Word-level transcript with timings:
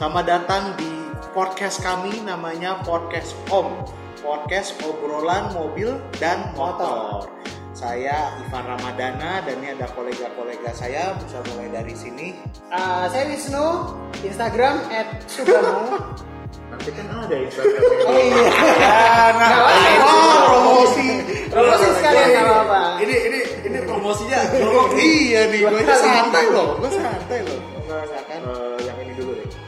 Selamat 0.00 0.24
datang 0.24 0.64
di 0.80 0.88
podcast 1.36 1.84
kami 1.84 2.24
namanya 2.24 2.80
Podcast 2.88 3.36
Om. 3.52 3.84
Podcast 4.24 4.72
obrolan 4.80 5.52
mobil 5.52 5.92
dan 6.16 6.56
motor. 6.56 7.28
Saya 7.76 8.32
Ivan 8.40 8.64
Ramadana 8.64 9.44
dan 9.44 9.60
ini 9.60 9.76
ada 9.76 9.84
kolega-kolega 9.92 10.72
saya 10.72 11.12
Bisa 11.20 11.44
mulai 11.52 11.68
dari 11.68 11.92
sini. 11.92 12.32
Uh, 12.72 13.12
saya 13.12 13.28
Wisnu, 13.28 13.92
Instagram 14.24 14.88
@sugamo. 15.28 15.92
Nanti 16.72 16.90
kan 16.96 17.04
ada 17.20 17.36
Instagram. 17.36 17.80
Oh 17.84 18.16
iya. 18.16 18.44
Nah, 18.80 19.36
Nggak 19.36 19.52
apa-apa. 19.52 20.00
oh, 20.00 20.40
promosi. 20.48 21.08
Promosi 21.52 21.86
sekalian 22.00 22.28
nggak 22.40 22.46
apa-apa. 22.48 22.80
Ini, 23.04 23.16
ini, 23.28 23.40
ini 23.68 23.78
promosinya. 23.84 24.48
Iya 24.96 25.40
nih, 25.52 25.60
gue 25.60 25.84
santai 25.92 26.44
loh 26.48 26.80
Gue 26.80 26.88
santai 26.88 27.44
loh. 27.44 27.60
Enggak, 27.84 28.24
kan? 28.24 28.79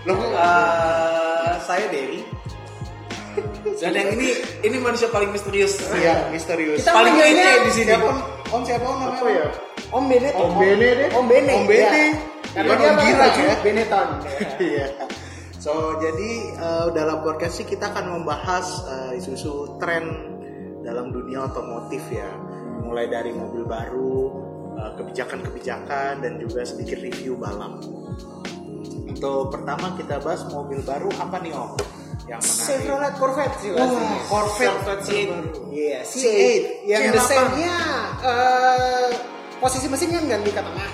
Deh. 0.02 0.08
Loh, 0.08 0.18
Eh, 0.32 1.52
saya 1.62 1.86
Derry. 1.88 2.20
Dan 3.80 3.92
yang 3.96 4.10
ini 4.12 4.28
ini 4.60 4.76
manusia 4.76 5.08
paling 5.08 5.32
misterius. 5.32 5.80
Iya, 5.88 6.28
misterius 6.28 6.84
Kita 6.84 6.92
paling 6.92 7.14
kece 7.16 7.48
di 7.64 7.72
sini. 7.72 7.88
Siapa 7.88 8.04
om? 8.04 8.18
Om 8.52 8.62
siapa 8.68 8.84
om 8.84 8.96
namanya? 9.00 9.16
Apa 9.16 9.26
ya? 9.32 9.46
Om 9.92 10.04
Benetton. 10.08 10.40
Om 10.42 10.52
Bene 10.58 10.88
deh. 10.92 11.08
Om 11.16 11.24
Bene. 11.26 11.52
Om 11.52 11.64
Bene. 11.64 11.84
ya. 11.88 12.12
Karena 12.52 12.68
Bukan 12.68 12.76
dia 12.76 12.84
Om 12.84 12.96
pakai 12.96 13.08
Gira, 13.08 13.20
baju 13.24 13.40
ya. 13.40 13.54
Benetton. 13.64 14.08
Iya. 14.68 14.86
So 15.56 15.72
jadi 15.96 16.30
eh, 16.58 16.86
dalam 16.92 17.16
podcast 17.22 17.54
ini 17.56 17.66
kita 17.70 17.84
akan 17.88 18.04
membahas 18.20 18.66
eh, 18.84 19.18
isu-isu 19.22 19.78
tren 19.78 20.04
dalam 20.82 21.14
dunia 21.14 21.46
otomotif 21.46 22.02
ya, 22.10 22.26
mulai 22.82 23.06
dari 23.06 23.30
mobil 23.32 23.62
baru, 23.64 24.18
eh, 24.76 24.90
kebijakan-kebijakan 24.98 26.20
dan 26.20 26.36
juga 26.36 26.66
sedikit 26.66 27.00
review 27.00 27.38
balap. 27.38 27.78
Untuk 29.06 29.54
pertama 29.54 29.94
kita 29.94 30.18
bahas 30.22 30.42
mobil 30.50 30.82
baru 30.82 31.08
apa 31.20 31.36
nih 31.42 31.52
om? 31.54 31.72
Yang 32.26 32.40
menarik. 32.42 32.66
Chevrolet 32.66 33.14
Corvette 33.18 33.56
sih 33.58 33.70
Wah, 33.74 33.78
pastinya. 33.82 34.18
Corvette 34.30 34.78
Corvette 34.82 35.02
terbaru. 35.04 35.50
Iya, 35.74 35.98
C8. 36.06 36.22
C8 36.22 36.62
yang 36.86 37.02
C8. 37.02 37.14
desainnya 37.18 37.76
eh, 38.22 39.08
posisi 39.58 39.86
mesinnya 39.90 40.20
nggak 40.22 40.40
di 40.46 40.52
tengah. 40.54 40.90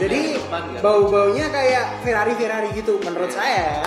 Jadi 0.00 0.20
depan 0.40 0.62
nggak? 0.72 0.80
bau-baunya 0.80 1.46
kayak 1.52 1.84
Ferrari 2.00 2.32
Ferrari 2.40 2.68
gitu 2.72 2.96
menurut 3.04 3.28
saya. 3.28 3.84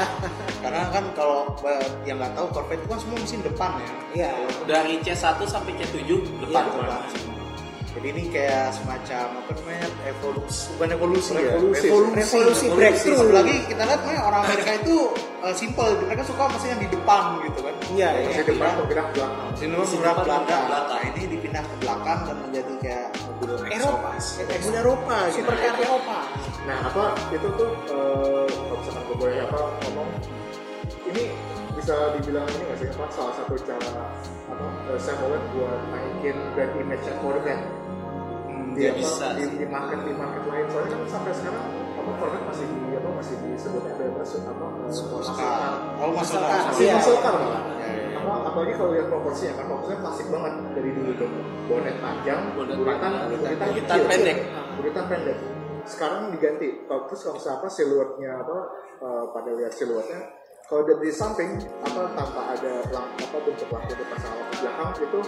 Karena 0.64 0.86
kan 0.94 1.06
kalau 1.18 1.50
eh, 1.66 1.88
yang 2.06 2.22
nggak 2.22 2.34
tahu 2.38 2.48
Corvette 2.54 2.82
itu 2.86 2.88
kan 2.94 3.00
semua 3.02 3.18
mesin 3.18 3.42
depan 3.42 3.70
ya. 3.78 3.90
Iya. 4.14 4.32
Dari 4.70 4.94
C1 5.02 5.42
sampai 5.50 5.74
C7 5.82 6.06
depan. 6.46 6.64
Iya, 6.66 6.78
depan. 6.78 7.02
Jadi 7.94 8.08
ini 8.10 8.24
kayak 8.34 8.74
semacam 8.74 9.26
apa 9.38 9.52
namanya 9.54 9.86
evolusi 10.10 10.74
bukan 10.74 10.90
evolusi, 10.92 11.30
Revolusi. 11.32 11.86
ya 11.86 11.94
Revolusi, 12.26 12.66
breakthrough. 12.74 13.22
Apalagi 13.22 13.56
kita 13.70 13.82
lihat 13.86 14.02
memang 14.02 14.26
orang 14.26 14.42
Amerika 14.50 14.72
itu 14.82 14.96
uh, 15.40 15.54
simple, 15.54 15.90
mereka 16.02 16.24
suka 16.26 16.44
mesin 16.50 16.70
yang 16.74 16.82
di 16.82 16.90
depan 16.90 17.22
gitu 17.46 17.60
kan. 17.62 17.76
Iya, 17.94 18.08
Masih 18.10 18.34
yang 18.34 18.48
depan 18.50 18.66
di- 18.66 18.78
bergerak 18.82 19.08
belakang. 19.14 19.48
Mesin 19.54 19.70
depan 20.02 20.26
belakang. 20.26 20.64
belakang. 20.66 20.90
Nah, 20.90 21.02
ini 21.06 21.22
dipindah 21.30 21.64
ke 21.64 21.76
belakang 21.78 22.20
dan 22.26 22.36
menjadi 22.42 22.74
kayak 22.82 23.08
mobil 23.30 23.50
Eropa, 23.70 24.10
mobil 24.18 24.74
Eropa, 24.74 25.16
gitu. 25.30 25.38
Supercar 25.38 25.74
Eropa. 25.78 26.18
Nah, 26.66 26.78
apa 26.90 27.04
itu 27.30 27.48
tuh 27.54 27.70
eh, 27.88 28.46
kalau 28.50 28.78
misalkan 28.82 29.02
gue 29.06 29.18
boleh 29.22 29.38
apa 29.38 29.60
ngomong 29.86 30.10
ini 31.14 31.24
bisa 31.74 31.94
dibilang 32.18 32.46
ini 32.50 32.64
nggak 32.64 32.78
sih 32.80 32.88
apa 32.90 33.06
salah 33.12 33.34
satu 33.38 33.54
cara 33.66 34.06
apa 34.50 34.66
eh, 34.90 34.98
Chevrolet 34.98 35.44
buat 35.54 35.80
naikin 35.90 36.38
brand 36.54 36.74
image 36.80 37.06
Corvette 37.20 37.66
Di, 38.74 38.82
Ya, 38.84 38.90
apa, 38.92 39.00
bisa 39.00 39.26
di, 39.38 39.44
di 39.54 39.66
market 39.70 40.00
di 40.02 40.14
market 40.18 40.44
lain. 40.50 40.66
Soalnya 40.70 40.90
kan 40.98 41.08
sampai 41.10 41.32
sekarang 41.38 41.66
apa 41.94 42.12
Corvette 42.20 42.46
masih 42.50 42.66
di 42.68 42.80
apa 42.98 43.10
masih 43.16 43.36
disebut 43.48 43.84
apa 43.86 44.04
apa 44.04 44.22
eh, 44.90 45.34
car. 45.38 45.74
Oh, 46.02 46.10
muscle 46.12 46.18
Muscle 46.18 46.42
car. 46.42 46.50
car, 46.50 46.62
masih 46.74 46.84
Iya. 46.84 46.94
muscle 46.98 47.20
car 47.22 47.34
malah. 47.38 47.64
Apa 48.24 48.32
apalagi 48.50 48.74
kalau 48.80 48.92
lihat 48.96 49.08
proporsinya 49.12 49.54
kan 49.60 49.66
proporsinya 49.68 50.00
klasik 50.02 50.28
banget 50.32 50.54
dari 50.74 50.90
dulu 50.96 51.12
tuh. 51.16 51.30
Bonet 51.68 51.96
panjang 52.00 52.42
Bonet 52.56 52.76
buritan 52.76 53.12
buritan 53.30 53.68
buritan 53.70 54.00
pendek. 54.10 54.38
buritan 54.80 55.06
pendek. 55.08 55.38
Sekarang 55.84 56.32
diganti. 56.32 56.68
Terus 56.88 57.20
kalau 57.22 57.36
misalnya 57.38 57.58
apa 57.60 57.68
siluetnya 57.70 58.32
apa 58.40 58.58
eh, 59.04 59.24
pada 59.32 59.50
lihat 59.54 59.74
siluetnya 59.76 60.20
kalau 60.64 60.88
dari 60.88 61.12
samping 61.12 61.60
apa 61.84 62.02
tanpa 62.16 62.42
ada 62.56 62.74
lamp 62.90 63.12
apa 63.20 63.38
bentuk 63.44 63.68
lampu 63.68 63.92
depan 63.94 64.18
sama 64.18 64.36
lampu 64.42 64.56
belakang 64.64 64.90
itu 64.98 65.20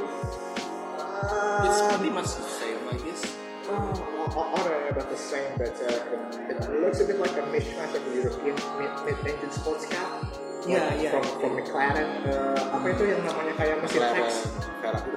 It's 1.16 1.80
uh, 1.82 1.96
pretty 1.96 2.12
much 2.12 2.28
the 2.36 2.44
same, 2.44 2.80
I 2.92 2.98
guess. 3.00 3.24
Oh, 3.68 4.54
or 4.54 4.90
about 4.90 5.10
the 5.10 5.18
same 5.18 5.50
that 5.58 5.74
uh, 5.82 6.50
it 6.50 6.58
looks 6.82 7.02
a 7.02 7.06
bit 7.06 7.18
like 7.20 7.34
a 7.34 7.46
mishmash 7.50 7.94
of 7.98 8.04
European 8.14 8.54
mid- 8.78 9.00
mid-engine 9.06 9.52
sports 9.52 9.86
car. 9.90 10.22
Iya, 10.66 10.82
iya. 10.98 11.10
From, 11.14 11.26
from 11.38 11.52
McLaren, 11.58 12.10
uh, 12.26 12.58
apa 12.74 12.86
itu 12.90 13.04
yang 13.06 13.22
namanya 13.22 13.54
kayak 13.54 13.76
mesin 13.86 14.02
McLaren, 14.02 14.26
X? 14.26 14.34
Ferrari. 14.82 15.14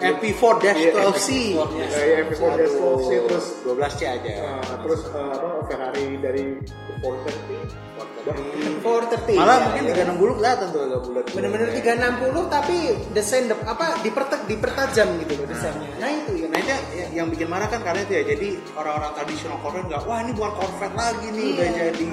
MP4-12C. 0.00 1.28
Iya, 1.30 1.98
iya, 2.06 2.16
MP4 2.26 2.42
dash 2.58 2.74
12C, 2.74 3.10
terus 3.30 3.46
12C 3.66 4.00
aja. 4.06 4.32
uh, 4.46 4.74
terus 4.86 5.00
uh, 5.10 5.34
apa 5.38 5.58
Ferrari 5.70 6.06
dari 6.22 6.44
430 7.02 8.19
430. 8.22 9.36
Malah 9.36 9.56
ya, 9.56 9.64
mungkin 9.66 9.82
ya. 9.84 9.94
360 10.08 10.38
kelihatan 10.38 10.66
tuh 10.68 10.80
agak 10.82 11.00
bulat. 11.02 11.24
Bener-bener 11.30 11.68
360 11.72 12.46
tapi 12.46 12.76
desain 13.10 13.44
dep- 13.46 13.64
apa 13.64 14.00
dipertek 14.00 14.40
dipertajam 14.46 15.08
gitu 15.18 15.32
loh 15.34 15.46
desainnya. 15.46 15.88
Nah 15.96 16.10
itu 16.10 16.30
ya. 16.36 16.46
Nah 16.48 16.58
itu 16.58 16.72
yang, 17.10 17.28
bikin 17.28 17.46
marah 17.46 17.66
kan 17.66 17.80
karena 17.80 18.02
itu 18.02 18.12
ya 18.12 18.22
jadi 18.24 18.48
orang-orang 18.74 19.10
tradisional 19.14 19.58
Corvette 19.60 19.86
nggak 19.86 20.02
wah 20.02 20.18
ini 20.20 20.32
bukan 20.32 20.52
Corvette 20.52 20.96
lagi 20.96 21.28
nih 21.30 21.48
Iya. 21.50 21.54
udah 21.54 21.70
jadi 21.90 22.08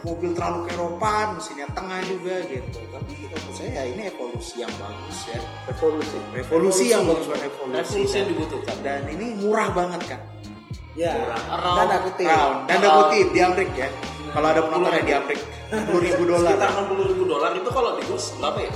mobil 0.00 0.30
terlalu 0.32 0.58
keropan 0.66 1.26
mesinnya 1.34 1.68
tengah 1.70 2.00
juga 2.02 2.34
gitu 2.44 2.78
tapi 2.86 3.12
menurut 3.20 3.52
saya 3.52 3.70
ya 3.70 3.82
ini 3.86 4.02
evolusi 4.06 4.54
yang 4.58 4.72
bagus 4.76 5.18
ya 5.26 5.40
revolusi. 5.66 6.16
revolusi 6.32 6.84
yang 6.88 7.02
bagus 7.04 7.26
buat 7.26 7.42
evolusi 7.42 7.76
Revolusi 7.76 8.00
yang 8.00 8.26
dan, 8.26 8.26
dibutuhkan. 8.28 8.76
dan 8.80 9.00
ini 9.08 9.26
murah 9.38 9.68
banget 9.70 10.00
kan 10.06 10.20
Ya. 11.00 11.16
Around- 11.48 11.78
Tanda 11.80 11.96
kutip. 12.04 12.26
Around- 12.28 12.60
kutip 13.00 13.26
di 13.32 13.40
Amrik 13.40 13.70
ya 13.72 13.88
kalau 14.30 14.46
ada 14.46 14.60
penonton 14.60 14.92
yang 14.92 15.06
di 15.06 15.14
Amrik 15.16 15.40
10 15.70 15.96
ribu 15.98 16.22
dolar 16.28 16.52
Sekitar 16.52 16.70
60 16.76 17.08
ribu 17.08 17.24
dolar 17.24 17.50
itu 17.56 17.70
kalau 17.70 17.90
di 17.96 18.02
kurs 18.04 18.26
berapa 18.36 18.58
ya? 18.60 18.70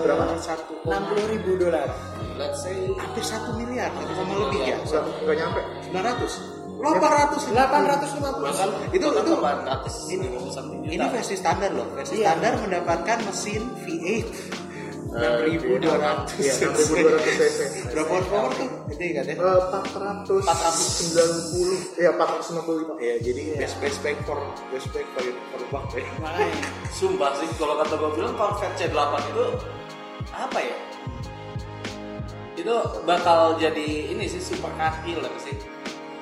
Berapa? 0.00 0.22
satu 0.38 0.72
60 0.80 1.26
ribu 1.28 1.50
dolar. 1.58 1.88
Let's 2.36 2.62
say 2.62 2.88
hampir 2.94 3.20
satu 3.20 3.52
miliar 3.52 3.90
satu 3.92 4.12
sama 4.14 4.32
lebih 4.46 4.60
ya 4.62 4.76
Nggak, 4.80 5.36
nyampe. 5.36 5.60
900 5.90 6.32
800 6.80 7.42
850. 7.44 8.40
bahkan 8.40 8.68
Itu- 8.88 9.10
bahkan 9.10 9.24
itu- 9.26 9.36
800 9.36 9.94
ini 10.08 10.26
something 10.48 10.80
ini 10.86 10.96
juta. 10.96 11.12
versi 11.12 11.34
standar 11.36 11.70
loh 11.74 11.86
versi 11.92 12.14
Iya. 12.16 12.32
standar 12.32 12.52
mendapatkan 12.56 13.18
mesin 13.26 13.62
V8 13.76 14.24
Eh, 15.10 15.58
6200 15.58 16.38
Iya, 16.38 16.70
6200 16.70 17.18
cc. 17.18 17.58
berapa 17.90 18.14
horsepower 18.14 18.50
tuh 18.54 18.70
gede 18.94 19.08
kan 19.10 19.26
ya 19.26 19.34
Eh, 19.34 19.58
490 19.66 21.98
ya 21.98 22.14
495 22.14 22.94
ya 23.02 23.18
jadi 23.18 23.58
best 23.58 23.76
best 23.82 23.98
back 24.00 24.16
for 24.22 24.38
best 24.70 24.86
back 24.94 25.06
for 25.10 25.26
for 25.66 25.82
ya 25.98 26.06
Makanya. 26.22 26.62
Sumpah 26.94 27.34
sih 27.36 27.50
kalau 27.58 27.74
kata 27.82 27.94
gue 27.98 28.10
bilang 28.14 28.34
Corvette 28.38 28.78
C8 28.78 28.94
itu 29.26 29.44
apa 30.30 30.58
ya? 30.62 30.76
Itu 32.54 32.74
bakal 33.02 33.58
jadi 33.58 34.14
ini 34.14 34.24
sih 34.26 34.38
super 34.38 34.70
car 34.76 35.00
killer 35.02 35.32
sih. 35.40 35.56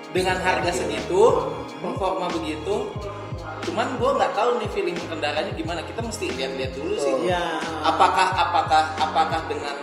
Dengan 0.09 0.41
harga 0.41 0.73
segitu, 0.73 1.21
performa 1.77 2.31
begitu, 2.31 2.89
cuman 3.65 3.99
gue 3.99 4.11
nggak 4.19 4.33
tahu 4.35 4.51
nih 4.63 4.69
feeling 4.75 4.99
kendaranya 5.09 5.53
gimana. 5.55 5.81
Kita 5.83 6.01
mesti 6.05 6.31
lihat-lihat 6.35 6.73
dulu 6.77 6.95
sih. 6.99 7.15
Ya. 7.27 7.59
Apakah 7.83 8.35
apakah 8.35 8.83
apakah 8.99 9.41
dengan 9.47 9.77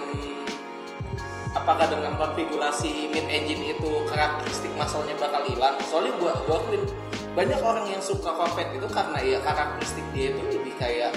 apakah 1.55 1.87
dengan 1.87 2.13
konfigurasi 2.19 3.09
mid 3.09 3.25
engine 3.31 3.73
itu 3.73 3.91
karakteristik 4.11 4.71
masalnya 4.75 5.15
bakal 5.17 5.41
hilang? 5.47 5.75
Soalnya 5.87 6.13
gua 6.21 6.31
gua 6.45 6.61
akuin 6.61 6.83
banyak 7.35 7.59
orang 7.59 7.85
yang 7.91 7.99
suka 7.99 8.31
Corvette 8.31 8.75
itu 8.75 8.87
karena 8.87 9.19
ya 9.19 9.39
karakteristik 9.43 10.05
dia 10.15 10.31
itu 10.31 10.41
lebih 10.55 10.73
kayak 10.79 11.11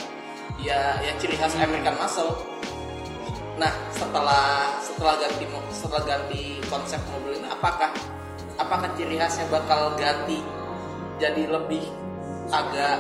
ya 0.59 0.99
ya 1.05 1.13
ciri 1.19 1.37
khas 1.39 1.55
American 1.59 1.95
muscle. 1.99 2.35
Nah 3.59 3.71
setelah 3.91 4.79
setelah 4.81 5.15
ganti 5.19 5.45
setelah 5.75 6.03
ganti 6.07 6.43
konsep 6.67 6.99
mobil 7.11 7.39
ini 7.39 7.49
apakah 7.51 7.91
apakah 8.59 8.91
ciri 8.99 9.19
khasnya 9.19 9.47
bakal 9.53 9.95
ganti 9.95 10.43
jadi 11.19 11.51
lebih 11.51 12.08
agak 12.49 12.97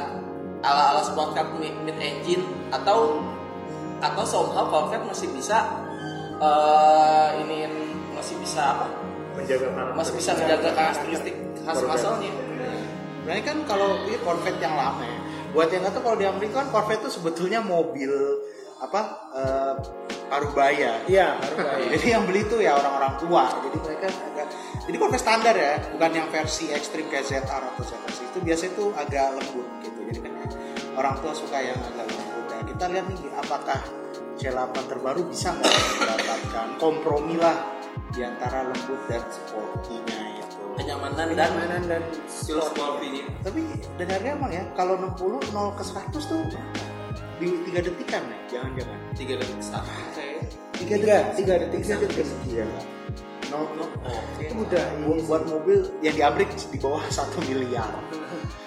ala 0.63 0.83
ala 0.95 1.03
sport 1.05 1.33
car 1.33 1.47
mid, 1.57 1.75
mid 1.87 1.97
engine 1.99 2.45
atau 2.75 3.23
atau 3.99 4.25
somehow 4.27 4.67
Corvette 4.71 5.07
masih 5.07 5.29
bisa 5.35 5.67
eh 6.39 7.29
ini 7.43 7.67
masih 8.15 8.39
bisa 8.39 8.79
apa 8.79 8.87
menjaga 9.35 9.69
masih 9.95 10.13
bisa 10.19 10.31
menjaga 10.39 10.71
karakteristik 10.75 11.35
khas 11.67 11.83
masalnya 11.83 12.31
Sebenarnya 13.29 13.45
kan 13.45 13.61
kalau 13.69 14.09
ini 14.09 14.17
Corvette 14.25 14.57
yang 14.57 14.73
lama 14.73 15.05
ya. 15.05 15.21
Buat 15.53 15.69
yang 15.69 15.85
nggak 15.85 16.01
tahu 16.01 16.03
kalau 16.09 16.17
di 16.17 16.25
Amerika 16.25 16.65
kan 16.65 16.73
Corvette 16.73 17.05
itu 17.05 17.21
sebetulnya 17.21 17.61
mobil 17.61 18.09
apa 18.81 19.01
eh, 19.37 19.75
parubaya. 20.33 21.05
Iya, 21.05 21.37
baru 21.37 21.57
bayar. 21.61 21.89
Jadi 21.93 22.07
yang 22.09 22.25
beli 22.25 22.49
itu 22.49 22.57
ya 22.57 22.81
orang-orang 22.81 23.21
tua. 23.21 23.53
Jadi 23.53 23.77
mereka 23.85 24.09
agak 24.09 24.49
jadi 24.89 24.97
Corvette 24.97 25.21
standar 25.21 25.53
ya, 25.53 25.77
bukan 25.93 26.11
yang 26.17 26.29
versi 26.33 26.73
ekstrim 26.73 27.05
kayak 27.13 27.29
ZR 27.29 27.45
atau 27.45 27.85
ZR 27.85 28.08
itu 28.39 28.47
biasanya 28.47 28.73
itu 28.79 28.87
agak 28.95 29.25
lembut 29.35 29.67
gitu. 29.83 30.01
Jadi 30.07 30.19
kan 30.23 30.51
orang 30.95 31.15
tua 31.19 31.33
suka 31.35 31.59
yang 31.59 31.79
agak 31.83 32.07
lembut. 32.07 32.45
Nah, 32.47 32.63
kita 32.63 32.85
lihat 32.87 33.07
nih 33.11 33.19
apakah 33.35 33.81
C8 34.39 34.75
terbaru 34.87 35.27
bisa 35.27 35.51
nggak 35.59 35.75
mendapatkan 35.99 36.69
kompromi 36.79 37.35
lah 37.35 37.59
di 38.15 38.23
antara 38.23 38.71
lembut 38.71 39.01
dan 39.11 39.23
sporty-nya 39.27 40.39
itu. 40.39 40.63
kenyamanan 40.79 41.35
dan 41.35 41.51
kenyamanan 41.51 41.83
dan 41.91 42.03
feel 42.31 42.63
sporty 42.63 43.27
Tapi 43.43 43.61
dengarnya 43.99 44.31
emang 44.39 44.53
ya 44.55 44.63
kalau 44.79 44.95
60 44.95 45.51
0 45.51 45.75
ke 45.75 45.83
100 45.83 46.31
tuh 46.31 46.43
di 47.43 47.49
3 47.75 47.83
detikan 47.83 48.23
ya, 48.23 48.39
jangan-jangan. 48.47 48.99
tiga 49.19 49.35
detik 49.43 49.63
satu 49.63 49.91
saya 50.15 50.39
Tiga 50.79 50.95
Tiga, 50.95 51.15
detik, 51.27 51.35
tiga 51.35 51.55
detik, 51.59 51.83
tiga 51.83 52.63
detik. 52.63 52.98
No, 53.49 53.65
no. 53.73 53.85
oke 54.05 54.45
udah 54.61 54.85
buat, 55.03 55.21
buat 55.25 55.43
mobil 55.47 55.79
yang 55.99 56.13
di 56.13 56.23
Amrik 56.23 56.49
di 56.53 56.77
bawah 56.77 57.01
satu 57.17 57.41
miliar. 57.43 57.89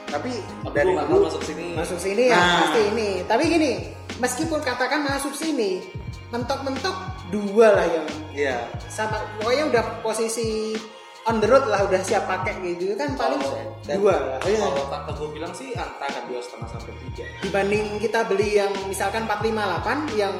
Tapi 0.08 0.32
tapi 0.60 0.74
dari 0.74 0.92
dulu 0.92 1.00
tahu 1.00 1.20
masuk 1.24 1.44
sini 1.46 1.66
masuk 1.72 1.96
sini 1.98 2.24
ya 2.28 2.36
Nah. 2.36 2.58
pasti 2.66 2.82
ini 2.86 3.10
tapi 3.24 3.44
gini 3.48 3.72
meskipun 4.18 4.60
katakan 4.60 5.00
masuk 5.02 5.32
sini 5.32 5.80
mentok-mentok 6.28 6.96
dua 7.30 7.68
lah 7.72 7.86
yang 7.86 8.08
Iya. 8.32 8.58
sama 8.88 9.20
pokoknya 9.38 9.64
udah 9.72 9.84
posisi 10.00 10.76
on 11.24 11.38
the 11.38 11.48
road 11.48 11.64
lah 11.66 11.86
udah 11.86 12.02
siap 12.02 12.26
pakai 12.26 12.60
gitu 12.62 12.92
kan 12.94 13.16
paling 13.16 13.40
Kalau- 13.40 13.80
dua 13.88 14.16
lah 14.18 14.38
Oh, 14.38 14.48
iya. 14.48 14.60
kalau 14.62 14.84
kata 14.86 15.12
gue 15.14 15.30
bilang 15.32 15.54
sih 15.54 15.72
antara 15.72 16.20
dua 16.26 16.40
setengah 16.40 16.68
sampai 16.70 16.94
tiga 17.08 17.26
dibanding 17.40 17.84
kita 17.98 18.20
beli 18.26 18.50
yang 18.58 18.72
misalkan 18.86 19.24
458 19.24 20.12
yang 20.18 20.36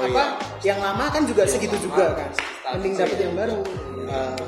Oh, 0.00 0.08
apa 0.08 0.24
yang 0.60 0.78
lama 0.78 1.04
kan 1.08 1.22
juga 1.22 1.44
Yang 1.44 1.52
segitu 1.54 1.76
lama, 1.76 1.84
juga 1.84 2.04
kan 2.16 2.28
sekitar 2.32 2.72
mending 2.74 2.94
ya. 2.94 3.06
yang 3.20 3.34
baru 3.36 3.56
Eh, 4.10 4.46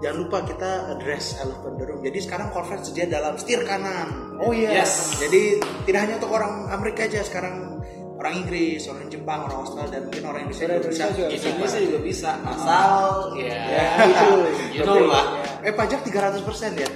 jangan 0.00 0.16
lupa 0.18 0.38
kita 0.42 0.70
address 0.90 1.38
elephant 1.38 1.76
the 1.76 1.84
room. 1.84 2.00
Jadi 2.00 2.18
sekarang 2.18 2.48
Corvette 2.50 2.82
sedia 2.82 3.06
dalam 3.06 3.36
setir 3.36 3.62
kanan. 3.62 4.34
oh 4.36 4.50
iya 4.50 4.82
Yes. 4.82 5.16
Jadi 5.18 5.60
tidak 5.84 6.00
hanya 6.02 6.14
untuk 6.18 6.32
orang 6.32 6.66
Amerika 6.68 7.04
aja 7.04 7.20
sekarang 7.20 7.78
orang 8.14 8.34
Inggris, 8.36 8.82
orang 8.84 9.06
Jepang, 9.06 9.44
orang 9.44 9.58
Australia 9.60 9.90
dan 9.92 10.02
mungkin 10.04 10.24
orang 10.24 10.40
Indonesia 10.42 10.66
juga 10.66 10.88
bisa. 10.88 11.04
Indonesia 11.04 11.08
juga 11.12 11.28
Bisa. 11.28 11.46
Indonesia 11.46 11.80
juga 11.82 12.00
bisa 12.00 12.30
asal 12.44 13.04
ya, 13.36 13.54
ya 13.68 13.86
itu 14.08 14.28
you 14.72 14.82
know 14.82 15.04
lah 15.04 15.26
Eh 15.60 15.72
pajak 15.72 16.00
300% 16.02 16.42
ya? 16.74 16.88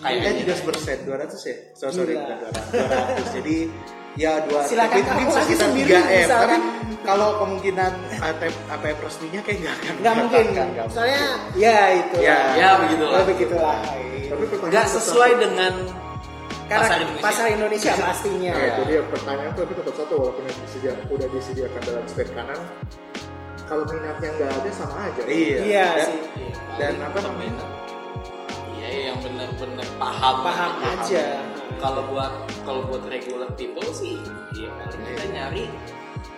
Kayaknya. 0.00 0.30
Eh 0.34 0.44
300%, 0.44 1.06
200 1.06 1.46
ya? 1.46 1.56
So, 1.72 1.84
sorry, 1.88 2.18
200. 2.18 2.58
200. 2.74 3.36
Jadi 3.38 3.56
ya 4.14 4.32
dua 4.44 4.60
Silakan 4.62 4.96
tapi 4.98 5.02
mungkin 5.02 5.24
kamu 5.24 5.32
aja 5.32 5.42
sekitar 5.42 5.68
sendiri 5.68 5.90
3 5.90 5.96
M. 5.96 6.02
Tapi 6.02 6.16
misalkan. 6.20 6.60
kalau 7.02 7.28
kemungkinan 7.36 7.92
ATM 8.20 8.54
APM 8.68 8.98
resminya 9.00 9.40
kayak 9.42 9.58
nggak 9.58 9.74
akan 9.74 9.94
nggak 9.96 10.14
mungkin 10.14 10.44
nggak 10.52 10.86
soalnya 10.88 11.24
ya 11.54 11.78
itu 11.92 12.16
Ya. 12.20 12.38
ya 12.54 12.68
begitulah 12.78 13.18
ya 13.18 13.24
begitulah 13.26 13.78
Tapi 14.28 14.44
pertanyaan 14.46 14.70
nggak 14.70 14.86
sesuai 14.92 15.32
dengan 15.36 15.72
karena 16.62 16.78
pasar 16.78 16.96
Indonesia 16.98 17.22
pasar 17.22 17.46
Indonesia 17.50 17.92
pastinya 17.94 18.52
Nah, 18.54 18.70
jadi 18.78 18.92
ya, 18.92 19.02
pertanyaan 19.04 19.50
tuh 19.52 19.62
tapi 19.62 19.74
tetap 19.74 19.94
satu 19.94 20.14
walaupun 20.14 20.42
yang 20.42 20.58
disediakan 20.62 21.04
udah 21.10 21.28
disediakan 21.28 21.80
dalam 21.82 22.04
setir 22.06 22.28
kanan 22.32 22.60
kalau 23.62 23.84
minatnya 23.86 24.28
nggak 24.30 24.50
ada 24.52 24.70
sama 24.70 24.96
aja. 25.02 25.22
Iya. 25.24 25.58
iya 25.58 25.86
Dan- 25.88 26.04
sih 26.04 26.18
Iya, 26.36 26.54
Dan 26.76 26.92
paling 26.92 27.02
apa 27.02 27.18
namanya? 27.22 27.64
iya 28.74 28.88
yang 29.08 29.18
benar-benar 29.18 29.88
paham 29.96 30.36
paham 30.42 30.72
aja 30.82 31.24
kalau 31.82 32.02
buat 32.08 32.32
kalau 32.62 32.80
buat 32.86 33.02
regular 33.04 33.50
people 33.58 33.84
sih 33.92 34.14
ya 34.54 34.70
paling 34.78 35.02
kita 35.02 35.24
nyari 35.28 35.64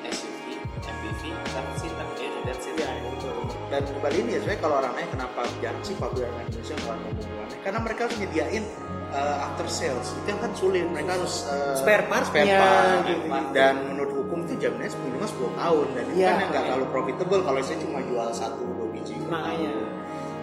SUV 0.03 0.45
MPV 0.81 1.23
seven 1.47 1.75
seater 1.77 2.07
ya 2.17 2.29
that's 2.43 2.65
it 2.65 2.73
Iya, 2.75 2.91
betul. 3.07 3.37
dan 3.69 3.83
kembali 3.87 4.17
ini 4.19 4.31
ya 4.31 4.41
sebenarnya 4.41 4.61
kalau 4.61 4.77
orang 4.81 4.93
nanya 4.95 5.09
kenapa 5.13 5.41
jarang 5.61 5.85
sih 5.85 5.95
pabrikan 5.95 6.33
Indonesia 6.43 6.75
ngeluarin 6.75 7.03
mobil-mobilannya 7.05 7.59
karena 7.61 7.79
mereka 7.81 8.01
harus 8.05 8.17
nyediain 8.19 8.65
uh, 9.11 9.37
after 9.47 9.67
sales 9.69 10.09
itu 10.11 10.27
yang 10.27 10.41
kan 10.41 10.53
sulit 10.55 10.85
mereka 10.87 11.11
harus 11.15 11.35
uh, 11.47 11.75
Spare 11.77 12.05
part-nya, 12.05 12.29
spare 12.29 12.49
part. 12.57 13.05
gitu. 13.05 13.25
dan 13.53 13.75
menurut 13.87 14.13
hukum 14.15 14.39
itu 14.45 14.55
jaminannya 14.59 14.97
minimal 15.03 15.29
10 15.29 15.61
tahun 15.61 15.87
dan 15.93 16.05
itu 16.05 16.17
Iya. 16.17 16.27
kan 16.27 16.37
yang 16.37 16.51
nggak 16.51 16.65
terlalu 16.67 16.87
profitable 16.89 17.41
kalau 17.43 17.59
saya 17.61 17.79
cuma 17.81 17.99
jual 18.03 18.29
satu 18.33 18.61
dua 18.65 18.87
biji 18.91 19.15
Makanya. 19.25 19.73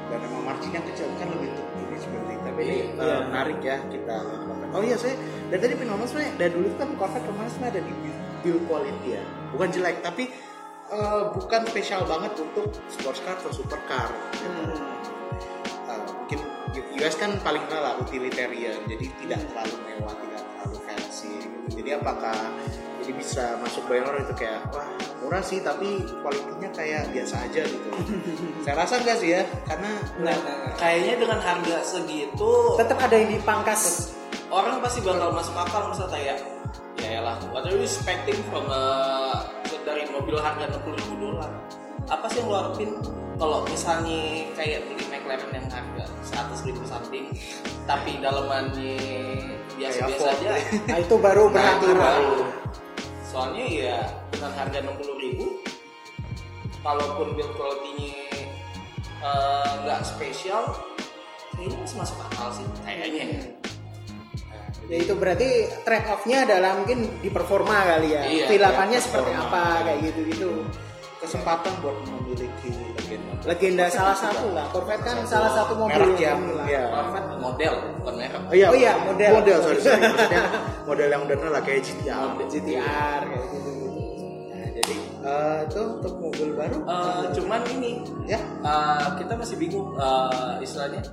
dan 0.09 0.19
emang 0.21 0.43
marginnya 0.43 0.81
kecil 0.83 1.07
kan 1.15 1.27
lebih 1.29 1.49
untuk 1.51 1.67
ini 1.77 1.97
seperti 1.97 2.33
tapi 2.41 2.61
ini 2.63 2.73
Iya. 2.73 2.85
uh, 2.97 3.19
menarik 3.29 3.59
ya 3.61 3.77
kita 3.85 4.17
oh 4.71 4.81
iya 4.83 4.95
saya 4.95 5.15
dari 5.51 5.59
tadi 5.67 5.73
ngomong 5.83 6.07
sebenarnya 6.07 6.33
dari 6.39 6.51
dulu 6.55 6.67
kan 6.79 6.89
Corvette 6.95 7.27
kemarin 7.27 7.49
sebenarnya 7.51 7.73
ada 7.75 7.81
di 7.83 7.93
build- 8.41 8.65
quality 8.65 9.09
ya. 9.19 9.23
Bukan 9.53 9.67
jelek 9.69 9.97
tapi 10.01 10.23
uh, 10.89 11.29
bukan 11.35 11.61
spesial 11.69 12.01
banget 12.07 12.33
untuk 12.39 12.71
sports 12.89 13.21
car 13.21 13.37
atau 13.37 13.51
supercar. 13.53 14.09
Uh, 14.43 14.75
mungkin 16.25 16.39
US 16.97 17.15
kan 17.19 17.35
paling 17.43 17.61
kenal 17.67 17.83
lah 17.83 17.93
utilitarian. 17.99 18.79
Jadi 18.87 19.11
tidak 19.21 19.43
terlalu 19.51 19.75
mewah 19.85 20.15
tidak 20.15 20.41
terlalu 20.41 20.77
fancy 20.87 21.31
gitu. 21.43 21.59
jadi 21.83 21.99
apakah 21.99 22.37
jadi 23.01 23.11
bisa 23.17 23.57
masuk 23.59 23.89
banyak 23.89 24.05
orang 24.05 24.23
itu 24.29 24.35
kayak 24.45 24.61
wah 24.71 24.85
murah 25.19 25.41
sih 25.41 25.57
tapi 25.65 26.05
kualitinya 26.21 26.69
kayak 26.71 27.09
biasa 27.11 27.35
aja 27.49 27.61
gitu. 27.65 27.89
Saya 28.63 28.75
rasa 28.77 29.01
enggak 29.03 29.17
sih 29.19 29.29
ya 29.35 29.43
karena 29.67 29.91
Nah, 30.21 30.37
nah, 30.37 30.69
kayaknya 30.77 31.15
dengan 31.25 31.39
harga 31.41 31.77
segitu 31.81 32.77
tetap 32.77 32.97
ada 33.01 33.15
yang 33.17 33.33
dipangkas 33.33 34.13
orang 34.51 34.83
pasti 34.83 34.99
bakal 35.01 35.31
masuk 35.31 35.55
akal 35.55 35.89
misal 35.89 36.07
kayak 36.11 36.37
ya. 36.99 37.23
Lah 37.23 37.39
what 37.55 37.63
are 37.63 37.73
you 37.73 37.87
expecting 37.87 38.37
from 38.51 38.67
a, 38.67 38.83
dari 39.87 40.05
mobil 40.11 40.37
harga 40.37 40.67
60 40.75 40.99
ribu 40.99 41.13
dolar? 41.17 41.49
Apa 42.11 42.27
sih 42.27 42.43
yang 42.43 42.51
lo 42.51 42.55
harapin? 42.59 42.91
Kalau 43.39 43.65
misalnya 43.65 44.45
kayak 44.53 44.85
beli 44.85 45.05
McLaren 45.09 45.49
yang 45.49 45.67
harga 45.71 46.05
100 46.51 46.67
ribu 46.69 46.83
something 46.85 47.25
tapi 47.89 48.21
dalemannya 48.21 49.01
biasa-biasa 49.79 50.27
aja. 50.37 50.49
Nah 50.85 50.97
itu 51.01 51.15
baru 51.17 51.49
nah 51.49 51.79
berharap 51.81 51.97
baru. 51.97 52.35
Soalnya 53.25 53.65
ya 53.65 53.97
dengan 54.29 54.51
harga 54.53 54.77
60 54.83 55.23
ribu 55.23 55.45
kalaupun 56.85 57.33
build 57.33 57.53
quality-nya 57.55 58.13
eh, 59.21 59.71
nggak 59.85 60.01
spesial 60.05 60.75
kayaknya 61.53 61.77
masih 61.77 61.97
masuk 62.01 62.17
akal 62.25 62.47
sih 62.49 62.65
kayaknya 62.81 63.53
ya 64.91 64.97
itu 64.99 65.13
berarti 65.15 65.49
trade 65.87 66.07
off-nya 66.11 66.43
adalah 66.43 66.75
mungkin 66.75 67.07
di 67.23 67.29
performa 67.31 67.87
kali 67.87 68.11
ya. 68.11 68.21
Iya, 68.27 68.43
iya, 68.51 68.99
seperti 68.99 69.31
apa 69.31 69.87
kayak 69.87 69.99
gitu 70.11 70.19
gitu 70.27 70.49
kesempatan 71.21 71.71
buat 71.85 71.95
memiliki 72.01 72.73
legenda. 72.97 73.31
legenda 73.45 73.85
salah 73.87 74.17
satu 74.17 74.51
lah. 74.51 74.65
Corvette 74.73 75.05
kan 75.05 75.21
salah 75.23 75.53
satu 75.53 75.77
mobil 75.79 75.95
merek 75.95 76.17
yang 76.19 76.41
inilah. 76.43 76.65
ya 76.67 76.83
model 77.39 77.73
bukan 78.01 78.13
merek. 78.19 78.41
Oh 78.49 78.53
iya, 78.57 78.67
Oh 78.67 78.75
iya, 78.75 78.93
model. 78.99 79.31
model 79.39 79.57
sorry, 79.63 79.79
sorry. 79.79 80.03
Model 80.89 81.07
yang 81.07 81.21
udah 81.29 81.37
lah 81.53 81.61
kayak 81.63 81.81
GTR. 81.87 82.29
GTR 82.49 83.21
kayak 83.31 83.47
gitu 83.53 83.71
jadi 84.71 84.95
eh, 85.21 85.59
itu 85.69 85.81
untuk 86.01 86.13
mobil 86.17 86.49
baru. 86.57 86.77
Eh, 86.83 87.23
cuman 87.37 87.61
ini 87.69 88.01
ya, 88.25 88.39
eh, 88.41 89.07
kita 89.21 89.33
masih 89.37 89.55
bingung 89.61 89.93
eh, 89.99 90.63
istilahnya 90.65 91.05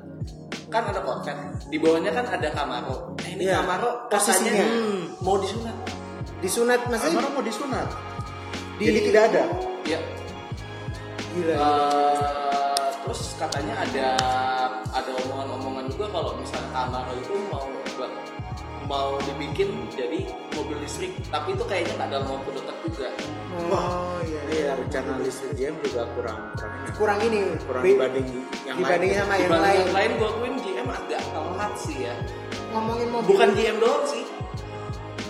kan 0.69 0.85
ada 0.85 1.01
Corvette 1.01 1.41
di 1.67 1.77
bawahnya 1.77 2.11
kan 2.11 2.25
ada 2.27 2.49
Camaro 2.51 3.13
nah 3.15 3.27
ini 3.27 3.43
Iya, 3.43 3.59
Camaro 3.59 3.91
posisinya. 4.07 4.53
katanya 4.53 4.65
hmm, 4.67 5.01
mau 5.19 5.37
disunat 5.37 5.77
disunat 6.39 6.81
maksudnya 6.87 7.13
Camaro 7.15 7.29
mau 7.31 7.43
disunat. 7.43 7.89
Di- 8.77 8.87
Jadi 8.87 9.01
tidak 9.09 9.23
ada. 9.27 9.43
ya 9.85 9.99
gila 11.31 11.55
Eh, 11.55 12.89
terus 13.01 13.21
katanya 13.35 13.75
ada 13.79 14.07
ada 14.89 15.11
omongan-omongan 15.19 15.85
juga 15.89 16.07
kalau 16.11 16.37
misalnya 16.37 16.69
Camaro 16.71 17.13
itu 17.15 17.33
mau 17.49 17.65
buat 17.95 18.13
mau 18.89 19.21
dibikin 19.23 19.69
jadi 19.91 20.25
mobil 20.51 20.81
listrik 20.81 21.13
tapi 21.29 21.53
itu 21.53 21.63
kayaknya 21.63 21.93
nggak 21.95 22.09
dalam 22.11 22.29
waktu 22.31 22.51
dekat 22.57 22.77
juga 22.83 23.09
oh 23.69 24.19
iya 24.25 24.41
Iya, 24.49 24.71
rencana 24.75 25.21
listrik 25.21 25.53
GM 25.55 25.77
juga 25.83 26.09
kurang 26.17 26.39
kurang 26.57 26.73
ini. 26.75 26.89
kurang 26.97 27.19
ini 27.21 27.41
Kurang 27.63 27.83
dibanding 27.85 28.27
yang 28.65 28.77
dibanding 28.77 29.11
lain. 29.11 29.21
sama 29.21 29.33
yang 29.35 29.43
dibanding 29.45 29.61
lain 29.61 29.77
yang 29.79 29.93
lain 29.93 30.11
gue 30.11 30.29
akuin 30.31 30.55
GM 30.59 30.89
agak 30.89 31.23
telat 31.27 31.73
sih 31.77 31.97
ya 32.01 32.15
ngomongin 32.69 33.09
mobil 33.11 33.29
bukan 33.29 33.49
GM 33.53 33.77
doang 33.77 34.05
sih 34.05 34.25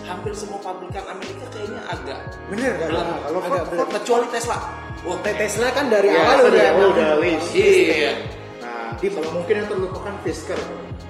hampir 0.01 0.33
semua 0.33 0.57
pabrikan 0.57 1.03
Amerika 1.05 1.45
kayaknya 1.49 1.81
agak 1.85 2.19
bener 2.47 2.73
Belum. 2.79 3.05
kalau 3.19 3.39
Agak 3.39 3.45
Ford, 3.45 3.67
belum. 3.69 3.89
kecuali 3.93 4.27
Tesla 4.31 4.57
Wah, 4.99 5.15
Tesla 5.21 5.67
kan 5.69 5.85
dari 5.87 6.07
Ya, 6.07 6.19
awal 6.19 6.37
udah 6.45 6.67
udah 6.89 7.09
list. 7.19 7.55
iya 7.55 8.11
Nah, 8.59 8.91
Di 8.95 9.07
kalau 9.07 9.31
mungkin 9.31 9.53
yang 9.55 9.67
terlupakan 9.67 10.11
Fisker. 10.23 10.59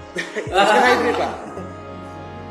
Fisker 0.45 0.77
hybrid 0.79 1.15
pak. 1.15 1.31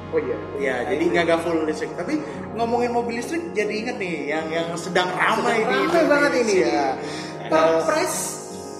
Oh 0.08 0.16
iya. 0.16 0.36
Ya, 0.56 0.76
jadi 0.86 1.04
nggak 1.04 1.24
nggak 1.26 1.40
full 1.42 1.58
listrik. 1.62 1.92
Tapi 1.92 2.16
ngomongin 2.54 2.90
mobil 2.90 3.20
listrik, 3.20 3.52
jadi 3.52 3.68
inget 3.70 3.96
nih 3.96 4.14
yang 4.30 4.46
yang 4.48 4.66
sedang 4.74 5.08
ramai 5.10 5.60
di 5.60 5.76
ramai 5.76 6.04
banget 6.06 6.32
ini. 6.42 6.56
Eh, 6.64 6.92
price 7.84 8.18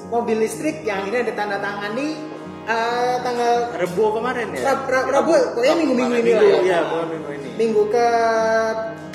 mobil 0.06 0.36
listrik 0.38 0.80
yang 0.82 1.04
ini 1.04 1.20
ada 1.20 1.32
tanda 1.32 1.56
tangan 1.56 1.92
nih 1.92 2.16
eh, 2.64 3.14
tanggal 3.20 3.54
Rebo 3.76 4.04
kemarin 4.14 4.48
ya. 4.50 4.60
Rab- 4.66 4.88
Rab- 4.88 5.08
Rabu 5.10 5.32
pokoknya 5.52 5.74
minggu-minggu 5.76 6.16
ini 6.16 6.30
lah 6.30 6.42
Minggu, 6.42 6.58
ya. 6.58 6.60
ya, 6.66 6.78
bukan 6.82 7.06
minggu 7.10 7.30
ini. 7.34 7.48
minggu 7.56 7.82
ke 7.88 8.06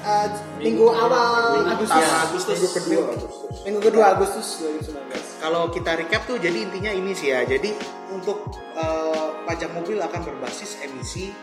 eh, 0.03 0.27
minggu, 0.59 0.85
awal 0.85 1.33
minggu 1.55 1.71
Agustus 1.71 1.89
pertama 1.91 2.17
Agustus 2.23 2.55
Minggu 2.55 2.69
kedua 2.71 3.01
Agustus. 3.07 3.33
minggu 3.63 3.79
kedua 3.81 4.05
Agustus 4.11 4.47
2019 4.61 5.43
Kalau 5.43 5.63
kita 5.69 5.91
recap 5.97 6.21
tuh 6.23 6.37
jadi 6.37 6.57
intinya 6.61 6.89
ini 6.89 7.11
sih 7.11 7.29
ya. 7.29 7.41
Jadi 7.43 7.73
untuk 8.09 8.37
eh, 8.73 9.27
pajak 9.43 9.69
mobil 9.71 9.97
akan 9.97 10.21
berbasis 10.23 10.77
emisi 10.79 11.33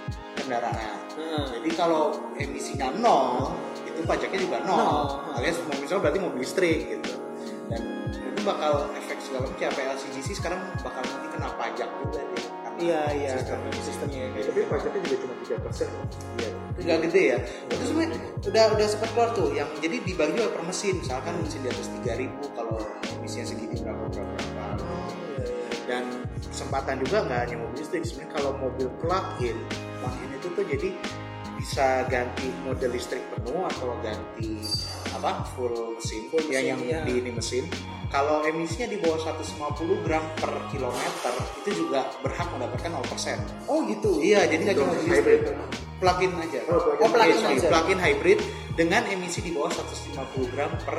kendaraan. 0.50 0.98
Heeh. 1.14 1.44
Jadi 1.54 1.70
kalau 1.78 2.10
emisinya 2.34 2.90
nol, 2.98 3.54
itu 3.86 4.02
pajaknya 4.02 4.38
juga 4.42 4.58
nol. 4.66 4.78
Nol. 4.82 5.06
Alias 5.38 5.62
mau 5.62 5.78
misalnya 5.78 6.02
berarti 6.02 6.18
mobil 6.18 6.42
listrik 6.42 6.98
gitu. 6.98 7.12
Dan 7.70 7.82
itu 8.10 8.40
bakal 8.42 8.90
efek 8.98 9.22
segala 9.22 9.46
macam 9.46 9.56
kayak 9.62 9.72
PLCGC 9.78 10.28
sekarang 10.34 10.58
bakal 10.82 11.06
nanti 11.06 11.26
kena 11.30 11.48
pajak 11.54 11.88
juga 12.02 12.18
dia. 12.18 12.42
Karena 12.66 12.78
Iya, 12.80 13.02
iya. 13.12 13.32
Sistem 13.36 13.60
sistemnya 13.84 14.24
kayak 14.34 14.44
Tapi 14.50 14.60
pajaknya 14.66 15.00
juga 15.06 15.16
cuma 15.22 15.34
tiga 15.44 15.56
persen. 15.62 15.88
Iya, 16.40 16.50
itu 16.50 16.80
nggak 16.82 16.98
gede 17.06 17.22
ya. 17.22 17.38
Itu 17.70 17.84
sebenarnya 17.86 18.18
udah 18.40 18.64
udah 18.74 18.86
sempat 18.90 19.08
keluar 19.14 19.30
tuh 19.36 19.48
yang 19.54 19.68
jadi 19.78 19.96
dibagi 20.02 20.32
juga 20.34 20.50
per 20.50 20.62
mesin. 20.66 20.98
Misalkan 20.98 21.32
mesin 21.44 21.60
di 21.62 21.68
atas 21.70 21.86
3000 22.02 22.56
kalau 22.58 22.76
emisinya 23.22 23.46
segini 23.46 23.76
berapa 23.78 24.02
berapa 24.10 24.34
berapa. 24.34 24.96
Dan 25.86 26.29
kesempatan 26.48 27.02
juga 27.04 27.26
nggak 27.28 27.40
hanya 27.48 27.56
mobil 27.60 27.78
listrik. 27.80 28.02
Sebenarnya 28.06 28.32
kalau 28.36 28.52
mobil 28.56 28.88
plug-in, 29.02 29.58
plug-in 30.00 30.30
itu 30.36 30.48
tuh 30.56 30.64
jadi 30.64 30.88
bisa 31.60 32.08
ganti 32.08 32.48
model 32.64 32.96
listrik 32.96 33.20
penuh 33.36 33.68
atau 33.68 33.92
ganti 34.00 34.64
apa 35.12 35.44
full 35.52 35.92
mesin, 35.92 36.32
Full 36.32 36.48
ya 36.48 36.64
mesin, 36.64 36.70
yang 36.72 36.80
iya. 36.80 37.00
di 37.04 37.12
ini 37.20 37.30
mesin. 37.36 37.64
Kalau 38.10 38.42
emisinya 38.42 38.90
di 38.90 38.98
bawah 38.98 39.22
150 39.22 40.02
gram 40.02 40.24
per 40.34 40.50
kilometer 40.72 41.34
itu 41.62 41.86
juga 41.86 42.10
berhak 42.24 42.48
mendapatkan 42.50 42.90
0%. 42.90 43.70
Oh 43.70 43.86
gitu. 43.86 44.18
Iya, 44.18 44.50
jadi 44.50 44.60
nggak 44.66 44.76
cuma 44.82 44.92
listrik, 44.98 45.40
plug-in 46.00 46.32
aja. 46.40 46.60
Oh, 46.66 46.80
plug-in. 46.80 47.04
Oh, 47.06 47.10
plug-in 47.12 47.36
Iya, 47.36 47.44
sorry, 47.44 47.58
aja. 47.60 47.68
plug-in 47.70 48.00
hybrid 48.00 48.38
dengan 48.74 49.02
emisi 49.06 49.38
di 49.44 49.52
bawah 49.52 49.70
150 49.70 50.16
gram 50.56 50.72
per 50.82 50.98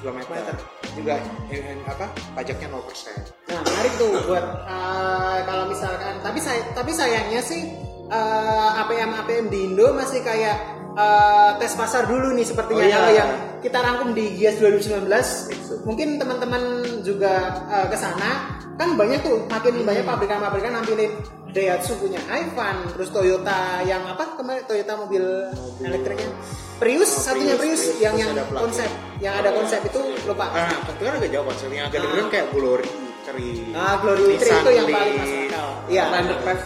kilometer. 0.00 0.54
Juga 0.96 1.20
eh, 1.52 1.60
eh, 1.60 1.76
apa? 1.84 2.08
Pajaknya 2.32 2.68
0%. 2.72 3.52
Nah, 3.52 3.60
menarik 3.60 3.92
tuh 4.00 4.10
buat 4.24 4.44
uh, 4.64 5.38
kalau 5.44 5.64
misalkan 5.68 6.14
tapi 6.24 6.40
saya 6.40 6.60
tapi 6.72 6.90
sayangnya 6.96 7.40
sih 7.44 7.62
uh, 8.08 8.80
APM 8.82 9.12
APM 9.24 9.46
di 9.52 9.70
Indo 9.70 9.92
masih 9.92 10.24
kayak 10.24 10.56
uh, 10.96 11.60
tes 11.60 11.76
pasar 11.76 12.08
dulu 12.08 12.32
nih 12.34 12.46
sepertinya 12.48 12.82
Oh, 12.82 12.88
iya. 12.88 12.96
kalau 12.98 13.12
yang 13.12 13.30
kita 13.62 13.78
rangkum 13.82 14.10
di 14.16 14.24
GIAS 14.40 14.56
2019 14.58 15.86
mungkin 15.86 16.08
teman-teman 16.18 16.62
juga 17.04 17.62
uh, 17.70 17.86
ke 17.86 17.96
sana 17.98 18.56
kan 18.76 18.92
banyak 18.96 19.24
tuh 19.24 19.44
makin 19.48 19.84
banyak 19.84 20.04
pabrikan-pabrikan 20.04 20.76
nampilin 20.76 21.12
Daihatsu 21.56 21.96
punya 21.96 22.20
Ivan 22.28 22.84
terus 22.92 23.08
Toyota 23.08 23.80
yang 23.88 24.04
apa 24.04 24.36
kemarin 24.36 24.68
Toyota 24.68 24.92
mobil, 25.00 25.24
elektriknya 25.80 26.28
Prius 26.76 27.08
Oh, 27.16 27.22
satunya 27.24 27.56
Prius, 27.56 27.80
Prius, 27.80 28.00
yang 28.04 28.14
yang 28.20 28.36
konsep 28.52 28.90
yang 29.16 29.32
ada 29.40 29.48
konsep 29.56 29.80
itu 29.80 30.00
lupa 30.28 30.52
Nah, 30.52 30.68
itu 30.92 31.02
kan 31.02 31.12
agak 31.16 31.30
jauh 31.32 31.46
konsepnya. 31.48 31.82
Agak 31.88 32.00
dibilang 32.04 32.28
kayak 32.28 32.46
Glory, 32.52 32.88
Tri, 33.24 33.48
Ah, 33.72 33.94
Glory 34.00 34.36
Nissan 34.36 34.60
itu 34.60 34.70
yang 34.76 34.86
paling 34.92 35.14
masuk 35.16 35.38
akal. 35.48 35.68
Iya. 35.88 36.02
Outlander 36.04 36.38
Path. 36.44 36.62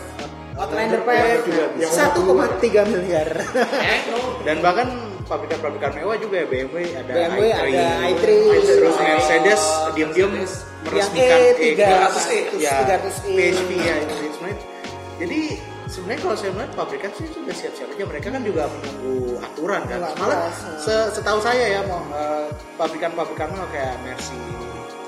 Outlander 0.58 1.00
Path 1.06 1.42
juga 1.46 1.64
bisa. 1.78 2.02
1,3 2.10 2.90
miliar. 2.90 3.28
Dan 4.46 4.56
bahkan 4.60 4.88
pabrikan-pabrikan 5.30 5.90
mewah 5.94 6.18
juga 6.18 6.42
ya 6.42 6.46
BMW 6.50 6.76
ada 6.90 7.12
BMW 7.14 7.42
i3, 7.54 7.54
ada 7.54 7.86
i3, 8.10 8.24
terus 8.66 8.94
oh, 8.98 8.98
Mercedes 8.98 9.62
diam-diam 9.94 10.30
meresmikan 10.90 11.38
Yang 11.38 11.54
E 11.54 11.70
E300, 11.78 12.16
ya, 12.58 12.72
300e. 12.82 13.30
PHP 13.38 13.70
ya 13.78 13.94
itu 14.02 14.14
sebenarnya. 14.34 14.58
Jadi 15.22 15.40
sebenarnya 15.90 16.20
kalau 16.22 16.36
saya 16.36 16.50
melihat 16.52 16.72
pabrikan 16.74 17.10
sih 17.12 17.26
sudah 17.26 17.50
siap-siap 17.50 17.88
aja 17.90 18.04
mereka 18.06 18.26
kan 18.30 18.42
juga 18.42 18.62
menunggu 18.66 19.14
aturan 19.40 19.82
kan. 19.84 19.98
Menunggu 19.98 20.20
Malah 20.22 20.38
aturan. 20.46 20.78
se- 20.78 21.10
setahu 21.12 21.38
saya 21.38 21.64
ya 21.68 21.80
mau 21.84 22.00
eh, 22.08 22.46
pabrikan-pabrikan 22.76 23.48
mah 23.50 23.66
kayak 23.68 23.98
Mercy 24.00 24.38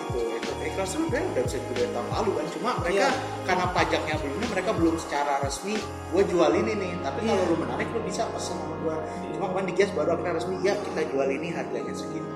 gitu 0.03 0.19
itu 0.29 0.51
ikhlas 0.63 0.91
itu 0.91 0.99
sebenarnya 0.99 1.27
udah 1.31 1.43
bisa 1.47 1.59
juga 1.63 1.85
tahun 1.89 2.09
lalu 2.11 2.31
kan 2.33 2.47
cuma 2.53 2.71
mereka 2.77 2.93
Iya. 2.93 3.09
karena 3.43 3.67
pajaknya 3.71 4.15
belum 4.19 4.43
mereka 4.45 4.71
belum 4.73 4.95
secara 4.99 5.33
resmi 5.41 5.75
gue 6.13 6.23
jual 6.27 6.53
ini 6.53 6.73
nih 6.75 6.93
tapi 7.01 7.19
kalau 7.23 7.39
Iya. 7.39 7.49
lu 7.49 7.57
menarik 7.57 7.89
lu 7.89 8.01
bisa 8.03 8.23
pesen 8.29 8.57
sama 8.57 8.75
gue 8.77 8.97
cuma 9.33 9.45
kemarin 9.49 9.67
di 9.67 9.75
baru 9.89 10.09
akhirnya 10.13 10.35
resmi 10.37 10.55
ya 10.61 10.75
kita 10.77 11.01
jual 11.09 11.29
ini 11.31 11.49
harganya 11.49 11.95
segini 11.95 12.31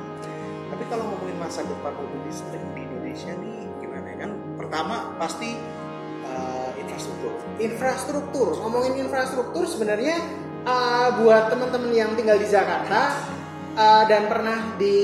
tapi 0.67 0.83
kalau 0.87 1.05
ngomongin 1.05 1.37
masa 1.37 1.61
depan 1.62 1.93
mobil 1.93 2.21
listrik 2.25 2.62
di 2.73 2.81
Indonesia 2.81 3.33
nih 3.35 3.59
gimana 3.79 4.07
ya 4.07 4.17
kan 4.19 4.31
pertama 4.57 4.97
pasti 5.17 5.50
eh, 6.26 6.69
infrastruktur 6.87 7.47
infrastruktur. 7.61 8.49
Ngomongin 8.61 9.00
infrastruktur 9.00 9.64
sebenarnya 9.64 10.16
uh, 10.64 11.09
buat 11.21 11.49
teman-teman 11.52 11.93
yang 11.93 12.11
tinggal 12.14 12.37
di 12.37 12.49
Jakarta 12.49 13.16
uh, 13.76 14.05
dan 14.05 14.28
pernah 14.28 14.76
di 14.76 14.99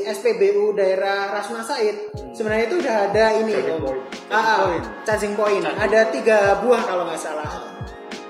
SPBU 0.00 0.74
daerah 0.74 1.30
Rasuna 1.30 1.62
Said, 1.62 2.10
sebenarnya 2.34 2.64
itu 2.66 2.76
udah 2.82 2.96
ada 3.12 3.24
ini 3.38 3.52
Charging 3.54 3.82
point. 3.84 4.02
Ah, 4.30 4.34
ah, 4.38 4.56
point. 4.66 4.84
charging 5.06 5.34
point. 5.38 5.62
Ada 5.62 6.00
tiga 6.10 6.38
buah 6.64 6.82
kalau 6.82 7.06
nggak 7.06 7.20
salah. 7.20 7.50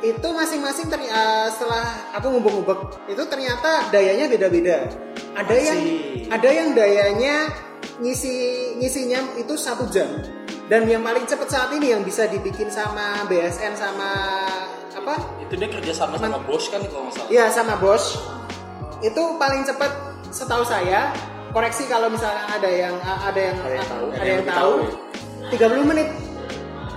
Itu 0.00 0.32
masing-masing 0.32 0.88
uh, 0.88 1.48
setelah 1.52 2.16
aku 2.16 2.32
ngubek-ngubek 2.32 3.12
itu 3.12 3.22
ternyata 3.28 3.88
dayanya 3.92 4.32
beda-beda. 4.32 4.88
Ada 5.36 5.56
yang 5.56 5.80
Masih. 5.80 6.32
ada 6.32 6.48
yang 6.48 6.68
dayanya 6.72 7.36
ngisi 8.00 8.36
ngisinya 8.80 9.36
itu 9.36 9.54
satu 9.60 9.84
jam 9.92 10.08
dan 10.70 10.86
yang 10.86 11.02
paling 11.02 11.26
cepat 11.26 11.50
saat 11.50 11.70
ini 11.74 11.90
yang 11.90 12.02
bisa 12.02 12.30
dibikin 12.30 12.70
sama 12.70 13.26
BSN 13.26 13.74
sama 13.74 14.10
apa 14.90 15.14
Itu 15.42 15.58
dia 15.58 15.66
kerja 15.66 15.90
sama 15.90 16.14
sama 16.14 16.38
Bosch 16.40 16.70
kan 16.70 16.78
kalau 16.82 17.10
nggak 17.10 17.14
salah. 17.16 17.28
ya 17.28 17.44
sama 17.50 17.74
Bosch 17.76 18.14
itu 19.00 19.22
paling 19.34 19.66
cepat 19.66 19.90
setahu 20.30 20.62
saya 20.62 21.10
koreksi 21.50 21.90
kalau 21.90 22.06
misalnya 22.06 22.46
ada 22.46 22.70
yang 22.70 22.94
ada 23.02 23.40
yang 23.40 23.56
Ada 23.58 23.74
yang 23.74 23.88
tahu. 23.88 24.06
ada 24.14 24.28
yang 24.28 24.44
tahu 24.46 24.74
30 25.50 25.90
menit 25.90 26.08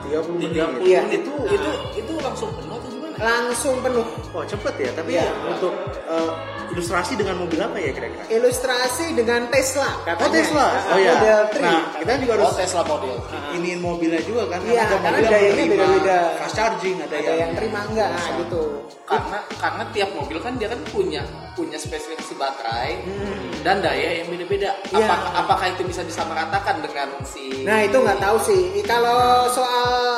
30 0.06 0.38
menit 0.38 0.51
30 0.53 0.86
Iya. 0.86 1.00
menit 1.01 1.22
itu 1.24 1.34
itu 1.50 1.70
itu 1.98 2.13
langsung 2.22 2.53
penuh? 2.53 2.77
Langsung 3.24 3.80
penuh 3.80 4.03
oh 4.30 4.44
cepet 4.44 4.75
ya 4.77 4.92
tapi 4.92 5.15
Iya. 5.15 5.32
untuk 5.48 5.72
eh, 6.03 6.32
ilustrasi 6.70 7.13
dengan 7.13 7.38
mobil 7.38 7.56
apa 7.56 7.77
ya 7.77 7.92
kira-kira 7.92 8.24
ilustrasi 8.27 9.13
dengan 9.13 9.46
Tesla 9.48 9.94
katanya 10.03 10.20
Oh 10.20 10.30
Tesla, 10.30 10.68
oh 10.89 10.98
ya. 10.98 11.13
model 11.15 11.39
3 11.48 11.62
Nah 11.62 11.80
kita 11.96 12.12
juga 12.20 12.32
harus 12.34 12.46
Oh 12.46 12.53
Tesla 12.53 12.82
model. 12.84 13.15
iniin 13.53 13.80
mobilnya 13.80 14.22
juga 14.22 14.44
kan 14.50 14.60
Iya, 14.63 14.82
ada 14.82 14.96
karena 14.98 15.08
mobil 15.08 15.24
yang 15.24 15.32
dayanya 15.32 15.63
beda-beda. 15.70 16.18
fast 16.36 16.53
charging 16.53 16.98
ada, 17.00 17.15
ada 17.15 17.34
yang 17.38 17.51
terima 17.53 17.80
enggak 17.86 18.10
nah, 18.12 18.27
gitu 18.38 18.62
Karena 19.03 19.38
karena 19.53 19.84
tiap 19.92 20.10
mobil 20.12 20.38
kan 20.39 20.53
dia 20.56 20.68
kan 20.68 20.80
punya 20.89 21.22
punya 21.53 21.77
spesifikasi 21.77 22.34
baterai 22.34 22.98
dan 23.62 23.77
daya 23.77 24.20
yang 24.20 24.27
beda-beda. 24.27 24.74
Hmm. 24.74 24.98
Iya. 24.98 25.06
Apakah 25.06 25.32
apakah 25.38 25.65
itu 25.70 25.82
bisa 25.86 26.01
disamaratakan 26.01 26.82
dengan 26.82 27.08
si 27.22 27.62
Nah 27.62 27.80
itu 27.80 27.94
nggak 27.94 28.18
tahu 28.18 28.38
sih. 28.42 28.82
Kalau 28.82 29.46
soal 29.48 30.18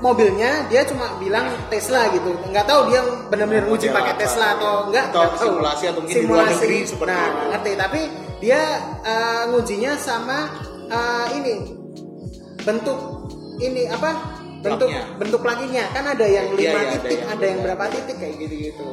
mobilnya 0.00 0.66
dia 0.72 0.82
cuma 0.88 1.16
bilang 1.20 1.46
Tesla 1.68 2.08
gitu. 2.10 2.32
Nggak 2.48 2.64
tahu 2.66 2.80
dia 2.90 3.00
benar-benar 3.28 3.64
uji 3.68 3.86
pakai. 3.92 4.16
Tesla 4.16 4.56
atau 4.56 4.88
enggak. 4.88 5.12
Atau 5.12 5.24
tahu. 5.36 5.40
simulasi 5.44 5.84
atau 5.92 6.00
mungkin 6.02 6.16
di 6.16 6.26
luar 6.26 6.44
negeri 6.48 6.78
seperti 6.88 7.12
nah, 7.12 7.24
itu. 7.28 7.44
ngerti. 7.52 7.72
Tapi 7.76 8.00
dia 8.40 8.60
eh, 9.04 9.42
ngujinya 9.52 9.92
sama 10.00 10.38
eh, 10.88 11.26
ini 11.36 11.52
bentuk 12.64 12.98
ini 13.60 13.84
apa? 13.88 14.10
Bentuk 14.60 14.92
bentuk 15.16 15.40
plaginya 15.40 15.88
kan 15.88 16.04
ada 16.04 16.26
yang 16.28 16.52
Iya, 16.52 16.68
lima 16.68 16.80
ada 16.84 16.92
titik, 17.00 17.16
yang 17.16 17.28
ada 17.32 17.44
yang 17.48 17.58
berapa 17.64 17.84
titik 17.96 18.16
kayak 18.20 18.34
gitu 18.44 18.54
gitu. 18.68 18.88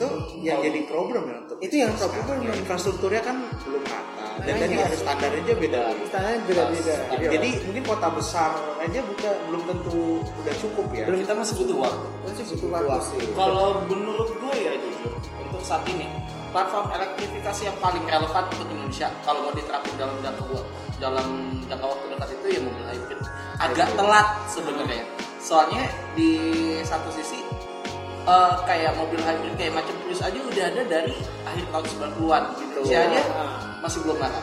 itu 0.00 0.08
yang 0.40 0.64
jadi 0.64 0.80
problem 0.88 1.22
ya 1.28 1.36
untuk 1.44 1.56
Itu 1.60 1.74
yang 1.76 1.92
problem. 1.92 2.40
ya. 2.40 2.56
infrastrukturnya 2.56 3.20
kan 3.20 3.36
belum 3.60 3.84
rata 3.84 4.19
dan 4.40 4.54
tadi 4.56 4.74
iya. 4.74 4.86
ada 4.88 4.96
standarnya 4.96 5.40
aja 5.44 5.54
beda 5.56 5.80
Standarnya 6.08 6.40
beda-beda. 6.48 6.94
jadi, 7.12 7.24
jadi 7.36 7.48
mungkin 7.68 7.84
kota 7.84 8.08
besar 8.14 8.50
aja 8.80 9.00
buka 9.04 9.30
belum 9.48 9.62
tentu 9.68 10.00
udah 10.24 10.54
cukup 10.56 10.86
ya 10.96 11.04
belum 11.06 11.20
kita 11.22 11.34
masih 11.36 11.54
butuh 11.60 11.76
waktu. 11.76 12.06
Masih 12.24 12.44
butuh 12.56 12.68
waktu 12.72 13.06
sih. 13.06 13.18
Kalau 13.36 13.66
menurut 13.86 14.30
gue 14.40 14.54
ya 14.56 14.72
jujur 14.80 15.12
untuk 15.44 15.62
saat 15.62 15.84
ini 15.86 16.06
platform 16.50 16.86
elektrifikasi 16.90 17.62
yang 17.68 17.76
paling 17.78 18.04
relevan 18.08 18.44
untuk 18.50 18.68
Indonesia 18.74 19.08
kalau 19.22 19.38
mau 19.46 19.52
diterapin 19.54 19.94
dalam 19.94 20.16
jangka 20.24 20.60
dalam 20.98 21.26
jangka 21.70 21.86
waktu 21.86 22.04
dekat 22.10 22.28
itu 22.34 22.46
ya 22.50 22.60
mobil 22.64 22.84
hybrid. 22.88 23.20
Agak 23.60 23.88
telat 23.94 24.28
sebenarnya. 24.50 25.04
Soalnya 25.40 25.84
di 26.14 26.32
satu 26.84 27.08
sisi 27.14 27.40
eh, 28.26 28.54
kayak 28.66 28.96
mobil 28.98 29.20
hybrid 29.20 29.54
kayak 29.56 29.72
macam 29.78 29.94
Prius 30.04 30.20
aja 30.24 30.38
udah 30.38 30.64
ada 30.74 30.82
dari 30.84 31.14
akhir 31.46 31.64
tahun 31.70 31.86
90-an 32.18 32.42
gitu. 32.58 32.80
Aja 32.90 33.22
masih 33.80 34.00
belum 34.04 34.20
ada. 34.20 34.40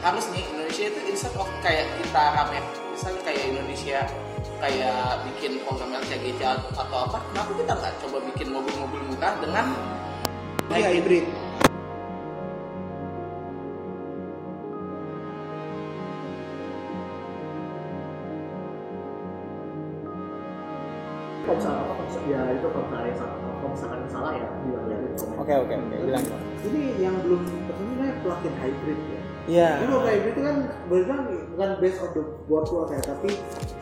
Harus 0.00 0.24
nih 0.32 0.44
Indonesia 0.52 0.84
itu 0.88 1.00
instead 1.08 1.36
of 1.36 1.48
kayak 1.64 1.88
kita 2.00 2.22
rame 2.36 2.60
misalnya 2.92 3.20
kayak 3.24 3.42
Indonesia 3.48 3.98
kayak 4.60 5.00
bikin 5.28 5.60
program 5.64 5.96
LCGC 6.00 6.40
atau 6.44 6.98
apa 7.08 7.18
kenapa 7.32 7.50
kita 7.56 7.72
nggak 7.72 7.94
coba 8.04 8.16
bikin 8.32 8.48
mobil-mobil 8.52 9.00
murah 9.12 9.34
dengan 9.40 9.66
Iya 10.72 10.88
hybrid. 10.96 11.28
Kalau 21.44 21.60
misalkan 21.60 21.84
ya 22.24 22.40
itu 22.56 22.68
kalau 22.72 23.68
misalkan 23.68 24.00
salah, 24.08 24.32
ya 24.32 24.48
bilang 24.64 24.88
ya. 24.88 24.98
Oke 25.36 25.52
oke 25.52 25.74
oke. 25.76 25.96
Bilang. 26.08 26.24
Ini 26.64 26.82
yang 26.96 27.16
belum 27.20 27.44
tersenyumnya 27.74 28.14
plug-in 28.22 28.54
hybrid 28.62 29.00
ya. 29.10 29.20
Iya. 29.44 29.68
Ini 29.82 29.86
mobil 29.90 30.08
hybrid 30.08 30.32
itu 30.32 30.42
kan 30.46 30.56
benar 30.88 31.18
bukan 31.52 31.70
based 31.82 32.00
on 32.00 32.10
the 32.16 32.22
board 32.46 32.66
work 32.70 32.88
ya, 32.94 33.00
tapi 33.02 33.30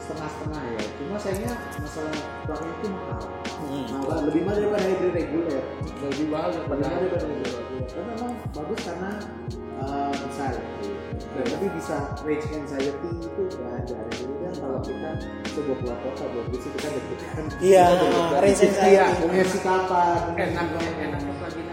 setengah-setengah 0.00 0.62
ya. 0.64 0.82
Cuma 0.98 1.16
sayangnya 1.20 1.52
masalah 1.78 2.16
plug-in 2.48 2.70
itu 2.72 2.86
mahal. 2.88 3.22
Hmm. 3.62 3.84
Mahal, 3.92 4.20
lebih 4.32 4.40
mahal 4.48 4.56
daripada 4.58 4.84
hybrid 4.88 5.12
reguler. 5.12 5.64
lebih 6.02 6.26
mahal 6.32 6.48
daripada 6.50 6.82
hybrid 6.88 7.12
reguler. 7.20 7.62
Karena 7.92 8.10
memang 8.16 8.32
bagus 8.56 8.80
karena 8.80 9.10
uh, 9.84 10.12
bisa 10.16 10.46
dan 11.32 11.44
tapi 11.48 11.66
bisa 11.76 11.96
range 12.24 12.46
anxiety 12.52 13.08
itu 13.08 13.42
nggak 13.56 13.72
ada. 13.84 13.98
Jadi 14.12 14.34
kan 14.42 14.54
kalau 14.60 14.78
kita 14.84 15.10
sebuah 15.52 15.76
keluar 15.80 15.98
kota 16.04 16.24
buat 16.32 16.46
bisa 16.52 16.68
kita 16.76 16.88
deg-degan. 16.92 17.44
Iya, 17.60 17.84
range 18.40 18.60
anxiety. 18.64 18.90
Iya, 18.96 19.06
mau 19.20 19.28
ngasih 19.32 19.60
kapan? 19.60 20.20
enaknya 20.36 20.80
enaknya 21.08 21.32
plug-in 21.40 21.66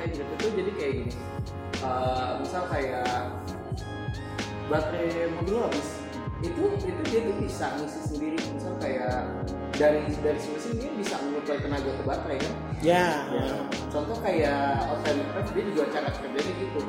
Eh, 2.09 2.31
misal 2.41 2.65
kayak 2.65 3.37
baterai 4.65 5.29
mobil 5.33 5.61
habis 5.61 6.01
itu 6.39 6.61
itu 6.79 7.01
dia 7.05 7.19
tuh 7.21 7.35
bisa 7.37 7.65
ngisi 7.77 7.99
sendiri 8.01 8.39
misal 8.49 8.73
kayak 8.79 9.27
dari 9.75 10.01
dari 10.23 10.39
mesin 10.39 10.73
dia 10.79 10.89
bisa 10.95 11.15
menyuplai 11.21 11.59
tenaga 11.59 11.91
ke 11.91 12.03
baterai 12.03 12.37
kan 12.39 12.53
Ya. 12.79 13.27
contoh 13.91 14.15
kayak 14.23 14.87
alternatif 14.87 15.51
dia 15.51 15.63
juga 15.67 15.83
cara 15.91 16.09
kerjanya 16.09 16.53
gitu 16.55 16.79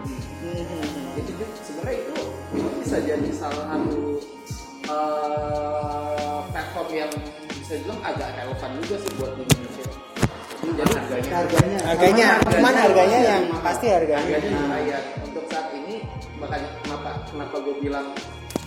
Hmm. 0.40 1.18
itu 1.18 1.32
sebenarnya 1.60 1.96
itu 2.00 2.14
itu 2.54 2.68
bisa 2.80 2.96
jadi 3.02 3.28
salah 3.34 3.64
satu 3.66 4.00
eh, 4.86 6.38
platform 6.48 6.88
yang 6.94 7.10
bisa 7.50 7.74
bilang 7.82 8.00
agak 8.00 8.28
relevan 8.38 8.70
juga 8.80 8.96
sih 8.96 9.12
buat 9.18 9.32
di 9.34 9.42
Indonesia 9.42 9.84
jadi 10.76 10.92
harganya. 10.94 11.30
Harganya. 11.30 11.78
Harganya, 11.86 12.28
cuman 12.46 12.74
harganya 12.74 13.18
yang 13.18 13.42
pasti 13.62 13.86
harganya. 13.90 14.26
harganya 14.26 14.50
lumayan 14.62 15.02
untuk 15.26 15.44
saat 15.50 15.68
ini 15.74 15.94
makanya 16.40 16.68
kenapa 16.82 17.10
kenapa 17.28 17.56
gue 17.60 17.74
bilang 17.82 18.06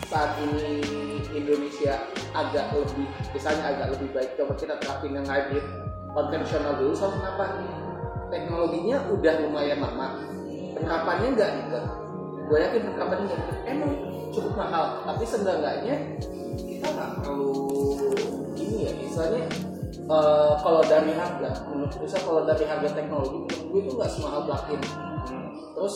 saat 0.07 0.37
ini 0.45 0.85
Indonesia 1.33 2.05
agak 2.37 2.69
lebih 2.77 3.07
misalnya 3.33 3.63
agak 3.73 3.87
lebih 3.97 4.09
baik. 4.13 4.29
Coba 4.37 4.53
kita 4.59 4.75
terapin 4.77 5.17
yang 5.17 5.25
hybrid 5.25 5.65
konvensional 6.13 6.73
dulu. 6.77 6.93
Soal 6.93 7.17
kenapa? 7.17 7.45
Teknologinya 8.29 8.97
udah 9.09 9.33
lumayan 9.45 9.79
lama. 9.81 10.07
Penerapannya 10.73 11.27
enggak 11.37 11.51
enggak 11.69 11.85
gue 12.43 12.57
yakin 12.59 12.81
penerapannya 12.91 13.25
enggak 13.29 13.41
emang 13.65 13.91
cukup 14.29 14.53
mahal. 14.57 14.85
Tapi 15.05 15.23
seenggaknya 15.25 15.95
kita 16.59 16.87
nggak 16.93 17.11
perlu 17.23 17.53
ini 18.53 18.77
ya 18.85 18.91
misalnya 18.99 19.43
eh, 20.03 20.51
kalau 20.59 20.81
dari 20.83 21.11
harga 21.11 21.51
menurut 21.65 21.93
bisa 21.97 22.17
kalau 22.19 22.41
dari 22.43 22.63
harga 22.63 22.89
teknologi 22.91 23.37
menurut 23.39 23.65
gue 23.65 23.79
itu 23.81 23.91
nggak 23.93 24.11
semahal 24.11 24.41
plug-in 24.43 24.81
terus 25.73 25.95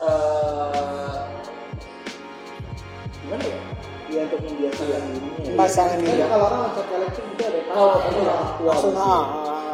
eh, 0.00 1.18
gimana 3.22 3.44
ya 3.44 3.60
Ya 4.06 4.22
untuk 4.22 4.38
membiasakan 4.38 5.02
dirinya. 5.10 5.42
ya. 5.42 5.54
Pasangan 5.58 5.98
Kan 5.98 6.06
diri. 6.06 6.22
kalau 6.22 6.46
orang 6.46 6.60
loncat 6.70 6.86
elektrik 6.94 7.26
itu 7.26 7.42
ada 7.42 7.58
Kalau 7.66 7.90
iya, 7.98 8.36
tua 8.54 8.70
Langsung 8.70 8.94
ah, 8.94 9.24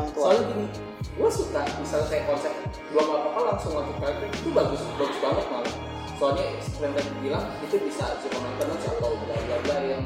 soalnya 0.09 0.43
gini 0.49 0.67
gue 1.13 1.29
suka 1.29 1.61
misalnya 1.77 2.07
kayak 2.09 2.25
konsep 2.25 2.53
gua 2.89 3.03
nggak 3.05 3.19
apa-apa 3.21 3.41
langsung 3.53 3.73
lanjut 3.77 3.97
elektrik 4.01 4.33
itu 4.33 4.49
bagus 4.51 4.81
bagus 4.97 5.19
banget 5.21 5.47
malah 5.53 5.75
soalnya 6.17 6.45
seperti 6.65 6.81
yang 6.81 6.95
tadi 6.97 7.11
bilang 7.21 7.45
itu 7.61 7.77
bisa 7.85 8.05
zero 8.25 8.39
maintenance 8.41 8.85
atau 8.89 9.11
bla 9.13 9.37
bla 9.37 9.57
bla 9.61 9.77
yang 9.85 10.03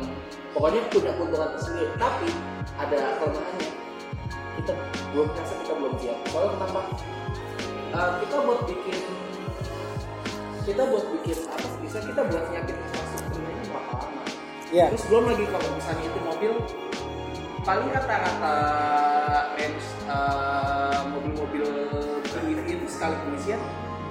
pokoknya 0.56 0.80
punya 0.88 1.12
keuntungan 1.20 1.50
tersendiri 1.52 1.92
tapi 2.00 2.28
ada 2.80 2.98
kelemahannya 3.20 3.70
kita 4.56 4.72
belum 5.12 5.28
merasa 5.36 5.54
kita 5.60 5.72
belum 5.76 5.92
siap 6.00 6.18
soalnya 6.32 6.52
kenapa 6.56 6.80
Uh, 7.96 8.18
kita 8.18 8.42
buat 8.44 8.60
bikin 8.66 8.98
kita 10.66 10.82
buat 10.90 11.06
bikin 11.16 11.38
apa 11.48 11.68
bisa 11.80 12.02
kita 12.02 12.20
buat 12.28 12.44
nyiapin 12.50 12.76
infrastrukturnya 12.76 13.50
ini 13.56 13.64
bakal 13.70 13.96
lama 14.04 14.22
Iya. 14.74 14.90
Terus 14.90 15.04
belum 15.06 15.24
lagi 15.30 15.44
kalau 15.48 15.68
misalnya 15.70 16.04
itu 16.04 16.20
mobil 16.26 16.52
paling 17.62 17.88
rata-rata 17.94 18.54
range 19.54 19.86
eh, 20.10 21.00
mobil-mobil 21.14 21.64
itu 22.66 22.86
sekali 22.90 23.14
pengisian 23.22 23.62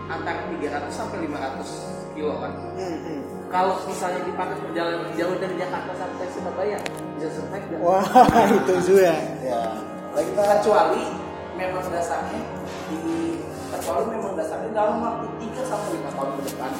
antara 0.07 0.47
300 0.47 0.87
sampai 0.87 1.27
500 1.27 2.15
kilo 2.15 2.33
kan. 2.39 2.51
Hmm, 2.79 2.99
hmm. 3.03 3.21
Kalau 3.55 3.79
misalnya 3.87 4.19
dipakai 4.27 4.59
perjalanan 4.59 5.15
jauh 5.15 5.39
dari 5.39 5.55
Jakarta 5.55 5.95
sampai 5.95 6.27
Surabaya 6.27 6.75
bisa 7.15 7.29
survive 7.39 7.65
nggak? 7.71 7.79
Wah, 7.79 8.03
itu 8.59 8.73
juga. 8.83 9.15
Ya. 9.39 9.79
Lagi 10.11 10.31
kecuali 10.35 11.03
memang 11.55 11.87
dasarnya 11.87 12.43
di 12.91 12.99
kecuali 13.71 14.11
memang 14.11 14.35
dasarnya 14.35 14.75
dalam 14.75 14.99
waktu 14.99 15.27
3 15.55 15.71
sampai 15.71 15.89
5 16.03 16.15
tahun 16.19 16.31
ke 16.35 16.41
depan 16.51 16.71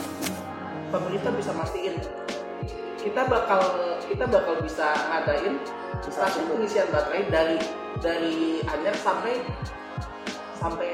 pemerintah 0.92 1.32
bisa 1.40 1.52
mastiin 1.56 1.96
kita 3.00 3.22
bakal 3.24 3.62
kita 4.12 4.26
bakal 4.28 4.56
bisa 4.60 4.88
ngadain 5.12 5.56
stasiun 6.04 6.46
pengisian 6.52 6.88
baterai 6.92 7.24
dari 7.32 7.58
dari 8.04 8.36
Anyer 8.68 8.96
sampai 9.00 9.40
sampai 10.60 10.92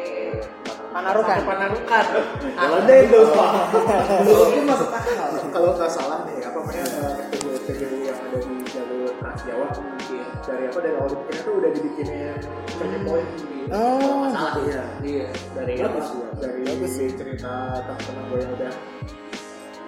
Panarukan. 0.92 1.38
Panarukan. 1.48 2.06
Kalau 2.52 2.78
ada 2.84 2.96
itu 3.00 3.20
Kalau 3.32 4.46
itu 4.52 4.62
masuk 4.68 4.90
akal. 4.92 5.32
Kalau 5.56 5.70
nggak 5.80 5.92
salah 5.92 6.20
nih, 6.28 6.44
apa 6.44 6.58
namanya 6.60 6.86
TGU 7.32 7.50
TGU 7.64 7.98
yang 8.04 8.20
ada 8.20 8.38
di 8.44 8.56
jalur 8.68 9.10
Trans 9.24 9.42
Jawa 9.48 9.68
iya. 10.12 10.26
dari 10.44 10.64
apa 10.68 10.80
dari 10.84 10.96
awal 11.00 11.10
bikinnya 11.16 11.42
tuh 11.48 11.54
udah 11.64 11.72
dibikinin 11.72 12.36
charging 12.76 13.04
point. 13.08 13.30
Oh, 13.72 14.28
Masalah 14.28 14.54
iya. 14.68 14.84
Iya. 15.00 15.28
Dari 15.56 15.74
Bagus, 15.80 16.08
apa? 16.12 16.20
ya. 16.20 16.28
Dari 16.44 16.62
Bagus. 16.68 16.94
cerita 17.16 17.54
teman-teman 17.88 18.24
gue 18.28 18.38
yang 18.44 18.52
udah 18.60 18.74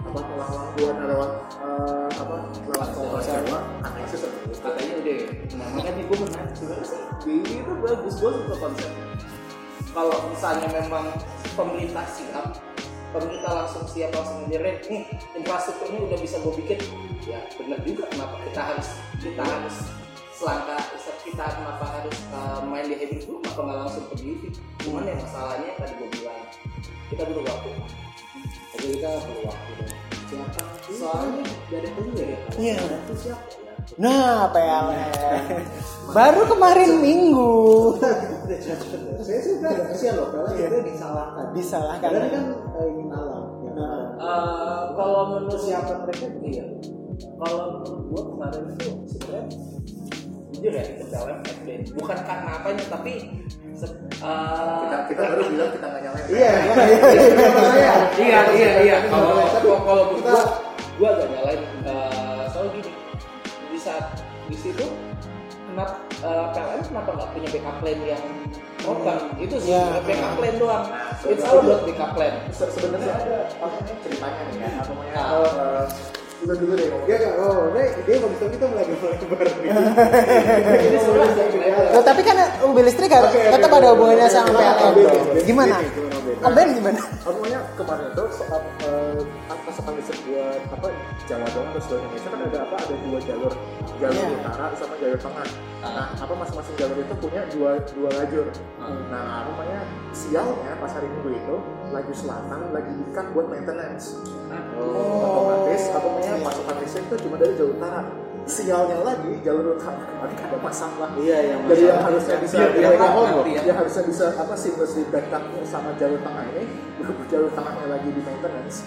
apa 0.04 0.20
pulang-pulang 0.20 0.68
buat 0.76 0.98
lewat 1.00 1.32
eh, 1.64 2.10
apa 2.12 2.36
lewat 2.76 2.90
tol 2.92 3.18
Jawa 3.24 3.60
katanya 3.80 4.08
sih 4.12 4.20
katanya 4.60 4.94
udah 5.00 5.16
nah, 5.56 5.68
makanya 5.80 6.04
gue 6.04 6.18
menarik 6.28 6.54
sebenarnya 6.60 6.88
sih 6.92 7.00
ini 7.24 7.64
itu 7.64 7.72
bagus 7.80 8.16
gue 8.20 8.32
suka 8.36 8.56
konsepnya 8.60 9.06
kalau 9.94 10.18
misalnya 10.34 10.68
memang 10.74 11.14
pemerintah 11.54 12.04
siap 12.10 12.58
pemerintah 13.14 13.52
langsung 13.64 13.86
siap 13.86 14.10
langsung 14.10 14.42
ngejarin 14.50 14.82
nih 14.90 15.04
infrastrukturnya 15.38 16.00
udah 16.10 16.18
bisa 16.18 16.42
gue 16.42 16.54
bikin. 16.66 16.80
Ya 17.30 17.40
benar 17.56 17.80
juga 17.86 18.10
kenapa 18.10 18.36
kita 18.44 18.62
harus 18.74 18.90
kita 19.22 19.44
harus 19.46 19.76
selangkah 20.34 20.82
kita 21.24 21.46
kenapa 21.46 21.86
harus 21.88 22.18
uh, 22.34 22.60
main 22.68 22.90
di 22.90 22.98
hybrid 23.00 23.24
dulu 23.24 23.40
kenapa 23.46 23.62
nggak 23.64 23.78
langsung 23.86 24.06
ke 24.12 24.16
cuman 24.84 25.08
ya 25.08 25.16
masalahnya 25.16 25.72
tadi 25.80 25.94
gue 25.96 26.10
bilang 26.20 26.42
kita 27.14 27.22
butuh 27.30 27.44
waktu. 27.46 27.70
Jadi 28.74 28.86
kita 28.98 29.10
perlu 29.22 29.42
waktu. 29.46 29.72
Siapa? 30.28 30.62
Soalnya 30.90 31.44
gak 31.70 31.80
ada 31.86 31.90
ya 32.26 32.38
Iya. 32.58 32.76
itu 33.06 33.14
siapa 33.30 33.73
Nah, 33.96 34.50
PLN. 34.50 35.62
Baru 36.10 36.42
kemarin 36.48 36.92
minggu. 37.00 37.52
saya 39.24 39.40
sih 39.40 39.56
udah 39.56 39.70
agak 39.72 39.88
kesian 39.90 40.20
loh 40.20 40.28
kalau 40.30 40.52
itu 40.52 40.84
disalahkan 40.84 41.46
Disalahkan. 41.56 42.10
padahal 42.12 42.28
kan 42.28 42.44
eh, 42.76 42.86
ingin 42.92 43.08
alam 43.10 43.44
ya 43.58 43.72
Nah. 43.74 44.00
Uh, 44.20 44.82
kalau 44.94 45.22
menurut 45.32 45.58
siapa 45.58 45.94
mereka 46.04 46.28
iya 46.44 46.66
kalau 47.40 47.58
menurut 47.80 48.04
gua 48.06 48.22
kemarin 48.30 48.64
itu 48.70 48.90
sebenarnya 49.10 49.46
jujur 50.52 50.72
ya 50.72 50.84
itu 50.86 51.04
PLN 51.08 51.40
bukan 51.96 52.18
karena 52.22 52.50
apanya 52.54 52.84
tapi 52.86 53.14
uh, 54.22 54.78
Kita 54.86 54.98
kita 55.08 55.22
baru 55.26 55.44
bilang 55.48 55.72
kita 55.72 55.86
nggak 55.88 56.02
nyalain. 56.04 56.26
iya 56.30 56.52
iya 56.52 56.74
iya 56.84 57.94
iya 58.20 58.40
iya 58.52 58.70
iya 58.84 58.96
kalau 59.08 59.40
Tapi 59.42 59.66
kalau 59.66 59.80
kalau 59.82 60.04
gua 60.14 60.38
gua 61.00 61.10
agak 61.16 61.28
nyalain 61.32 61.62
di 64.46 64.58
situ 64.58 64.86
kenapa 65.68 65.96
uh, 66.22 66.46
PLN 66.52 66.82
kenapa 66.86 67.10
nggak 67.14 67.30
punya 67.32 67.48
backup 67.50 67.76
plan 67.82 68.00
yang 68.04 68.24
proper 68.78 69.18
itu 69.40 69.56
sih 69.58 69.72
Iya. 69.72 70.04
backup 70.04 70.34
plan 70.36 70.56
doang. 70.58 70.86
Nah, 70.86 71.16
it's 71.26 71.44
all 71.44 71.58
about 71.58 71.82
backup 71.84 72.12
plan. 72.14 72.34
Se- 72.52 72.68
sebenarnya 72.70 73.14
ada 73.16 73.36
apa 73.50 73.66
namanya 73.72 73.96
ceritanya 74.04 74.42
nih 74.44 74.58
ya? 74.60 74.70
Apa 74.78 74.92
namanya? 74.92 75.14
Eh, 75.24 75.86
dulu 76.44 76.54
dulu 76.60 76.74
deh 76.76 76.88
dia 77.08 77.16
nggak 77.16 77.36
oh 77.40 77.72
dia 77.72 77.84
dia 78.04 78.16
bagus 78.20 78.36
tapi 78.36 78.52
kita 78.52 78.66
mulai 78.68 78.84
baru 78.84 79.16
Ini 80.84 80.98
sebenarnya 81.00 81.84
Loh, 81.96 82.04
tapi 82.04 82.22
kan 82.22 82.36
mobil 82.60 82.84
listrik 82.84 83.08
kan 83.08 83.24
tetap 83.32 83.72
ada 83.72 83.88
hubungannya 83.96 84.28
sama 84.28 84.52
PLN. 84.52 84.94
Gimana? 85.48 85.80
Beda. 86.34 86.48
Om 86.50 86.54
Ben 86.58 86.68
gimana? 86.74 87.02
namanya 87.24 87.60
kemarin 87.78 88.06
itu 88.10 88.24
soal 88.36 88.62
eh, 88.84 89.20
pasokan 89.64 89.94
listrik 89.96 90.20
buat 90.26 90.62
apa 90.74 90.88
Jawa 91.24 91.48
doang 91.56 91.68
atau 91.72 91.82
seluruh 91.88 92.04
Indonesia 92.04 92.30
kan 92.30 92.42
ada 92.44 92.58
apa 92.68 92.76
ada 92.82 92.96
dua 93.00 93.20
jalur. 93.24 93.54
Jalur 94.02 94.24
Iya. 94.24 94.38
utara 94.42 94.66
sama 94.76 94.96
jalur 95.00 95.20
tengah. 95.22 95.48
Nah 95.84 96.08
apa 96.16 96.34
masing-masing 96.36 96.76
jalur 96.76 96.98
itu 97.00 97.16
punya 97.22 97.42
dua 97.54 97.72
dua 97.94 98.10
lajur. 98.18 98.46
Nah 99.08 99.24
apa 99.46 99.50
namanya 99.54 99.82
sialnya 100.12 100.72
pas 100.82 100.92
hari 100.92 101.08
minggu 101.08 101.30
itu 101.38 101.56
lajur 101.94 102.16
selatan 102.16 102.60
lagi 102.74 102.92
dikat 102.92 103.26
buat 103.32 103.48
maintenance. 103.48 104.06
Otomatis 105.24 105.82
apa 105.94 106.08
namanya 106.10 106.34
pasokan 106.44 106.76
listrik 106.82 107.06
itu 107.08 107.16
cuma 107.28 107.36
dari 107.40 107.54
jalur 107.56 107.74
utara 107.78 108.02
sialnya 108.44 109.00
lagi 109.02 109.32
jalur 109.42 109.76
utama 109.76 110.04
kemarin 110.04 110.36
ada 110.38 110.58
masalah 110.60 111.10
Iya, 111.16 111.38
yang 111.56 111.60
jadi 111.68 111.84
yang 111.96 112.02
harusnya 112.04 112.36
bisa 112.44 112.58
ya, 112.76 112.90
pohon 113.00 113.26
loh. 113.32 113.46
yang 113.48 113.78
harusnya 113.78 114.04
bisa 114.04 114.26
apa 114.36 114.54
seamlessly 114.54 115.04
backup 115.08 115.44
sama 115.64 115.96
jalur 115.96 116.20
tengah 116.20 116.44
ini 116.52 116.64
berhubung 117.00 117.28
jalur 117.32 117.50
tengahnya 117.56 117.86
lagi 117.88 118.10
di 118.12 118.22
maintenance 118.22 118.78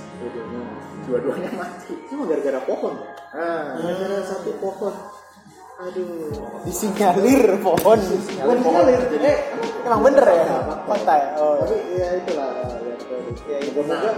dua-duanya 1.07 1.51
mati 1.57 1.95
Cuma 2.11 2.23
gara-gara 2.27 2.61
pohon. 2.66 2.95
nah 3.33 3.79
Gara-gara 3.79 4.19
satu 4.27 4.51
pohon. 4.59 4.95
Aduh. 5.77 6.33
Disinyalir 6.64 7.61
pohon. 7.61 7.99
Bukan 8.01 8.59
ngalir. 8.64 9.01
Eh, 9.21 9.38
Emang 9.85 10.01
bener 10.03 10.25
ya? 10.25 10.45
Fakta 10.88 11.14
ya? 11.14 11.29
Oh. 11.38 11.61
tapi 11.62 11.77
ya 11.95 12.09
itulah 12.16 12.51
ya 13.47 13.59
itu 13.62 13.79
moga 13.79 14.11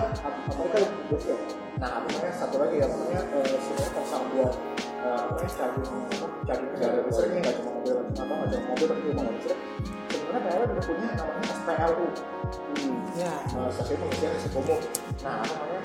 mereka 0.49 0.79
bagus 0.81 1.25
ya. 1.29 1.37
nah 1.77 2.01
apa 2.01 2.07
namanya 2.09 2.33
satu 2.41 2.57
lagi 2.63 2.77
ya 2.81 2.87
namanya 2.89 3.21
eh, 3.21 3.59
sebenarnya 3.61 3.91
kalau 3.93 4.49
kendaraan 6.75 7.03
listrik 7.07 7.31
ini 7.31 7.39
nggak 7.43 7.55
cuma 7.59 7.71
mobil 7.79 7.97
mobil 8.67 8.87
tapi 8.89 9.09
sebenarnya 10.11 10.65
punya 10.85 11.09
namanya 11.15 11.55
Ya. 13.19 13.35
uh, 13.51 13.67
umum 14.55 14.79
nah 15.27 15.43
apa 15.43 15.55
namanya 15.59 15.81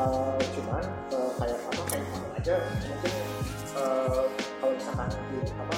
eh, 0.00 0.48
cuman 0.56 0.84
eh, 1.12 1.30
kayak 1.36 1.58
apa 1.60 1.82
kayak 1.92 2.08
aja 2.40 2.54
mungkin 2.88 3.12
eh, 3.76 4.22
kalau 4.56 4.72
misalkan 4.72 5.08
di 5.28 5.38
apa 5.44 5.74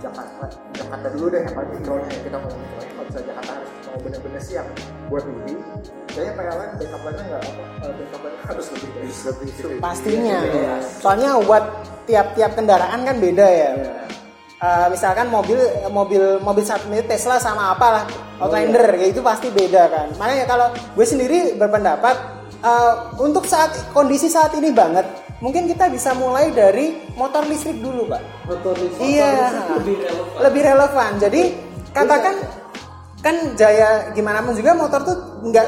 Jakarta 0.00 0.44
Jakarta 0.72 1.06
dulu 1.12 1.26
deh 1.28 1.40
yang 1.44 1.54
paling 1.54 1.72
mikronya 1.76 2.08
ya 2.08 2.20
kita 2.24 2.36
ngomong 2.40 2.60
mikronya 2.64 2.90
kalau 2.90 3.04
misalnya 3.04 3.26
Jakarta 3.28 3.52
harus 3.52 3.70
mau 3.84 3.98
bener-bener 4.00 4.42
siap 4.42 4.66
buat 5.12 5.24
mudik 5.28 5.58
kayaknya 6.10 6.32
PLN 6.34 6.70
backup 6.80 7.00
line-nya 7.04 7.24
nggak 7.28 7.42
apa 7.44 7.62
eh, 7.84 7.92
backup 7.94 8.20
line-nya 8.24 8.42
harus 8.50 8.66
lebih 8.72 8.88
dari 8.96 9.12
lebih 9.12 9.78
Pastinya. 9.80 10.38
Iya. 10.42 10.74
Soalnya 11.00 11.30
buat 11.44 11.64
tiap-tiap 12.08 12.50
kendaraan 12.56 13.00
kan 13.04 13.16
beda 13.20 13.46
ya. 13.46 13.70
Eh, 14.60 14.86
misalkan 14.92 15.32
mobil 15.32 15.56
mobil 15.88 16.22
mobil 16.44 16.64
saat 16.64 16.84
ini 16.88 17.00
Tesla 17.04 17.40
sama 17.40 17.72
apalah 17.72 18.04
Outlander 18.40 18.96
kayak 18.96 19.16
itu 19.16 19.20
pasti 19.20 19.48
beda 19.52 19.88
kan. 19.88 20.08
Makanya 20.16 20.44
kalau 20.48 20.68
gue 20.72 21.06
sendiri 21.06 21.56
berpendapat 21.60 22.16
eh, 22.64 22.94
untuk 23.20 23.44
saat 23.44 23.72
kondisi 23.92 24.32
saat 24.32 24.52
ini 24.56 24.72
banget 24.72 25.04
mungkin 25.40 25.64
kita 25.66 25.88
bisa 25.88 26.12
mulai 26.12 26.48
dari 26.50 26.96
motor 27.14 27.44
listrik 27.44 27.76
dulu 27.76 28.06
pak. 28.06 28.22
Motor 28.46 28.74
listrik. 28.76 29.04
Iya. 29.10 29.32
lebih 29.74 29.96
relevan. 29.98 30.38
Lebih 30.40 30.62
relevan. 30.64 31.10
Jadi 31.18 31.42
katakan 31.90 32.34
kan 33.20 33.36
jaya 33.52 33.88
gimana 34.10 34.40
pun 34.40 34.52
juga 34.52 34.72
motor 34.72 35.00
tuh 35.02 35.16
nggak 35.42 35.66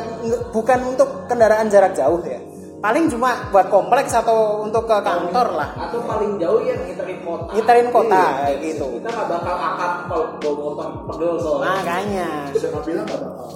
bukan 0.51 0.79
untuk 0.87 1.09
kendaraan 1.27 1.67
jarak 1.67 1.93
jauh 1.93 2.21
ya. 2.23 2.41
Paling 2.79 3.07
cuma 3.07 3.47
buat 3.49 3.71
kompleks 3.71 4.11
atau 4.11 4.59
untuk 4.61 4.85
ke 4.85 4.97
kantor 4.99 5.55
lah. 5.55 5.71
atau 5.79 6.03
paling 6.03 6.35
jauh 6.35 6.59
yang 6.61 6.83
ngiterin 6.83 7.23
kota 7.23 7.55
Ngiterin 7.55 7.89
kota 7.89 8.23
Iya. 8.43 8.59
gitu. 8.59 8.87
kita 8.99 9.07
nggak 9.09 9.29
bakal 9.31 9.55
akad 9.55 9.93
kalau 10.11 10.25
bawa 10.35 10.55
motor 10.59 10.89
pegel 11.07 11.33
soalnya 11.39 11.71
Makanya. 11.79 12.29
siapa 12.51 12.79
bilang 12.83 13.07
nggak 13.07 13.21
bakal 13.23 13.47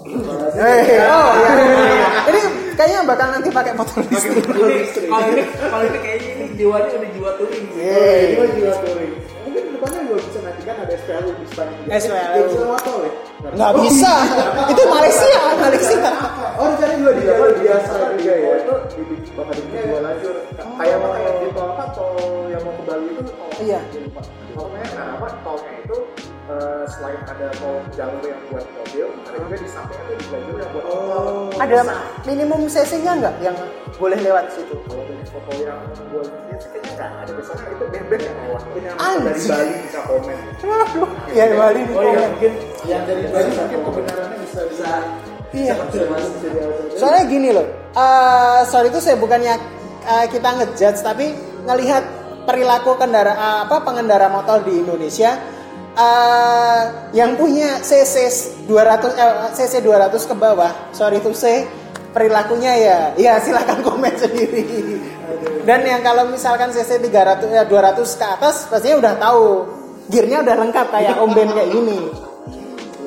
Eh, 0.55 0.83
oh 1.03 1.31
iya, 1.35 1.51
iya, 1.59 1.83
iya. 1.91 2.09
Ini 2.31 2.41
kayaknya 2.77 3.01
bakal 3.09 3.29
nanti 3.33 3.49
pakai 3.49 3.73
motor 3.73 4.05
listrik. 4.07 4.45
ini 4.45 5.09
kalau 5.09 5.27
ini 5.33 5.43
kalau 5.59 5.85
ini 5.89 5.99
kayaknya 5.99 6.31
ini 6.37 6.45
jiwanya 6.55 6.93
udah 6.93 7.11
jiwa 7.17 7.31
touring. 7.41 7.67
Iya. 7.75 8.05
ini 8.37 8.47
jiwa 8.61 8.75
touring. 8.85 9.12
Mungkin 9.47 9.62
depannya 9.73 10.01
juga 10.05 10.17
bisa 10.21 10.39
nanti 10.45 10.62
kan 10.69 10.77
ada 10.85 10.95
SPLU 11.01 11.31
di 11.33 11.47
Spanyol. 11.49 11.85
SPLU. 11.89 12.43
Bisa 12.53 12.67
motor 12.69 12.99
ya. 13.01 13.12
Nggak 13.57 13.73
bisa. 13.81 14.12
Itu 14.73 14.83
Malaysia, 14.91 15.41
Malaysia. 15.57 16.11
Oh, 16.57 16.67
dicari 16.73 16.95
dua 17.01 17.12
di 17.12 17.21
Iya, 17.21 17.33
jalur 17.37 17.51
biasa 17.61 17.93
juga 18.17 18.35
ya. 18.37 18.53
Itu 18.61 18.75
di 18.97 19.03
bakal 19.37 19.53
dibikin 19.57 19.83
dua 19.89 20.01
lajur. 20.05 20.35
Kayak 20.57 20.97
apa 21.01 21.09
kayak 21.17 21.33
di 21.41 21.47
apa 21.57 21.85
tol 21.97 22.17
yang 22.53 22.62
mau 22.65 22.73
ke 22.77 22.83
Bali 22.85 23.07
itu. 23.12 23.23
Iya. 23.65 23.81
Pak. 24.57 24.64
Pokoknya 24.64 24.88
nah 24.97 25.07
apa 25.14 25.27
tolnya 25.45 25.73
itu 25.79 25.97
eh, 26.47 26.85
selain 26.88 27.21
ada 27.23 27.47
tol 27.59 27.77
jalur 27.92 28.23
yang 28.23 28.40
buat 28.49 28.64
mobil, 28.73 29.07
ada 29.21 29.37
juga 29.37 29.57
di 29.59 29.69
samping 29.69 29.99
ada 29.99 30.12
di 30.14 30.27
lajur 30.33 30.57
yang 30.57 30.71
buat 30.73 30.85
motor. 30.87 31.25
Ada 31.61 31.79
minimum 32.25 32.61
cc-nya 32.66 33.12
nggak 33.21 33.35
yang 33.45 33.57
boleh 33.97 34.19
lewat 34.19 34.45
situ? 34.51 34.77
Kalau 34.88 35.05
dari 35.05 35.25
foto 35.29 35.51
yang 35.61 35.81
gue 35.85 36.23
lihat 36.25 36.59
sih 36.59 36.71
kayaknya 36.73 36.92
nggak 36.97 37.11
ada 37.21 37.31
biasanya 37.37 37.64
itu 37.69 37.85
bebek 37.92 38.21
yang 38.25 38.37
lewat. 38.47 38.62
Mungkin 38.64 38.83
yang 38.83 38.97
dari 38.97 39.40
Bali 39.45 39.75
bisa 39.85 40.01
komen. 40.09 40.37
Aduh, 40.57 41.11
ya 41.31 41.45
Bali 41.53 41.81
di 41.85 41.92
Oh 41.92 42.03
iya 42.03 42.11
komen. 42.16 42.29
mungkin 42.33 42.53
yang 42.88 43.03
dari 43.05 43.23
Bali 43.29 43.49
mungkin 43.53 43.79
kebenarannya 43.85 44.38
bisa 44.40 44.61
bisa 44.73 44.88
Iya. 45.57 45.73
bisa. 45.88 46.05
Soalnya 47.01 47.25
gini 47.29 47.49
loh, 47.55 47.64
eh 47.97 48.61
sorry 48.69 48.88
itu 48.88 49.01
saya 49.01 49.16
bukannya 49.16 49.57
eh, 50.05 50.27
kita 50.29 50.49
ngejudge 50.53 51.01
tapi 51.01 51.33
ngelihat 51.64 52.05
perilaku 52.47 52.95
kendara 52.95 53.67
apa 53.67 53.83
pengendara 53.83 54.31
motor 54.31 54.63
di 54.63 54.79
Indonesia 54.81 55.35
eh, 55.99 56.83
yang 57.13 57.35
punya 57.35 57.83
cc 57.83 58.15
200 58.71 59.19
eh, 59.19 59.35
cc 59.53 59.75
200 59.83 60.31
ke 60.31 60.35
bawah, 60.39 60.73
sorry 60.95 61.19
itu 61.19 61.35
say 61.35 61.67
perilakunya 62.15 62.73
ya, 62.81 62.99
ya 63.19 63.33
silakan 63.43 63.85
komen 63.85 64.15
sendiri. 64.23 64.65
Dan 65.67 65.83
yang 65.83 66.01
kalau 66.01 66.31
misalkan 66.31 66.71
cc 66.71 67.03
300 67.03 67.51
ya 67.51 67.67
200 67.67 68.01
ke 68.01 68.27
atas 68.27 68.71
pastinya 68.71 68.97
udah 69.03 69.15
tahu 69.19 69.45
gearnya 70.09 70.47
udah 70.47 70.57
lengkap 70.63 70.87
kayak 70.95 71.19
Om 71.23 71.31
Ben 71.35 71.51
kayak 71.51 71.71
gini. 71.75 71.99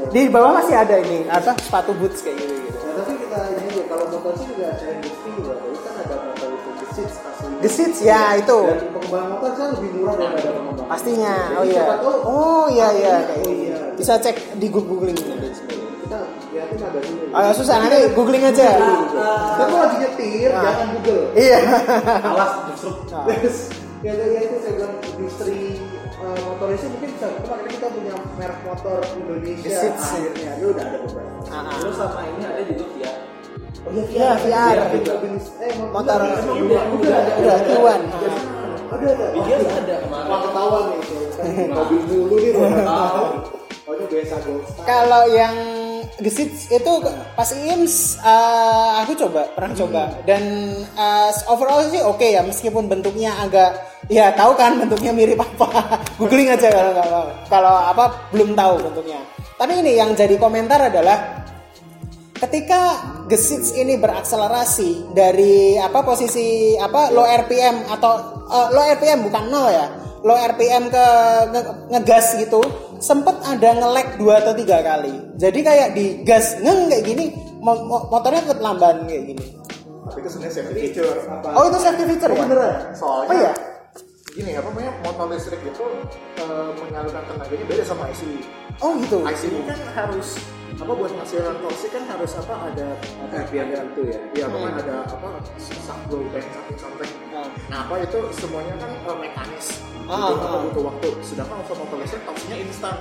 Di 0.10 0.26
bawah 0.28 0.58
masih 0.62 0.76
ada 0.76 0.98
ini 1.00 1.26
apa 1.30 1.54
sepatu 1.58 1.94
boots 1.96 2.26
kayak 2.26 2.38
gini 2.42 2.66
gitu. 2.66 2.78
Nah, 2.82 2.94
tapi 2.98 3.14
kita 3.22 3.40
ini 3.56 3.82
kalau 3.86 4.06
motor 4.10 4.34
sih 4.42 4.50
The 7.60 7.68
Seats, 7.68 8.00
ya, 8.00 8.40
itu. 8.40 8.56
Dan 8.56 8.88
pengembangan 8.96 9.28
motor 9.36 9.52
kan 9.52 9.68
lebih 9.76 9.90
murah 10.00 10.16
daripada 10.16 10.50
pengembangan. 10.56 10.88
Pastinya. 10.88 11.36
Jadi 11.36 11.56
Oh 11.60 11.64
iya. 11.68 11.74
siapa 11.76 11.94
tahu, 12.00 12.16
Oh 12.24 12.66
iya 12.72 12.88
iya 12.96 13.16
Oh 13.36 13.52
iya. 13.52 13.78
Bisa 14.00 14.14
cek 14.16 14.36
di 14.56 14.68
googling 14.72 15.18
Kita 15.20 16.20
lihatin 16.50 16.80
ada 16.80 17.00
dulu. 17.04 17.24
Agak 17.36 17.54
susah 17.60 17.76
nanti 17.84 18.00
googling 18.16 18.44
aja. 18.48 18.70
Kita 18.80 19.64
tuh 19.68 19.78
lagi 19.78 19.96
nyetir, 20.00 20.50
Nah. 20.50 20.64
jangan 20.64 20.88
Google. 20.96 21.26
Iya. 21.36 21.58
awas 22.24 22.52
justru 22.72 22.92
Nah. 23.12 23.24
Terus 23.28 23.58
ya 24.08 24.14
ya 24.16 24.40
itu 24.40 24.56
saya 24.64 24.74
bilang 24.80 24.96
industri 25.20 25.60
uh, 26.16 26.40
motor 26.48 26.68
itu 26.72 26.88
mungkin 26.88 27.10
bisa 27.12 27.28
kemarin 27.44 27.68
kita 27.68 27.88
punya 27.92 28.14
merek 28.40 28.60
motor 28.64 28.98
Indonesia 29.12 29.92
akhirnya 29.92 30.52
itu 30.56 30.66
udah 30.72 30.86
ada 30.88 30.98
beberapa. 31.04 31.52
Ah, 31.52 31.68
ah. 31.68 31.76
terus 31.84 31.96
sama 32.00 32.22
ini 32.24 32.44
ada 32.48 32.62
juga 32.64 32.86
Fiat 32.96 33.16
Oh 33.88 33.92
iya, 33.96 34.04
Iya, 34.12 34.30
VR. 34.44 34.78
Juga 34.92 35.14
jenis 35.24 35.46
eh 35.64 35.72
Motor. 35.80 36.20
Udah, 36.20 36.84
udah 37.00 37.16
ada. 37.16 37.32
Udah 37.40 37.58
Q1. 37.64 38.02
Ada. 38.90 39.10
Dia 39.46 39.58
ada 39.62 39.96
Wah 40.10 40.40
ketahuan 40.44 40.84
nih, 40.90 41.02
mobil 41.78 42.02
dulu 42.10 42.36
nih 42.42 42.52
udah 42.58 42.84
tahu. 42.84 43.24
Oh 43.90 43.98
ini 43.98 44.06
biasa. 44.06 44.38
Kalau 44.86 45.24
yang 45.34 45.56
gesit 46.22 46.54
itu 46.70 46.92
pas 47.34 47.50
IMS 47.50 48.22
eh, 48.22 48.90
aku 49.02 49.18
coba 49.18 49.50
pernah 49.58 49.74
coba. 49.74 50.02
Dan 50.30 50.44
eh, 50.86 51.32
overall 51.50 51.82
sih 51.90 51.98
oke 51.98 52.22
ya 52.22 52.46
meskipun 52.46 52.86
bentuknya 52.86 53.34
agak 53.42 53.82
ya 54.06 54.30
tahu 54.38 54.54
kan 54.54 54.78
bentuknya 54.78 55.10
mirip 55.10 55.42
apa. 55.42 55.98
Googling 56.22 56.54
aja 56.54 56.70
kalau 56.70 56.94
nggak 56.94 57.10
kalau 57.50 57.76
apa 57.82 58.30
belum 58.30 58.54
tahu 58.54 58.78
bentuknya. 58.78 59.26
Tapi 59.58 59.82
ini 59.82 59.98
yang 59.98 60.14
jadi 60.14 60.38
komentar 60.38 60.78
adalah 60.94 61.50
ketika 62.40 62.82
gesits 63.28 63.72
ini 63.72 63.96
berakselerasi 63.96 65.12
dari 65.12 65.76
apa 65.76 66.02
posisi 66.02 66.74
apa 66.76 67.12
low 67.12 67.24
RPM 67.24 67.86
atau 67.90 68.14
eh, 68.48 68.68
low 68.72 68.84
RPM 68.86 69.20
bukan 69.24 69.44
nol 69.48 69.68
ya 69.68 69.88
low 70.20 70.36
RPM 70.36 70.88
ke 70.88 71.06
nge- 71.50 71.76
ngegas 71.92 72.36
gitu 72.38 72.60
sempet 73.00 73.40
ada 73.42 73.70
nge-lag 73.76 74.16
dua 74.16 74.40
atau 74.40 74.52
tiga 74.52 74.80
kali 74.80 75.16
jadi 75.36 75.60
kayak 75.60 75.90
di 75.94 76.06
gas 76.24 76.60
ngeng 76.60 76.88
kayak 76.88 77.04
gini 77.06 77.26
mo- 77.60 77.84
mo- 77.84 78.06
motornya 78.08 78.44
tetap 78.44 78.60
lamban 78.60 79.04
kayak 79.04 79.24
gini 79.30 79.46
Tapi 80.10 80.26
itu 80.26 80.30
sebenarnya 80.34 80.56
safety 80.58 80.80
feature. 80.82 81.18
Apa? 81.22 81.48
oh 81.54 81.64
itu 81.70 81.78
safety 81.78 82.04
feature 82.10 82.32
ya 82.34 82.42
beneran. 82.42 82.74
Soalnya 82.98 83.30
oh 83.30 83.36
iya 83.38 83.52
gini 84.34 84.52
apa 84.56 84.68
namanya 84.70 84.92
motor 85.02 85.26
listrik 85.34 85.62
itu 85.66 85.86
eh, 86.38 86.70
menyalurkan 86.78 87.24
tenaganya 87.26 87.66
beda 87.66 87.84
sama 87.84 88.04
IC. 88.14 88.22
oh 88.80 88.94
gitu 89.02 89.18
IC 89.26 89.42
ini 89.50 89.62
kan 89.66 89.80
harus 89.98 90.38
apa 90.80 90.92
buat 90.96 91.12
menghasilkan 91.12 91.56
torsi 91.60 91.88
kan 91.92 92.04
harus 92.08 92.32
apa 92.40 92.72
ada 92.72 92.88
apa 92.96 93.36
RPM 93.50 93.68
itu 93.74 94.02
ya. 94.16 94.20
Iya, 94.32 94.46
pokoknya 94.48 94.80
ada 94.80 94.96
apa 95.12 95.30
sak 95.60 96.00
blow 96.08 96.24
bank 96.32 96.48
something 96.56 96.80
something. 96.80 97.12
Nah. 97.36 97.48
Nah, 97.68 97.80
apa 97.84 97.94
itu 98.00 98.20
semuanya 98.32 98.74
kan 98.80 98.92
eh, 98.96 99.18
mekanis. 99.20 99.68
Ah, 100.08 100.32
butuh, 100.32 100.48
ah. 100.48 100.60
butuh 100.70 100.84
waktu. 100.88 101.10
Sedangkan 101.20 101.60
untuk 101.68 101.76
motor 101.84 101.98
listrik 102.00 102.24
torsinya 102.24 102.58
instan. 102.64 102.96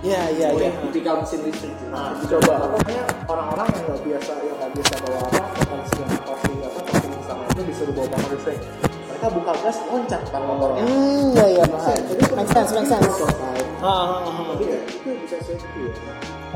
iya 0.00 0.32
iya 0.32 0.48
oh 0.48 0.56
iya 0.56 0.72
yang 0.72 0.80
tipikal 0.90 1.20
mesin 1.22 1.40
listrik. 1.46 1.76
Nah, 1.92 2.18
coba 2.18 2.52
apa 2.56 2.66
namanya 2.72 3.04
orang-orang 3.30 3.66
yang 3.68 3.84
nggak 3.84 4.00
biasa 4.00 4.32
yang 4.42 4.56
nggak 4.58 4.72
biasa 4.74 4.94
bawa 5.04 5.18
apa 5.22 5.40
motor 5.44 5.76
listrik 5.78 6.22
torsi 6.26 6.52
apa 6.66 6.78
torsi 6.82 7.06
instan 7.14 7.36
itu 7.46 7.62
disuruh 7.68 7.94
bawa 7.94 8.06
motor 8.10 8.30
listrik. 8.34 8.89
Mereka 9.20 9.36
buka 9.36 9.52
gas 9.60 9.76
loncat 9.84 10.22
kan 10.32 10.42
motornya. 10.48 10.80
hmm 10.80 11.36
iya 11.36 11.46
iya 11.60 11.64
paham 11.68 11.92
make 12.40 12.48
sense 12.56 12.72
make 12.72 12.88
sense 12.88 13.04
Prototype. 13.04 13.68
Ah, 13.84 13.84
ah, 13.84 14.24
ah. 14.24 14.56
Tapi 14.56 14.64
itu 14.80 15.10
bisa 15.28 15.36
safety 15.44 15.92
ya. 15.92 15.92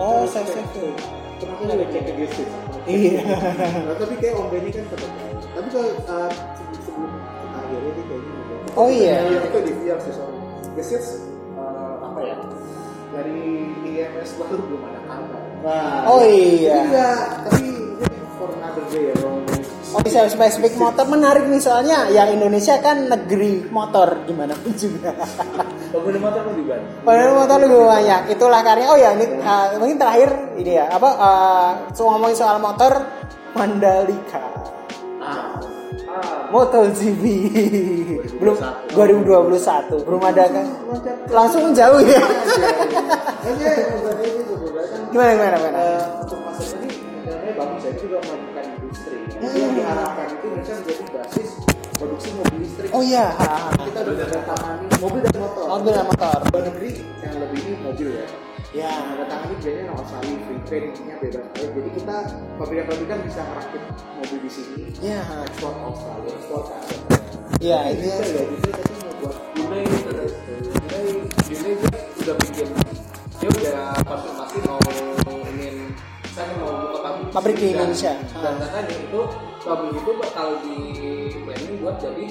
oh 0.00 0.24
safe 0.24 0.48
safe 0.48 0.72
Kenapa 1.36 1.60
nggak 1.60 1.92
cek 1.92 2.02
ke 2.08 2.12
gestit? 2.24 2.48
iya 2.88 3.20
Nah, 3.84 3.92
tapi 4.00 4.16
kayak 4.16 4.40
Om 4.40 4.48
Benny 4.48 4.72
kan 4.72 4.80
tetap. 4.88 5.12
Tapi 5.52 5.68
kalau 5.76 5.92
uh, 6.08 6.30
sebelum 6.56 6.80
sebelum 6.88 7.12
akhirnya 7.52 7.90
dia 7.92 8.04
kayaknya 8.08 8.32
udah 8.32 8.58
Oh 8.80 8.88
iya. 8.88 9.16
Iya, 9.28 9.38
itu 9.44 9.58
di 9.60 9.72
VR 9.84 9.98
sih 10.00 10.12
Seeds 10.80 11.08
eh, 11.60 11.94
apa 12.00 12.20
ya? 12.24 12.36
Dari 13.12 13.44
IMS 13.92 14.40
baru 14.40 14.56
belum 14.64 14.82
ada 14.88 15.00
kabar. 15.04 15.42
Nah, 15.60 16.08
Oh 16.08 16.24
iya. 16.24 16.80
Tapi 17.44 17.92
for 18.40 18.48
another 18.56 18.88
day 18.88 19.12
ya. 19.12 19.53
Oh 19.94 20.02
bisa 20.02 20.26
spesifik 20.26 20.74
motor 20.74 21.06
menarik 21.06 21.46
nih 21.46 21.62
soalnya 21.62 22.10
ya 22.10 22.26
Indonesia 22.26 22.74
kan 22.82 23.06
negeri 23.06 23.70
motor 23.70 24.26
gimana 24.26 24.58
pun 24.58 24.74
juga. 24.74 25.14
Pengguna 25.94 26.18
motor 26.18 26.40
pun 26.50 26.54
juga. 26.58 26.74
Pengguna 27.06 27.32
motor 27.38 27.56
lebih 27.62 27.78
banyak. 27.78 28.22
Itulah 28.34 28.60
karya. 28.66 28.86
Oh 28.90 28.98
ya 28.98 29.10
ini 29.14 29.26
uh, 29.38 29.78
mungkin 29.78 29.96
terakhir 30.02 30.30
ini 30.58 30.72
ya 30.82 30.90
apa 30.90 31.10
uh, 31.14 31.70
so, 31.94 32.10
ngomongin 32.10 32.34
soal 32.34 32.58
motor 32.58 33.06
Mandalika. 33.54 34.42
Ah, 35.22 35.62
Ah, 36.14 36.46
MotoGP 36.54 37.24
belum 38.40 38.56
2021 38.94 40.06
belum 40.06 40.22
ada 40.22 40.46
kan 40.46 40.66
langsung 41.26 41.74
jauh 41.74 41.98
ya 41.98 42.22
gimana 45.10 45.30
gimana 45.34 45.56
gimana 45.58 45.74
eh, 45.74 46.02
untuk 46.22 46.38
masa 46.38 46.62
ini 46.78 46.86
sebenarnya 47.26 47.52
bagus 47.58 47.82
itu 47.90 48.06
juga. 48.06 48.43
Yang 49.44 49.72
diharapkan 49.76 50.26
itu 50.30 50.46
Indonesia 50.48 50.74
menjadi 50.80 51.04
basis 51.12 51.48
produksi 51.94 52.28
mobil 52.34 52.58
listrik. 52.64 52.88
oh 52.90 53.02
iya 53.04 53.26
Kita 53.78 53.98
udah 54.02 54.14
menandatangani 54.16 54.86
mobil 54.98 55.20
dan 55.22 55.36
motor. 55.38 55.64
mobil 55.70 55.92
dan 55.94 56.06
motor 56.08 56.38
Luar 56.50 56.62
negeri 56.66 56.90
yang 57.22 57.34
lebih 57.38 57.58
ini 57.62 57.72
mobil 57.78 58.08
ya. 58.18 58.26
ya 58.74 58.90
Nah, 59.14 59.24
tangani 59.30 59.54
biasanya 59.62 59.82
no 59.86 59.92
Australia, 60.02 60.34
free 60.42 60.62
trade 60.66 60.84
intinya 60.90 61.14
bebas 61.22 61.44
aja. 61.46 61.66
Jadi 61.70 61.90
kita 61.94 62.16
pabrikan-pabrikan 62.58 63.18
bisa 63.22 63.40
merakit 63.46 63.82
mobil 64.18 64.38
di 64.42 64.50
sini. 64.50 64.82
ya 64.98 65.20
Ekspor 65.46 65.72
Australia, 65.78 66.30
ekspor 66.34 66.60
ke 66.66 66.72
Asia. 66.74 66.98
ya 67.62 67.78
Ini 67.86 67.94
ini 67.94 68.06
bisa 68.10 68.24
ya, 68.26 68.42
jadi 68.42 68.70
tadi 68.74 68.92
mau 68.98 69.12
buat 69.22 69.36
Hyundai 69.54 69.84
Hyundai 69.86 71.06
Hyundai 71.46 71.72
dia 71.78 71.90
udah 72.26 72.36
bikin 72.42 72.68
dia 73.38 73.48
udah 73.50 73.80
konfirmasi 74.02 74.58
mau 74.66 74.80
pabrik 77.34 77.56
di 77.56 77.66
Dan- 77.68 77.90
Indonesia. 77.90 78.12
dan 78.32 78.54
katanya 78.56 78.94
itu 78.96 79.20
pabrik 79.60 79.92
itu 79.92 80.10
bakal 80.16 80.48
di 80.62 80.76
planning 81.36 81.74
buat 81.78 81.96
jadi 81.98 82.26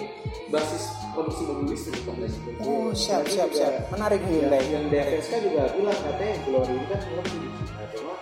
basis 0.48 0.84
produksi 1.12 1.42
mobil 1.44 1.66
listrik 1.70 2.00
sampai 2.02 2.26
situ. 2.26 2.50
oh 2.58 2.90
siap 2.94 3.24
siap 3.26 3.50
siap 3.52 3.74
menarik 3.90 4.24
yang, 4.24 4.48
Hyundai 4.48 4.64
yang 4.66 4.86
DFSK 4.88 5.34
juga 5.44 5.68
bilang 5.72 6.00
katanya 6.00 6.36
Glory 6.44 6.74
ini 6.74 6.86
kan 6.88 7.00
lebih 7.04 7.40
nah, 7.70 7.88
cuma 7.92 8.14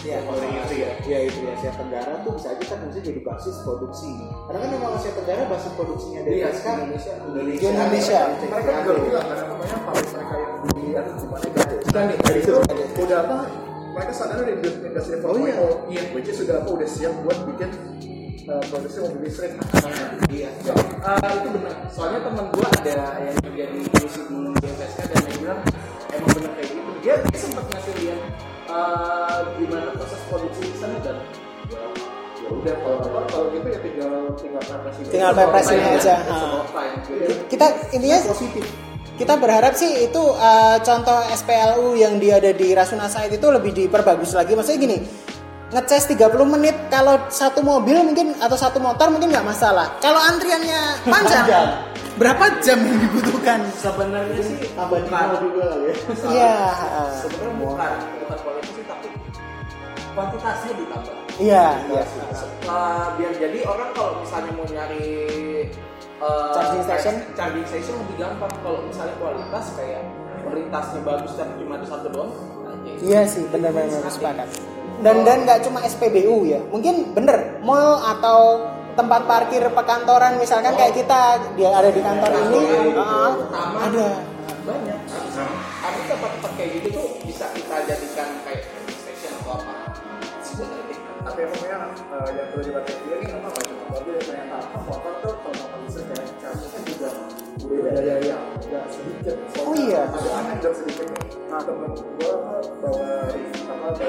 Iya. 0.00 0.16
kalau 0.24 0.40
itu 0.40 0.74
ya 0.80 0.90
ya 1.04 1.18
itu 1.22 1.38
ya 1.44 1.52
Asia 1.52 1.76
Tenggara 1.76 2.24
tuh 2.24 2.32
bisa 2.32 2.48
aja 2.48 2.64
kan 2.64 2.78
bisa 2.88 3.00
jadi 3.04 3.20
basis 3.20 3.56
produksi 3.60 4.08
karena 4.48 4.58
kan 4.58 4.68
memang 4.72 4.90
Asia 4.96 5.12
Tenggara 5.12 5.42
basis 5.44 5.72
produksinya 5.76 6.20
DFSK 6.22 6.32
Iya, 6.64 6.72
Indonesia. 6.80 7.12
Indonesia 7.20 7.68
Indonesia. 7.68 8.20
mereka 8.40 8.70
juga 8.80 8.92
bilang 8.98 9.26
kan 9.28 9.36
namanya 9.44 9.76
pabrik 9.84 10.08
mereka 10.08 10.34
yang 10.34 10.54
di 10.56 10.68
di 10.72 11.26
mana 11.28 11.46
gade. 11.52 11.76
Bukan 11.84 12.02
nih, 12.02 12.16
Dari 12.18 12.40
itu 12.40 12.52
udah 12.98 13.18
apa? 13.20 13.36
Mereka 13.90 14.12
sadar 14.14 14.36
dari 14.46 14.54
industri 14.58 14.86
industri 14.86 15.14
Oh, 15.26 15.34
iya. 15.42 15.56
iya, 15.90 16.02
which 16.14 16.30
is 16.30 16.38
sudah 16.38 16.62
apa 16.62 16.68
udah 16.70 16.88
siap 16.88 17.12
buat 17.26 17.38
bikin 17.42 17.70
eh, 18.46 18.62
produksi 18.70 18.98
mobil 19.02 19.20
listrik. 19.26 19.52
Iya. 20.30 20.50
Eh, 20.50 21.32
itu 21.42 21.48
benar. 21.58 21.74
Soalnya 21.90 22.20
teman 22.22 22.46
gua 22.54 22.66
ada 22.70 22.98
yang 23.18 23.36
kerja 23.42 23.64
di 23.66 23.78
industri 23.82 24.22
di 24.30 24.70
dan 24.70 24.90
dia 25.10 25.34
bilang 25.42 25.60
emang 26.14 26.30
benar 26.38 26.52
kayak 26.54 26.68
gitu. 26.70 26.90
Dia, 27.00 27.14
dia 27.24 27.38
sempat 27.40 27.64
ngasih 27.66 27.94
lihat 27.98 28.20
eh, 28.70 29.38
gimana 29.58 29.88
proses 29.98 30.20
produksi 30.30 30.62
di 30.70 30.76
sana 30.78 30.96
dan 31.02 31.16
ya, 31.66 31.82
ya 32.46 32.48
udah 32.50 32.74
kalau 32.78 32.98
Kalau 33.02 33.22
kalau 33.26 33.46
gitu 33.50 33.66
ya 33.74 33.78
tinggal 33.82 34.14
tinggal 34.38 34.62
prepresi. 34.62 35.00
Tinggal 35.10 35.32
prepresinya 35.34 35.88
aja. 35.98 36.14
Jadi, 37.10 37.34
kita 37.50 37.66
intinya 37.90 38.18
positif 38.30 38.64
kita 39.20 39.36
berharap 39.36 39.76
sih 39.76 40.08
itu 40.08 40.22
uh, 40.32 40.80
contoh 40.80 41.20
SPLU 41.28 41.92
yang 41.92 42.16
dia 42.16 42.40
ada 42.40 42.56
di 42.56 42.72
Rasuna 42.72 43.04
Said 43.04 43.36
itu 43.36 43.46
lebih 43.52 43.76
diperbagus 43.76 44.32
lagi. 44.32 44.56
Maksudnya 44.56 44.80
gini 44.80 44.98
ngecas 45.70 46.10
30 46.10 46.34
menit 46.50 46.74
kalau 46.90 47.14
satu 47.30 47.62
mobil 47.62 48.00
mungkin 48.02 48.34
atau 48.42 48.58
satu 48.58 48.80
motor 48.82 49.12
mungkin 49.12 49.30
nggak 49.30 49.44
masalah. 49.44 49.92
Kalau 50.02 50.18
antriannya 50.18 50.80
panjang 51.12 51.44
Panjang. 51.46 51.68
berapa 52.16 52.44
jam 52.64 52.80
yang 52.80 52.98
dibutuhkan? 53.06 53.60
Sebenarnya 53.76 54.40
sih 54.40 54.56
tambah 54.74 54.98
juga 55.38 55.62
kali 55.68 55.84
ya. 55.84 55.94
Iya 56.32 56.56
sebenarnya 57.20 57.54
bukan. 57.60 57.92
Bukan 58.24 58.38
kualitas 58.40 58.72
sih 58.72 58.84
tapi 58.88 59.08
kuantitasnya 60.16 60.72
ditambah. 60.80 61.14
iya. 61.38 61.66
Iya 61.92 62.04
Uh, 62.70 63.18
biar 63.18 63.34
jadi 63.34 63.66
orang 63.66 63.90
kalau 63.98 64.22
misalnya 64.22 64.52
mau 64.54 64.62
nyari 64.68 65.10
uh, 66.20 66.52
Charging 66.54 66.84
station? 66.84 67.14
charging 67.34 67.66
station 67.66 67.94
lebih 68.06 68.16
gampang. 68.20 68.52
Kalau 68.60 68.80
misalnya 68.86 69.16
kualitas 69.18 69.66
kayak 69.74 70.02
kualitasnya 70.40 71.00
bagus 71.04 71.32
tapi 71.36 71.52
cuma 71.60 71.72
ada 71.76 71.86
satu 71.86 72.08
doang 72.08 72.32
iya 73.04 73.22
sih 73.28 73.44
benar-benar 73.48 74.04
sepakat. 74.08 74.48
dan 75.00 75.16
dan 75.24 75.38
nggak 75.44 75.60
cuma 75.64 75.84
SPBU 75.84 76.48
ya 76.48 76.60
mungkin 76.68 77.12
bener 77.16 77.60
mall 77.64 78.00
atau 78.00 78.68
tempat 78.96 79.24
parkir 79.24 79.64
pekantoran 79.72 80.36
misalkan 80.36 80.76
kayak 80.76 80.92
kita 80.92 81.40
dia 81.56 81.72
ada 81.72 81.88
di 81.88 82.02
kantor 82.04 82.30
ini. 82.50 82.60
Uh, 82.92 83.32
Taman. 83.48 83.80
ada. 83.86 84.08
Banyak. 84.60 84.98
Ada 85.80 86.00
tempat-tempat 86.04 86.52
kayak 86.58 86.70
gitu 86.76 86.88
tuh 87.00 87.06
bisa 87.24 87.48
kita 87.56 87.76
jadikan 87.88 88.28
kayak 88.44 88.60
charging 88.66 88.98
station 89.00 89.32
atau 89.40 89.56
apa. 89.56 89.72
Sebenarnya 90.44 90.98
Tapi 91.20 91.38
emangnya 91.44 91.76
eh, 91.96 92.28
yang 92.32 92.48
perlu 92.52 92.62
nih 92.64 93.28
memang 93.30 93.52
nggak 93.52 93.64
cuma 93.72 93.84
mobil 93.88 94.16
ternyata 94.20 94.56
apa? 94.58 94.78
Motor 94.84 95.14
tuh? 95.24 95.34
Kalau 95.48 95.79
butuh 97.90 98.06
daya 98.06 98.22
yang 98.22 98.38
nggak 98.70 98.86
sedikit. 98.86 99.34
Soalnya 99.50 99.66
Oh 99.66 99.74
iya. 99.74 100.06
Ada 100.06 100.54
yang 100.62 100.78
sedikit. 100.78 101.10
Nah 101.50 101.58
temen 101.66 101.90
gue 101.98 102.06
bawa 102.22 102.38
apa 102.46 102.58
bawa 102.78 103.10
motor 103.82 104.06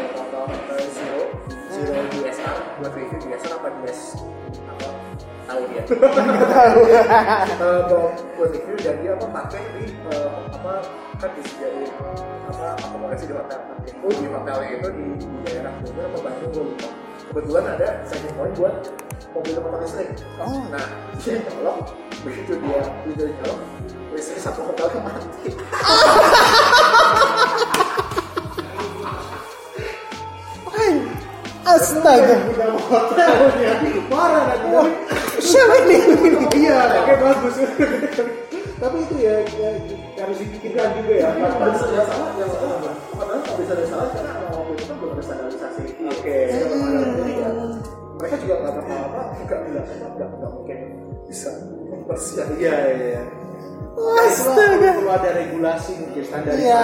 eh, 0.77 0.85
Zero 0.93 1.25
Zero 1.73 1.97
DSR 2.13 2.57
buat 2.77 2.93
review 2.93 3.17
DSR 3.25 3.57
apa 3.57 3.73
DS 3.81 4.21
apa 4.69 4.87
tahu 5.49 5.61
dia. 5.73 5.81
Eh, 5.81 5.97
bawa 7.89 8.13
buat 8.37 8.53
review 8.53 8.77
dan 8.85 9.01
dia 9.01 9.17
apa 9.17 9.25
pakai 9.33 9.65
di 9.81 9.89
eh, 9.89 10.29
apa 10.53 10.85
kan 11.17 11.33
disediain 11.41 11.89
apa 12.53 12.77
akomodasi 12.85 13.25
di 13.25 13.33
hotel 13.33 13.59
itu 13.81 14.07
di 14.13 14.29
hotelnya 14.29 14.77
itu 14.77 14.89
di, 14.93 15.05
daerah 15.49 15.73
Bogor 15.81 16.05
atau 16.05 16.21
Bandung 16.21 16.53
gue 16.53 16.63
lupa 16.69 16.89
kebetulan 17.31 17.63
ada 17.63 18.03
charging 18.03 18.35
point 18.35 18.51
buat 18.59 18.91
mobil 19.31 19.55
motor 19.63 19.79
listrik. 19.79 20.11
Oh. 20.43 20.67
nah 20.67 20.83
dia 21.23 21.39
nyolok 21.39 21.95
begitu 22.27 22.59
dia 22.59 22.83
begitu 23.07 23.31
dia 23.31 23.35
nyolok 23.39 23.59
listrik 24.11 24.43
satu 24.43 24.67
hotel 24.67 24.91
mati. 24.99 25.55
Astaga. 31.71 32.35
Hotelnya. 32.91 33.79
Parah 34.11 34.43
nanti 34.51 34.67
siapa 35.39 35.87
ini? 35.87 35.97
Iya. 36.51 36.83
Oke 36.99 37.13
bagus. 37.15 37.55
Tapi 38.75 38.97
itu 39.07 39.15
ya, 39.23 39.39
ya 39.55 39.71
harus 40.19 40.35
dipikirkan 40.35 40.99
juga 40.99 41.13
ya. 41.15 41.31
Ada 41.31 41.79
salah 41.79 42.35
ya 42.35 42.45
salah 42.51 42.75
padahal 43.15 43.39
kalau 43.45 43.55
bisa 43.63 43.71
ada 43.77 43.85
salah 43.87 44.50
nggak 49.33 49.59
bilang 49.67 49.85
nggak 49.87 50.29
nggak 50.37 50.51
mungkin 50.51 50.79
bisa 51.25 51.49
mempersiap 51.87 52.47
iya 52.57 52.75
iya 52.91 53.21
astaga 54.23 54.89
perlu 54.95 55.11
ada 55.11 55.29
regulasi 55.35 55.91
mungkin 55.99 56.23
standarisasi 56.23 56.63
Iya. 56.63 56.81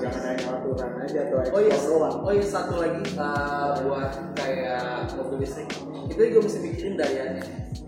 jangan 0.00 0.22
hanya 0.24 0.46
aturan 0.56 0.90
aja 1.04 1.18
atau 1.28 1.36
Oh 1.52 1.60
iya, 1.60 1.76
oh 2.00 2.32
iya 2.32 2.44
satu 2.46 2.74
lagi 2.80 3.02
uh, 3.16 3.70
buat 3.84 4.10
kayak 4.34 5.12
mobil 5.14 5.44
listrik 5.44 5.68
itu 6.06 6.20
juga 6.22 6.40
mesti 6.46 6.58
pikirin 6.62 6.94
dayanya. 6.94 7.42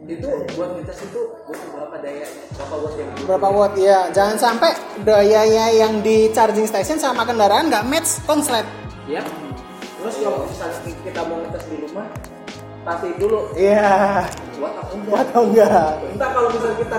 Itu 0.09 0.29
buat 0.57 0.75
ngetes 0.75 1.07
itu 1.07 1.21
butuh 1.47 1.69
berapa 1.71 1.97
dayanya, 2.01 2.29
berapa 2.57 2.75
watt 2.77 2.95
yang 2.97 3.09
dibutuhin. 3.09 3.27
berapa 3.29 3.49
watt 3.55 3.75
ya 3.79 3.99
jangan 4.11 4.37
sampai 4.37 4.71
dayanya 5.05 5.67
yang 5.71 5.93
di 6.03 6.29
charging 6.33 6.67
station 6.67 6.99
sama 6.99 7.23
kendaraan 7.25 7.69
nggak 7.71 7.87
match 7.87 8.19
konslet 8.25 8.65
Ya. 9.07 9.25
Terus 9.99 10.15
kalau 10.21 10.45
misalnya 10.45 10.79
kita 11.01 11.21
mau 11.25 11.37
ngetes 11.41 11.65
di 11.67 11.77
rumah, 11.81 12.07
pasti 12.85 13.09
dulu. 13.19 13.41
Iya. 13.55 14.25
Buat 14.59 14.75
apa? 14.75 14.91
Enggak. 14.95 15.13
watt 15.15 15.27
atau 15.31 15.43
enggak? 15.47 15.91
Entah 16.15 16.29
kalau 16.35 16.49
misalnya 16.51 16.77
kita 16.83 16.97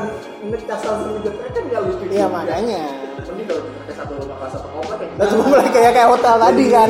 ngecas 0.48 0.82
langsung 0.88 1.12
ngejetrek 1.20 1.52
kan 1.52 1.64
nggak 1.68 1.82
lucu. 1.84 2.04
iya 2.08 2.26
makanya. 2.28 2.84
Mending 3.20 3.48
kalau 3.48 3.62
kita 3.64 3.84
ke 3.84 3.94
satu 3.94 4.14
rumah 4.16 4.36
kelas 4.40 4.52
satu 4.56 4.68
komplek 4.72 4.98
ya. 5.04 5.26
Cuma 5.28 5.44
mulai 5.48 5.70
kayak 5.70 5.92
kayak 5.96 6.10
hotel 6.10 6.36
tadi 6.40 6.66
kan. 6.72 6.90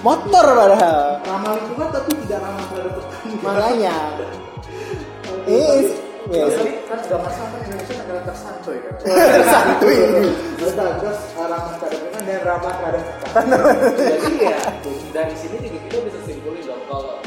motor 0.00 0.46
padahal. 0.56 1.00
Ramah 1.28 1.50
lingkungan 1.56 1.88
tapi 1.92 2.10
tidak 2.24 2.38
ramah 2.40 2.64
terhadap 2.72 2.92
petani. 2.96 3.32
Makanya. 3.44 3.96
Ini 5.50 5.82
ya 6.30 6.46
Tapi 6.46 6.70
kan 6.86 6.98
nggak 7.02 7.20
masalah 7.26 7.48
kan 7.50 7.60
Indonesia 7.66 7.94
negara 7.98 8.20
tersantuy 8.22 8.76
kan? 8.86 8.92
Santuy 9.52 9.98
terus 10.60 10.72
ramah 11.34 11.74
terhadap 11.80 11.90
lingkungan 11.90 12.22
dan 12.28 12.40
ramah 12.46 12.72
terhadap 12.78 13.04
Jadi 13.98 14.36
ya 14.38 14.58
dari 15.10 15.34
sini 15.34 15.56
juga 15.58 15.78
kita 15.90 15.98
bisa 16.06 16.20
simpulin 16.22 16.62
dong 16.62 16.82
kalau 16.86 17.18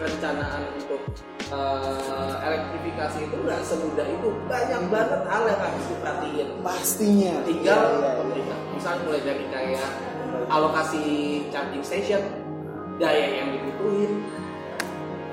perencanaan 0.00 0.62
untuk 0.74 1.00
eh, 1.52 2.32
elektrifikasi 2.40 3.18
itu 3.28 3.36
nggak 3.36 3.60
semudah 3.60 4.06
itu. 4.08 4.28
Banyak 4.48 4.82
banget 4.88 5.20
hal 5.28 5.42
yang 5.44 5.60
harus 5.60 5.84
diperhatiin. 5.86 6.48
Pastinya. 6.64 7.32
tinggal 7.44 7.78
Iya, 7.78 7.92
iya, 7.92 8.00
iya. 8.00 8.12
pemerintah 8.16 8.58
misalnya 8.72 9.02
mulai 9.04 9.20
dari 9.20 9.44
kayak 9.52 9.90
alokasi 10.48 11.02
charging 11.52 11.84
station 11.84 12.22
daya 12.96 13.44
yang 13.44 13.48
dibutuhin. 13.52 14.24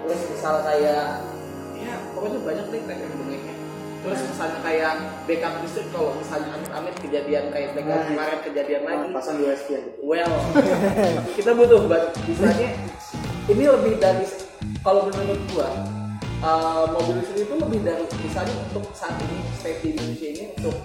Terus 0.04 0.22
misal 0.32 0.56
kayak 0.64 1.24
ya 1.78 1.94
pokoknya 2.12 2.40
banyak 2.44 2.66
deh 2.68 2.82
teknik 2.84 3.12
tekniknya 3.14 3.56
terus 3.98 4.22
misalnya 4.30 4.60
kayak 4.62 4.92
backup 5.26 5.54
listrik 5.60 5.88
kalau 5.90 6.12
misalnya 6.16 6.50
amit-amit 6.54 6.96
kejadian 7.02 7.44
kayak 7.50 7.70
backup 7.76 7.98
Nah, 7.98 8.08
kemarin 8.08 8.40
kejadian 8.46 8.82
lagi. 8.86 9.08
pasang 9.12 9.38
USB 9.42 9.70
well 10.00 10.34
kita 11.38 11.52
butuh 11.54 11.82
banget 11.86 12.12
misalnya 12.24 12.70
ini 13.46 13.64
lebih 13.68 13.94
dari 14.00 14.26
kalau 14.88 15.04
menurut 15.12 15.42
gua 15.52 15.68
uh, 16.40 16.88
mobil 16.96 17.20
listrik 17.20 17.44
itu 17.44 17.56
lebih 17.60 17.84
dari 17.84 18.08
misalnya 18.24 18.56
untuk 18.72 18.88
saat 18.96 19.20
ini 19.20 19.44
state 19.60 19.84
di 19.84 19.88
Indonesia 19.92 20.28
ini 20.32 20.44
untuk 20.56 20.76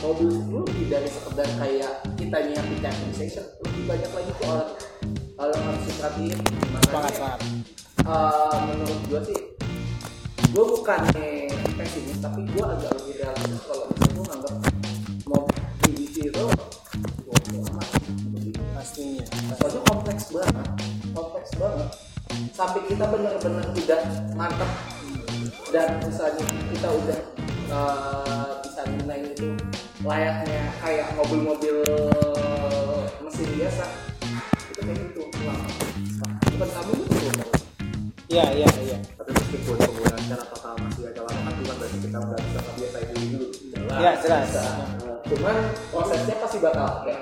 mobil 0.00 0.32
listrik 0.32 0.48
itu 0.48 0.60
lebih 0.64 0.84
dari 0.88 1.08
sekedar 1.12 1.48
kayak 1.60 1.92
kita 2.16 2.36
nyiapin 2.48 2.78
charging 2.80 3.12
station 3.12 3.44
lebih 3.60 3.82
banyak 3.84 4.08
lagi 4.16 4.30
tuh 4.40 4.48
orang 5.36 5.52
yang 5.52 5.64
harus 5.68 5.84
Semangat 5.84 6.12
makanya 6.72 7.12
banget. 7.20 7.40
uh, 8.08 8.56
menurut 8.72 9.00
gua 9.04 9.20
sih 9.28 9.40
gua 10.56 10.64
bukannya 10.72 11.28
pesimis 11.76 12.18
tapi 12.24 12.40
gua 12.56 12.72
agak 12.72 12.92
lebih 13.04 13.14
realistis 13.20 13.62
kalau 13.68 13.84
misalnya 13.92 14.12
gua 14.16 14.24
nganggap 14.32 14.54
mau 15.28 15.44
EV 15.84 16.14
itu 16.32 16.44
bodoh 17.28 17.62
amat 17.68 17.88
Lebih 18.32 18.52
Pastinya. 18.72 19.24
soalnya 19.60 19.80
kompleks 19.84 20.24
banget 20.32 20.68
kompleks 21.12 21.52
banget 21.60 22.05
sampai 22.56 22.80
kita 22.88 23.04
benar-benar 23.04 23.68
udah 23.68 24.02
mantep 24.32 24.70
dan 25.68 26.00
misalnya 26.00 26.46
kita 26.72 26.88
udah 26.88 27.20
uh, 27.68 28.48
bisa 28.64 28.80
nilai 28.96 29.28
itu 29.28 29.52
layaknya 30.00 30.72
kayak 30.80 31.12
mobil-mobil 31.20 31.84
mesin 33.20 33.48
biasa. 33.60 33.84
Itu 34.72 34.80
kayak 34.80 34.96
gitu. 35.04 35.22
Lama 35.44 35.68
bukan 36.56 36.68
kamu 36.72 36.92
itu 36.96 37.16
Iya, 38.26 38.42
iya, 38.58 38.68
iya. 38.82 38.98
tapi 39.14 39.30
meskipun 39.38 39.78
penggunaan 39.78 40.18
secara 40.18 40.44
total 40.50 40.74
masih 40.82 41.14
agak 41.14 41.24
lama 41.30 41.40
kan 41.46 41.54
bukan 41.62 41.74
berarti 41.78 41.98
kita 42.02 42.18
udah 42.18 42.38
bisa 42.42 42.60
kebiasa 42.64 42.96
itu 43.06 43.14
dulu. 43.22 43.46
Iya, 43.86 44.10
jelas. 44.18 44.48
Nah, 44.50 44.74
cuman 45.30 45.56
prosesnya 45.94 46.34
pasti 46.42 46.58
bakal 46.58 46.88
kayak 47.06 47.20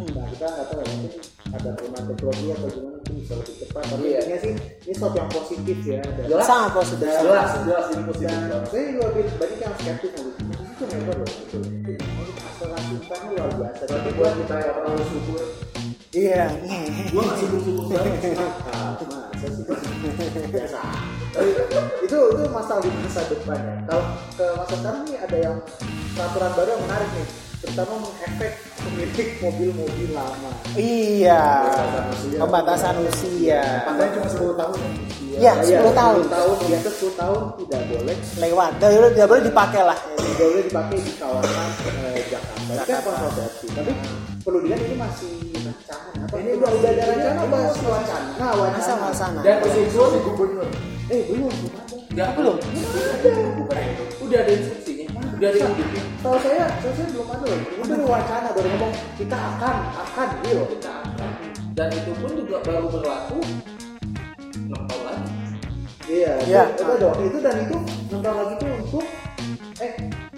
Nah, 0.00 0.26
kita 0.32 0.46
nggak 0.48 0.66
tahu 0.72 0.80
ya 0.80 0.86
mungkin 0.96 1.12
ada 1.52 1.68
perubahan 1.76 2.04
teknologi 2.08 2.46
atau 2.56 2.68
gimana 2.72 2.99
bisa 3.30 3.38
lebih 3.38 3.54
cepat. 3.62 3.82
Tapi 3.86 4.02
Iya. 4.02 4.18
intinya 4.18 4.38
sih 4.42 4.52
ini 4.58 4.92
sesuatu 4.92 5.16
yang 5.16 5.30
positif 5.30 5.76
ya. 5.86 6.00
Dan, 6.02 6.24
Jelas. 6.26 6.44
Sangat 6.44 6.70
positif. 6.74 7.06
jelas 7.06 7.50
jelas 7.62 7.84
ini 7.86 8.02
positif 8.02 8.26
dan 8.26 8.62
saya 8.66 8.82
juga 8.90 9.04
lebih 9.06 9.24
banyak 9.38 9.58
yang 9.62 9.74
skeptis 9.78 10.10
mau 10.10 10.26
itu 10.66 10.84
hebat 10.90 11.14
loh. 11.14 11.30
Itu 11.30 11.92
akselerasi 12.42 12.92
luar 13.30 13.50
biasa. 13.54 13.82
berarti 13.86 14.10
buat 14.18 14.32
kita 14.34 14.54
yang 14.58 14.74
terlalu 14.74 15.04
syukur 15.06 15.40
Iya. 16.10 16.44
gua 17.14 17.22
nggak 17.22 17.38
syukur-syukur 17.38 17.84
banget 17.86 18.18
Ah, 18.74 18.90
masa 18.98 19.46
sih 19.46 19.62
biasa. 20.50 20.80
Tapi 21.30 21.48
itu 22.02 22.18
itu 22.34 22.44
masalah 22.50 22.82
di 22.82 22.90
masa 22.90 23.22
depan 23.30 23.58
ya. 23.62 23.74
Kalau 23.86 24.02
ke 24.34 24.46
masa 24.58 24.74
sekarang 24.74 25.02
nih 25.06 25.16
ada 25.16 25.36
yang 25.38 25.56
peraturan 26.10 26.50
baru 26.50 26.68
yang 26.74 26.82
menarik 26.82 27.08
nih, 27.14 27.26
terutama 27.60 27.92
mengefek 28.00 28.52
pemilik 28.80 29.28
mobil-mobil 29.38 30.08
lama. 30.16 30.50
Iya. 30.74 31.42
Pembatasan 32.40 33.04
usia. 33.04 33.84
Padahal 33.84 34.08
cuma 34.16 34.28
10 34.28 34.56
tahun 34.56 34.76
ya 34.80 35.52
Iya, 35.60 35.78
10 35.84 35.92
tahun. 35.92 36.14
10 36.24 36.32
tahun, 36.32 36.54
atas 36.74 36.94
10 36.98 37.20
tahun 37.20 37.40
tidak 37.60 37.80
boleh 37.86 38.16
Lewat. 38.40 38.70
Tidak 38.80 39.12
tidak 39.12 39.28
boleh 39.28 39.42
dipakai 39.44 39.82
lah. 39.84 39.98
eh, 40.00 40.16
tidak 40.16 40.46
boleh 40.48 40.64
dipakai 40.64 40.96
di 41.04 41.12
kawasan 41.20 41.68
eh, 42.00 42.24
Jakarta. 42.32 42.52
Itu 42.56 42.64
kan 42.64 42.76
Jakarta. 42.80 43.08
kontroversi. 43.12 43.66
Tapi 43.76 43.92
perlu 44.40 44.58
dilihat 44.64 44.80
ini 44.80 44.96
masih 44.96 45.34
rancangan 45.60 46.12
apa? 46.24 46.34
Ini 46.40 46.50
udah 46.56 46.70
udah 46.72 46.90
ada 46.90 47.02
rencana 47.12 47.40
apa? 47.44 47.56
masih 47.60 47.86
wacana. 47.86 48.30
Nah, 48.40 48.52
wacana. 48.56 49.08
sana? 49.12 49.40
dan 49.44 49.56
usul 49.60 50.06
si 50.08 50.18
gubernur 50.24 50.68
Eh, 51.10 51.26
belum, 51.26 51.50
belum 51.50 51.74
ada. 52.14 52.26
belum. 52.38 52.54
udah 52.54 53.02
ada 53.18 53.30
udah 54.22 54.38
ada 54.46 54.52
bikin 55.40 56.04
Tahu 56.20 56.36
saya, 56.36 56.64
tahu 56.84 56.92
saya 56.92 57.06
belum 57.16 57.28
ada 57.32 57.44
loh. 57.48 57.58
Ini 57.64 57.84
baru 57.88 58.04
wacana, 58.04 58.48
baru 58.52 58.68
ngomong 58.76 58.92
kita 59.16 59.36
akan, 59.40 59.76
akan, 60.04 60.28
gitu. 60.44 60.64
kita 60.76 60.92
akan 61.00 61.30
dan 61.72 61.88
itu 61.96 62.12
pun 62.12 62.30
juga 62.36 62.56
baru 62.60 62.86
berlaku 62.92 63.38
enam 64.68 64.82
tahun 64.84 65.02
lagi 65.08 65.28
Iya, 66.10 66.32
Iya. 66.44 66.62
itu, 66.74 66.82
itu 66.82 66.94
dong. 66.98 67.16
Itu 67.22 67.38
dan 67.40 67.56
itu 67.62 67.76
bentar 68.10 68.34
lagi 68.34 68.54
tuh 68.58 68.70
untuk 68.82 69.06
eh 69.78 69.92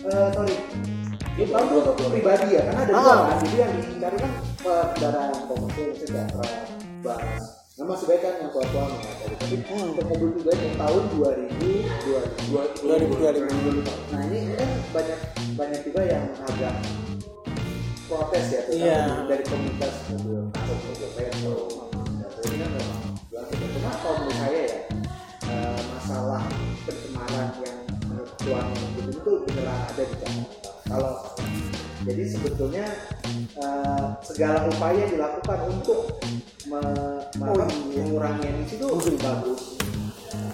eh, 0.06 0.26
sorry. 0.36 0.54
Iya, 1.40 1.46
Itu 1.48 1.74
untuk 1.80 1.96
pribadi 1.96 2.46
ya, 2.52 2.62
karena 2.68 2.80
ada 2.84 2.92
Ah. 2.92 3.00
dua 3.00 3.14
kan. 3.26 3.36
Jadi 3.40 3.56
yang 3.56 3.72
dihindari 3.74 4.16
kan 4.20 4.32
eh, 4.68 4.84
kendaraan 4.94 5.38
komersil, 5.48 5.88
sejahtera, 5.96 6.46
bus. 7.00 7.62
Nah 7.83 7.99
masih 7.99 8.07
baik 8.07 8.23
kan 8.23 8.35
yang 8.38 8.51
tua-tua 8.55 8.95
mengatasi. 8.95 9.35
Tapi 9.42 9.57
Hmm. 9.66 9.90
untuk 9.90 10.07
mobil 10.07 10.29
pribadi 10.38 10.62
yang 10.71 10.79
tahun 10.79 11.03
2000, 11.18 11.83
2000 12.07 12.79
2025. 12.79 13.90
Nah 14.14 14.23
ini 14.31 14.55
kan 14.55 14.71
banyak 14.95 15.18
banyak 15.59 15.81
juga 15.83 16.01
yang 16.07 16.25
agak 16.47 16.75
protes 18.07 18.45
ya 18.55 18.61
terutama 18.71 18.87
Iya. 18.87 19.27
dari 19.27 19.45
komunitas 19.51 19.95
mobil 20.14 20.40
atau 20.55 20.75
mobil 20.79 21.09
retro. 21.18 21.57
Nah, 22.23 22.31
ini 22.47 22.57
kan 22.62 22.71
memang. 22.71 23.03
Cuma 23.51 23.90
kalau 23.99 24.14
menurut 24.14 24.37
saya 24.38 24.61
ya 24.62 24.79
eh, 25.51 25.79
masalah 25.90 26.42
pencemaran 26.87 27.49
yang 27.66 27.79
menurut 28.07 28.31
tuan 28.38 28.64
mobil 28.79 29.07
itu 29.11 29.33
beneran 29.51 29.79
ada 29.90 30.03
di 30.07 30.14
Jakarta. 30.23 30.71
Kalau 30.87 31.12
jadi 32.07 32.23
sebetulnya 32.31 32.87
eh, 33.59 34.07
segala 34.23 34.71
upaya 34.71 35.03
dilakukan 35.11 35.59
untuk 35.66 36.23
me- 36.72 37.20
me- 37.37 37.52
Oh, 37.52 37.68
iya. 37.68 38.00
mengurangi 38.00 38.44
emisi 38.48 38.74
itu 38.80 38.87
bagus. 39.20 39.76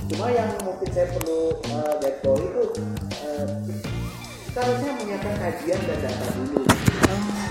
Cuma 0.08 0.26
yang 0.34 0.50
mungkin 0.66 0.88
saya 0.90 1.14
perlu 1.14 1.54
uh, 1.70 1.94
garis 2.02 2.18
itu 2.18 2.64
uh, 3.22 3.46
kita 4.50 4.58
harusnya 4.58 4.92
menyiapkan 4.98 5.34
kajian 5.38 5.80
dan 5.86 5.98
data 6.02 6.26
dulu. 6.34 6.60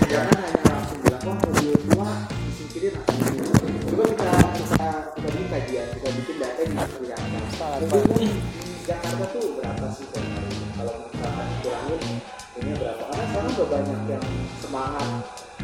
Jangan 0.04 0.36
hanya 0.42 0.62
langsung 0.68 0.98
bilang 1.00 1.22
oh 1.24 1.36
mobil 1.38 1.72
tua 1.88 2.10
disingkirin. 2.28 2.94
Coba 3.88 4.02
kita 4.04 4.32
kita 4.58 4.88
kita 5.16 5.28
bikin 5.32 5.46
kajian, 5.48 5.86
kita 5.96 6.08
bikin 6.12 6.36
data 6.36 6.60
di 6.60 6.74
Jakarta. 7.08 7.66
Tua 7.78 8.00
di 8.04 8.26
Jakarta 8.84 9.24
tuh 9.32 9.44
berapa 9.56 9.86
sih 9.94 10.06
sebenarnya? 10.12 10.66
Kalau 10.76 10.94
misalkan 11.08 11.48
kurangin 11.64 12.00
ini 12.58 12.70
berapa? 12.76 13.02
Karena 13.06 13.24
sekarang 13.30 13.52
udah 13.54 13.68
banyak 13.70 14.00
yang 14.10 14.24
semangat 14.58 15.08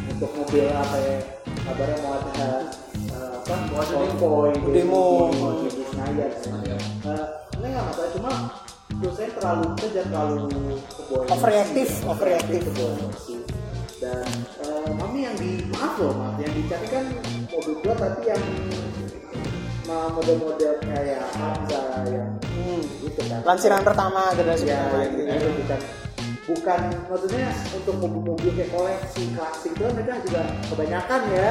untuk 0.05 0.31
mobil 0.31 0.65
apa 0.71 0.97
ya 1.01 1.17
kabarnya 1.65 1.97
mau 2.05 2.13
ada 2.23 2.49
uh, 3.15 3.39
apa 3.39 3.55
konvoy 4.19 4.51
Demo. 4.75 5.31
mau 5.31 5.51
di 5.63 5.69
Senayan 5.71 6.31
Eh, 7.05 7.25
ini 7.61 7.67
nggak 7.71 7.85
masalah 7.87 8.09
cuma 8.17 8.31
saya 9.13 9.29
terlalu 9.35 9.67
jangan 9.93 10.07
terlalu. 10.11 10.43
Overreactive, 11.29 11.91
overreactive. 12.09 12.63
kebawa 12.71 12.91
emosi 12.99 13.35
dan 13.95 14.27
eh, 14.65 14.89
mami 14.91 15.23
yang 15.23 15.35
di 15.39 15.63
maaf 15.71 15.95
loh 15.97 16.11
maaf 16.13 16.35
yang 16.41 16.51
dicari 16.51 16.87
kan 16.91 17.05
mobil 17.47 17.73
tua 17.79 17.93
tapi 17.95 18.27
yang 18.27 18.43
model-model 19.85 20.73
kayak 20.81 21.21
Hamza 21.37 21.81
yang 22.09 22.29
Hmm. 22.55 22.81
gitu 22.81 23.21
kan 23.29 23.39
Lansiran 23.45 23.85
pertama 23.85 24.33
generasi 24.33 24.65
ya 24.65 24.89
pertama 24.89 25.05
gitu, 25.05 25.47
gitu. 25.61 26.04
Bukan 26.45 26.79
bukan 26.93 27.09
maksudnya 27.09 27.49
untuk 27.73 27.95
mobil-mobil 27.97 28.49
kayak 28.53 28.69
koleksi 28.69 29.33
klasik 29.33 29.73
itu 29.73 29.81
kan 29.81 29.91
mereka 29.97 30.13
juga 30.21 30.41
kebanyakan 30.69 31.21
ya 31.33 31.49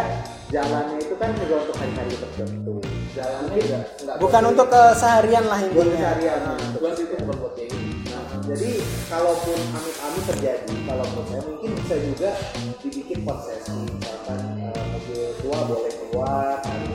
jalannya 0.54 0.96
itu 1.02 1.14
kan 1.18 1.30
juga 1.34 1.54
untuk 1.66 1.76
hari-hari 1.82 2.14
tertentu 2.14 2.74
jalannya 3.10 3.58
juga 3.58 3.78
nggak 4.06 4.16
Bukan 4.22 4.42
untuk 4.54 4.66
keseharian 4.70 5.44
lah 5.50 5.58
buat 5.58 5.86
intinya. 5.86 5.90
keseharian 6.14 6.38
Nah, 6.46 6.56
itu 6.94 7.14
bukan 7.18 7.36
buat 7.42 7.54
gini 7.58 7.94
Nah, 8.14 8.46
jadi 8.46 8.78
kalaupun 9.10 9.58
amit-amit 9.74 10.24
terjadi, 10.30 10.74
kalau 10.86 11.02
menurut 11.02 11.26
saya 11.34 11.42
mungkin 11.50 11.70
bisa 11.82 11.96
juga 11.98 12.30
dibikin 12.78 13.18
konsesi, 13.26 13.74
misalkan 13.90 14.38
eh, 14.70 14.84
mobil 14.94 15.22
tua 15.42 15.58
boleh 15.66 15.92
keluar 15.98 16.62
hari. 16.62 16.93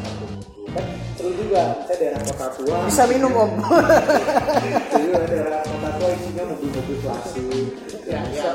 Seru 1.30 1.46
juga, 1.46 1.62
misalnya 1.78 1.98
daerah 2.02 2.22
kota 2.26 2.48
tua. 2.58 2.78
Bisa 2.90 3.04
minum 3.06 3.30
om. 3.38 3.52
Jadi 3.62 5.14
ada 5.14 5.28
daerah 5.30 5.62
kota 5.62 5.90
tua 5.94 6.10
isinya 6.10 6.44
mobil-mobil 6.50 6.98
klasik. 7.06 7.46
Ya, 8.10 8.26
ya. 8.34 8.50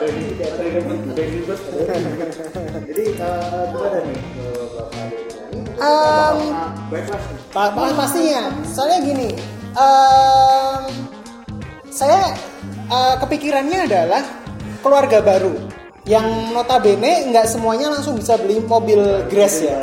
Jadi 2.83 3.05
eh, 3.14 3.62
gimana 3.70 3.99
nih 4.03 4.18
eh, 4.18 4.66
Bapak 4.75 5.22
Um, 5.75 6.39
backlash 6.91 7.27
nih. 7.31 7.39
Pa- 7.55 7.70
pa- 7.70 7.95
pastinya. 7.95 8.43
Soalnya 8.66 8.99
gini, 9.07 9.29
em, 9.79 10.83
saya 11.95 12.35
eh, 12.91 13.14
kepikirannya 13.22 13.87
adalah 13.87 14.22
keluarga 14.83 15.22
baru 15.22 15.55
yang 16.11 16.51
notabene 16.51 17.31
nggak 17.31 17.47
semuanya 17.47 17.95
langsung 17.95 18.18
bisa 18.18 18.35
beli 18.35 18.59
mobil 18.66 18.99
Grass 19.31 19.62
ya. 19.62 19.79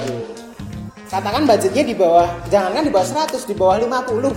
Katakan 1.12 1.44
budgetnya 1.44 1.84
di 1.84 1.92
bawah, 1.92 2.24
jangankan 2.48 2.88
di 2.88 2.92
bawah 2.96 3.28
100, 3.28 3.44
di 3.44 3.52
bawah 3.52 3.76
50. 3.84 4.32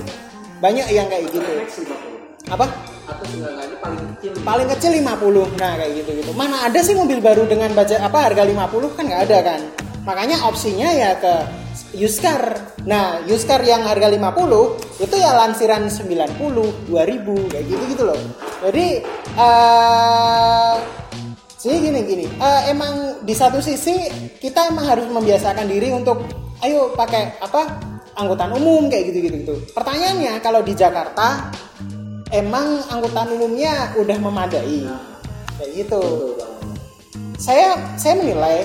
banyak 0.59 0.87
yang 0.91 1.07
kayak 1.07 1.31
gitu. 1.31 1.39
Next 1.39 1.79
50. 1.87 2.51
apa? 2.51 2.67
Paling 3.85 4.07
kecil 4.17 4.33
paling 4.43 4.69
kecil 4.73 4.91
50 4.97 5.61
nah 5.61 5.77
kayak 5.77 5.93
gitu 6.01 6.11
gitu 6.25 6.31
mana 6.33 6.65
ada 6.65 6.81
sih 6.81 6.97
mobil 6.97 7.21
baru 7.21 7.45
dengan 7.45 7.69
budget 7.77 8.01
apa 8.01 8.33
harga 8.33 8.49
50 8.49 8.97
kan 8.97 9.05
nggak 9.05 9.23
ada 9.29 9.39
kan? 9.45 9.61
Makanya 10.09 10.37
opsinya 10.49 10.89
ya 10.89 11.17
ke 11.21 11.35
used 11.97 12.21
car. 12.25 12.73
Nah 12.89 13.21
used 13.29 13.45
car 13.45 13.61
yang 13.65 13.85
harga 13.85 14.09
50 14.09 15.05
itu 15.05 15.15
ya 15.21 15.31
lansiran 15.37 15.89
90 15.89 16.89
2000 16.89 17.53
kayak 17.53 17.65
gitu 17.69 17.83
gitu 17.93 18.03
loh. 18.09 18.21
Jadi 18.65 18.87
eh 19.37 20.75
jadi 21.61 21.77
gini 21.81 22.01
gini 22.05 22.27
eh, 22.29 22.61
emang 22.73 23.25
di 23.25 23.33
satu 23.33 23.61
sisi 23.61 24.09
kita 24.37 24.69
emang 24.69 24.85
harus 24.85 25.09
membiasakan 25.09 25.65
diri 25.65 25.93
untuk 25.97 26.44
ayo 26.65 26.97
pakai 26.97 27.37
apa? 27.45 27.79
Angkutan 28.15 28.55
umum 28.55 28.87
kayak 28.89 29.11
gitu 29.11 29.19
gitu 29.29 29.37
gitu. 29.43 29.55
Pertanyaannya 29.75 30.39
kalau 30.41 30.63
di 30.65 30.73
Jakarta 30.73 31.51
emang 32.31 32.81
angkutan 32.89 33.29
umumnya 33.37 33.93
udah 33.99 34.17
memadai? 34.19 34.87
Kayak 35.61 35.71
gitu. 35.85 36.03
Saya 37.37 37.77
saya 37.99 38.17
menilai 38.17 38.65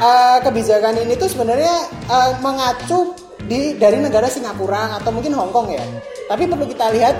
eh, 0.00 0.38
kebijakan 0.42 1.06
ini 1.06 1.14
tuh 1.14 1.28
sebenarnya 1.30 1.74
eh, 2.08 2.30
mengacu 2.40 3.14
di 3.46 3.78
dari 3.78 4.02
negara 4.02 4.26
Singapura 4.26 4.98
atau 4.98 5.12
mungkin 5.12 5.36
Hong 5.36 5.52
Kong 5.54 5.70
ya. 5.70 5.84
Tapi 6.26 6.48
perlu 6.50 6.66
kita 6.66 6.90
lihat 6.90 7.16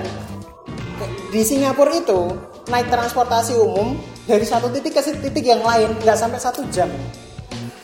di 1.31 1.45
Singapura 1.45 1.93
itu 1.93 2.33
naik 2.67 2.89
transportasi 2.91 3.55
umum 3.55 3.95
dari 4.27 4.43
satu 4.43 4.73
titik 4.73 4.97
ke 4.97 5.03
titik 5.23 5.45
yang 5.47 5.63
lain 5.63 5.95
nggak 6.03 6.19
sampai 6.19 6.41
satu 6.41 6.67
jam 6.73 6.91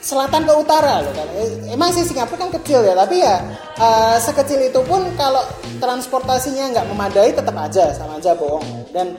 selatan 0.03 0.43
ke 0.43 0.53
utara 0.59 0.99
loh 1.01 1.15
kan 1.15 1.31
emang 1.71 1.95
sih 1.95 2.03
Singapura 2.03 2.43
kan 2.43 2.51
kecil 2.59 2.83
ya 2.83 2.99
tapi 2.99 3.23
ya 3.23 3.39
eh, 3.79 4.17
sekecil 4.19 4.61
itu 4.67 4.81
pun 4.83 5.03
kalau 5.15 5.43
transportasinya 5.83 6.71
nggak 6.71 6.87
memadai 6.91 7.31
tetap 7.35 7.57
aja 7.59 7.91
sama 7.91 8.23
aja 8.23 8.35
bohong. 8.39 8.65
Dan 8.95 9.19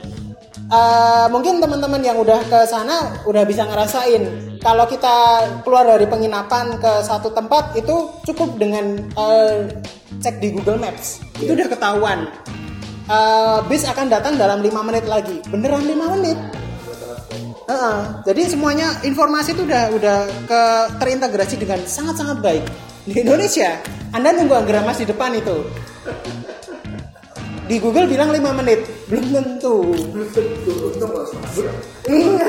eh, 0.70 1.26
mungkin 1.28 1.60
teman-teman 1.60 2.00
yang 2.00 2.16
udah 2.16 2.40
ke 2.48 2.58
sana 2.64 3.20
udah 3.28 3.44
bisa 3.44 3.68
ngerasain 3.68 4.56
kalau 4.64 4.88
kita 4.88 5.44
keluar 5.60 5.84
dari 5.84 6.08
penginapan 6.08 6.80
ke 6.80 6.92
satu 7.04 7.32
tempat 7.36 7.76
itu 7.76 8.08
cukup 8.24 8.56
dengan 8.56 8.96
eh, 9.00 9.68
cek 10.20 10.40
di 10.40 10.56
Google 10.56 10.80
Maps. 10.80 11.20
Itu 11.36 11.52
udah 11.52 11.68
ketahuan. 11.68 12.28
Eh, 13.04 13.58
bis 13.68 13.84
akan 13.84 14.08
datang 14.08 14.40
dalam 14.40 14.64
lima 14.64 14.80
menit 14.80 15.04
lagi. 15.04 15.44
Beneran 15.52 15.84
lima 15.84 16.16
menit 16.16 16.38
Heeh. 17.64 17.98
jadi 18.28 18.42
semuanya 18.44 19.00
informasi 19.00 19.56
itu 19.56 19.64
udah 19.64 19.88
udah 19.96 20.18
ke 20.44 20.62
terintegrasi 21.00 21.56
dengan 21.56 21.80
sangat-sangat 21.80 22.38
baik. 22.44 22.64
Di 23.04 23.20
Indonesia 23.24 23.80
Anda 24.12 24.36
nunggu 24.36 24.52
Agramas 24.52 25.00
di 25.00 25.06
depan 25.08 25.32
itu. 25.32 25.64
Di 27.64 27.80
Google 27.80 28.04
bilang 28.04 28.28
5 28.28 28.60
menit. 28.60 28.84
Belum 29.08 29.24
tentu. 29.32 29.96
Iya. 32.04 32.48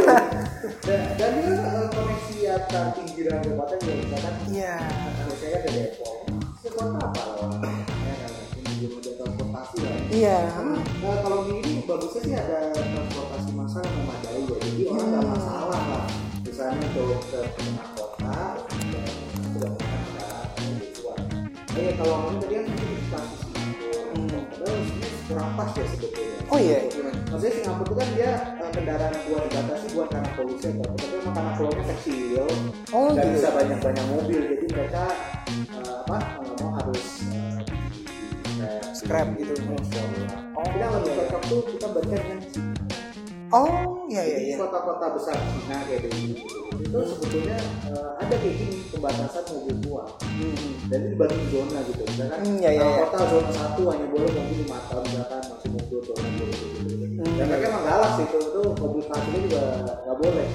Dan, 0.86 1.02
dan 1.18 1.32
dia 1.40 1.50
eh, 1.56 1.88
koneksi 1.90 2.36
antar 2.52 2.86
pinggiran 2.94 3.42
kabupaten 3.42 3.80
ya 3.82 3.96
misalkan 3.96 4.36
iya. 4.54 4.76
Kalau 5.18 5.34
saya 5.40 5.56
ada 5.64 5.70
Depok. 5.72 6.16
Itu 6.62 6.70
kota 6.76 7.00
apa 7.00 7.22
loh? 7.26 7.58
Ya 7.64 8.16
kan, 8.22 8.32
ini 8.60 8.72
belum 8.86 8.92
ada 9.02 9.12
transportasi 9.18 9.76
lah. 9.82 9.96
iya. 10.14 10.40
Nah, 11.02 11.18
kalau 11.24 11.40
di 11.48 11.65
bagusnya 11.86 12.22
sih 12.26 12.34
ada 12.36 12.58
transportasi 12.74 13.50
massal 13.54 13.82
yang 13.86 13.96
memadai 14.02 14.42
ya. 14.42 14.58
Jadi 14.58 14.82
orang 14.90 15.08
nggak 15.14 15.26
masalah 15.30 15.82
lah. 15.86 16.06
Misalnya 16.46 16.78
untuk 16.88 17.22
ke 17.30 17.40
tengah 17.58 17.88
kota, 17.94 18.38
ya, 18.90 19.04
sudah 19.54 19.72
kebutuhan. 20.56 21.22
Nah, 21.76 21.82
ya 21.84 21.92
kalau 22.00 22.14
ngomong 22.16 22.38
tadi 22.42 22.54
kan 22.56 22.66
di 22.66 22.88
stasiun 23.06 23.50
Singapura. 23.52 24.40
Padahal 24.46 24.78
sebenarnya 24.88 25.20
kurang 25.28 25.50
pas 25.60 25.72
ya 25.76 25.86
sebetulnya. 25.92 26.38
Oh, 26.46 26.60
iya. 26.62 26.80
Maksudnya 27.28 27.54
Singapura 27.60 27.84
itu 27.86 27.94
kan 28.00 28.10
dia 28.16 28.32
eh, 28.64 28.70
kendaraan 28.72 29.12
yang 29.12 29.24
buat 29.28 29.44
dibatasi 29.50 29.86
buat 29.92 30.08
karena 30.08 30.30
polusi 30.38 30.66
atau 30.72 30.84
apa. 30.88 30.96
Tapi 30.96 31.18
karena 31.26 31.52
pulau 31.58 31.74
kecil, 31.76 32.46
Oh, 32.96 33.06
nggak 33.12 33.26
gitu. 33.28 33.36
bisa 33.36 33.50
banyak-banyak 33.52 34.06
mobil. 34.08 34.40
Jadi 34.56 34.66
mereka 34.72 35.04
eh, 35.52 35.94
apa 36.08 36.18
nggak 36.40 36.56
mau 36.64 36.72
harus 36.80 37.04
Scrap 38.96 39.28
gitu. 39.36 39.54
Oh, 40.56 40.64
kita 40.72 40.88
lebih 40.88 41.12
cocok 41.20 41.42
tuh 41.52 41.62
kita 41.76 41.88
baca 41.92 42.16
dengan 42.16 42.40
Cina. 42.48 42.72
oh 43.54 44.04
iya 44.10 44.24
iya 44.26 44.38
iya 44.42 44.56
kota-kota 44.58 45.06
besar 45.20 45.36
Cina 45.36 45.78
kayak 45.84 46.08
gitu. 46.08 46.48
Itu 46.80 47.00
sebetulnya 47.04 47.60
eh, 47.92 48.10
ada 48.24 48.36
kayak 48.40 48.56
gini 48.56 48.76
pembatasan 48.90 49.44
mobil 49.52 49.76
tua. 49.84 50.04
Dan 50.88 50.98
itu 51.04 51.08
dibagi 51.12 51.40
zona 51.52 51.80
gitu. 51.84 52.02
Misalkan 52.08 52.40
Hmm, 52.40 52.58
iya, 52.64 52.70
iya, 52.72 52.84
iya. 52.88 52.98
kota 53.04 53.20
zona 53.28 53.52
satu 53.52 53.82
hanya 53.92 54.08
boleh 54.08 54.30
mobil 54.32 54.58
lima 54.64 54.80
tahun 54.88 55.04
misalkan 55.12 55.42
masih 55.44 55.70
mobil 55.76 56.00
zona 56.00 56.28
dua 56.32 56.48
gitu. 56.48 56.66
Hmm. 57.20 57.34
Dan 57.36 57.46
mereka 57.52 57.66
emang 57.68 57.84
galak 57.84 58.12
sih 58.16 58.26
itu, 58.32 58.38
itu 58.40 58.62
mobil 58.80 59.02
parkirnya 59.08 59.40
juga 59.44 59.62
nggak 60.08 60.18
boleh. 60.24 60.48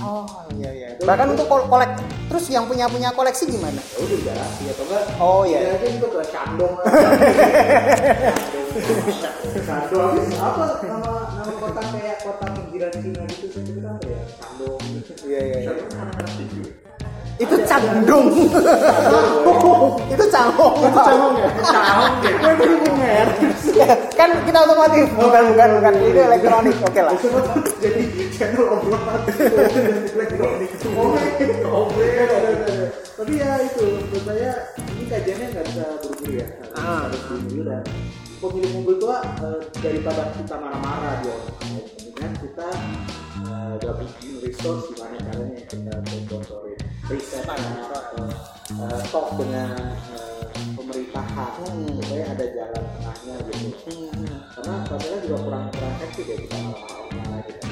Oh 0.00 0.24
iya 0.56 0.70
iya 0.72 0.88
bahkan 1.04 1.30
untuk 1.30 1.46
kol- 1.46 1.68
kolek 1.68 1.90
terus 2.26 2.44
yang 2.48 2.64
punya 2.64 2.88
punya 2.88 3.12
koleksi 3.12 3.44
gimana 3.46 3.78
Ya 3.78 3.98
udah 4.00 4.18
garasi 4.24 4.62
atau 4.72 4.84
enggak? 4.88 5.02
Oh, 5.20 5.42
iya. 5.44 5.58
Ya 5.60 5.74
juga 5.86 6.08
ke. 6.10 6.20
Shandong 6.34 6.74
habis 10.18 10.34
apa 10.40 10.64
nama 10.82 11.10
nama 11.30 11.52
kota 11.62 11.80
kayak 11.94 12.16
kota 12.26 12.46
pinggiran 12.58 12.92
Cina 12.98 13.22
gitu 13.30 13.46
saya 13.52 13.62
kira 13.70 13.90
apa 13.92 14.06
ya? 14.08 14.22
Shandong. 14.34 14.80
iya 15.24 15.40
iya 15.40 15.58
iya 15.62 15.72
anak 15.94 16.32
tinggi. 16.34 16.62
Itu 17.34 17.56
candung 17.66 18.30
itu 20.14 20.24
cangong 20.30 20.74
itu 20.78 20.98
Cangong 21.02 21.34
ya? 21.34 21.48
Cangong 21.66 22.14
ya? 22.14 22.54
Dengar. 22.54 23.28
kan 24.14 24.30
kita 24.46 24.58
otomotif 24.62 25.06
bukan 25.18 25.42
bukan 25.50 25.68
bukan 25.82 25.94
ini 25.98 26.20
elektronik 26.20 26.76
oke 26.78 27.00
lah 27.02 27.14
Itu 27.18 27.28
jadi 27.82 28.02
channel 28.34 28.64
obrolan 28.70 29.20
elektronik. 30.14 30.70
Oke, 31.64 32.06
Tapi 33.14 33.32
ya 33.38 33.50
itu 33.62 33.84
menurut 33.86 34.22
saya 34.26 34.52
ini 34.94 35.04
kajiannya 35.06 35.46
nggak 35.54 35.64
bisa 35.70 35.84
buru-buru 36.02 36.32
ya. 36.38 36.46
Harus 36.74 36.74
Ah. 36.74 36.98
harus 37.06 37.22
dulu 37.46 37.62
dan 37.66 37.82
pemilik 38.42 38.70
mobil 38.74 38.96
tua 38.98 39.18
eh, 39.42 39.60
daripada 39.80 40.22
kita 40.34 40.54
marah-marah 40.58 41.14
di 41.22 41.28
orang 41.30 42.34
kita 42.42 42.68
eh, 43.42 43.92
bikin 44.02 44.32
resource 44.42 44.90
gimana 44.92 45.16
caranya 45.22 45.60
kita 45.66 45.94
riset 47.04 47.44
atau 47.44 48.24
eh, 48.74 49.00
talk 49.12 49.26
dengan 49.36 49.70
eh, 50.14 50.42
pemerintahan 50.72 51.52
Hmm. 51.54 51.86
supaya 52.00 52.24
ada 52.30 52.44
jalan 52.50 52.82
tengahnya 52.90 53.34
gitu. 53.52 53.92
Karena 54.54 54.74
rasanya 54.88 55.18
juga 55.22 55.36
kurang 55.42 55.64
kurang 55.70 55.92
efektif 55.98 56.24
ya 56.26 56.36
kita 56.38 56.56
marah-marah 56.60 57.40
gitu. 57.44 57.64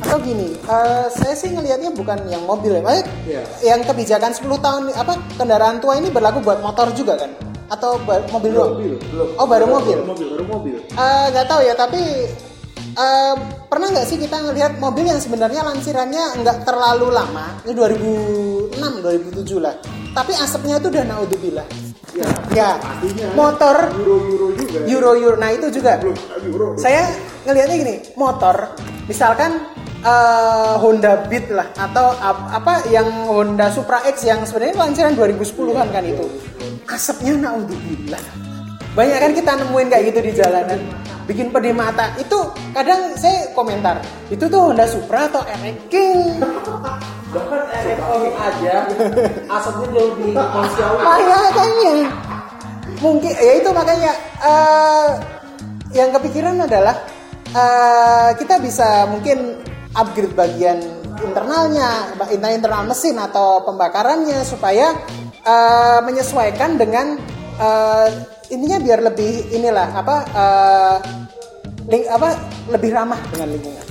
Atau 0.00 0.18
gini 0.20 0.48
eh, 0.56 1.06
saya 1.10 1.34
sih 1.34 1.48
ngelihatnya 1.50 1.90
bukan 1.92 2.18
yang 2.26 2.42
mobil 2.44 2.72
ya. 2.72 2.82
Maksudnya 2.82 3.06
Iya. 3.26 3.42
yang 3.62 3.80
kebijakan 3.84 4.32
10 4.32 4.58
tahun 4.58 4.82
apa 4.92 5.12
kendaraan 5.36 5.78
tua 5.78 5.94
ini 5.96 6.08
berlaku 6.08 6.40
buat 6.40 6.60
motor 6.60 6.90
juga 6.92 7.14
kan? 7.16 7.30
Atau 7.70 8.00
mobil 8.02 8.50
mobil 8.50 8.92
belum 8.98 9.28
oh 9.38 9.46
baru 9.46 9.66
mobil? 9.68 9.96
baru 10.00 10.10
mobil 10.10 10.26
baru 10.32 10.44
mobil. 10.48 10.74
Eh, 10.90 11.24
nggak 11.30 11.46
tahu 11.46 11.60
ya 11.62 11.74
tapi 11.74 12.00
pernah 13.66 13.88
nggak 13.92 14.06
sih 14.06 14.18
kita 14.18 14.36
ngelihat 14.40 14.76
mobil 14.76 15.06
yang 15.06 15.20
sebenarnya 15.20 15.62
lansirannya 15.62 16.42
nggak 16.42 16.58
terlalu 16.64 17.12
lama? 17.12 17.60
Ini 17.64 17.72
2006 17.72 18.76
2007 18.76 19.60
lah. 19.60 19.74
Tapi 20.10 20.32
asapnya 20.34 20.82
itu 20.82 20.90
udah 20.90 21.04
naudzubillah 21.06 21.66
ya 22.10 22.26
ya. 22.50 22.70
artinya 22.74 23.26
motor 23.38 23.76
euro 23.94 24.16
euro 24.26 24.46
juga 24.58 24.78
euro 24.86 25.10
euro. 25.14 25.36
Nah 25.38 25.50
itu 25.54 25.66
juga. 25.70 25.98
Belum 26.02 26.16
euro 26.50 26.66
saya 26.76 27.06
ngelihatnya 27.46 27.76
gini 27.78 27.94
motor 28.18 28.74
misalkan 29.06 29.62
eh, 30.02 30.74
Honda 30.82 31.26
Beat 31.30 31.46
lah 31.54 31.70
atau 31.78 32.10
ap- 32.18 32.50
apa 32.50 32.90
yang 32.90 33.06
Honda 33.30 33.70
Supra 33.70 34.02
X 34.06 34.26
yang 34.26 34.42
sebenarnya 34.42 34.76
lansiran 34.78 35.14
2010-an 35.14 35.88
kan 35.94 36.04
itu. 36.04 36.26
Asapnya 36.90 37.38
naudzubillah 37.38 38.50
banyak 38.90 39.18
kan 39.22 39.32
kita 39.38 39.52
nemuin 39.54 39.86
kayak 39.86 40.04
gitu 40.10 40.18
di 40.18 40.32
jalanan 40.34 40.80
bikin 41.30 41.54
pedih 41.54 41.70
mata. 41.70 42.10
Itu 42.18 42.50
kadang 42.74 43.14
saya 43.14 43.54
komentar 43.54 44.02
itu 44.34 44.50
tuh 44.50 44.74
Honda 44.74 44.90
Supra 44.90 45.30
atau 45.30 45.46
RX 45.46 45.78
King 45.86 46.42
bahkan 47.30 47.62
RFO 47.86 48.34
aja. 48.34 48.74
Asapnya 49.46 49.86
jauh 49.94 50.10
lebih 50.18 50.34
manusiawi 50.34 50.98
makanya 51.30 51.94
mungkin 53.00 53.32
ya 53.32 53.52
itu 53.62 53.70
makanya 53.72 54.12
eh, 54.44 55.10
yang 55.96 56.10
kepikiran 56.12 56.56
adalah 56.66 56.96
eh, 57.54 58.30
kita 58.36 58.60
bisa 58.60 59.08
mungkin 59.08 59.62
upgrade 59.96 60.36
bagian 60.36 60.78
internalnya 61.20 62.14
internal 62.28 62.52
internal 62.54 62.82
mesin 62.86 63.16
atau 63.16 63.64
pembakarannya 63.64 64.42
supaya 64.44 64.92
eh, 65.46 65.98
menyesuaikan 66.04 66.76
dengan 66.76 67.16
eh, 67.56 68.08
ininya 68.50 68.78
biar 68.78 69.00
lebih 69.00 69.32
inilah 69.50 69.88
apa 69.94 70.16
eh, 70.28 70.96
ling- 71.86 72.10
apa 72.10 72.28
lebih 72.68 72.90
ramah 72.90 73.20
dengan 73.30 73.48
lingkungan. 73.50 73.86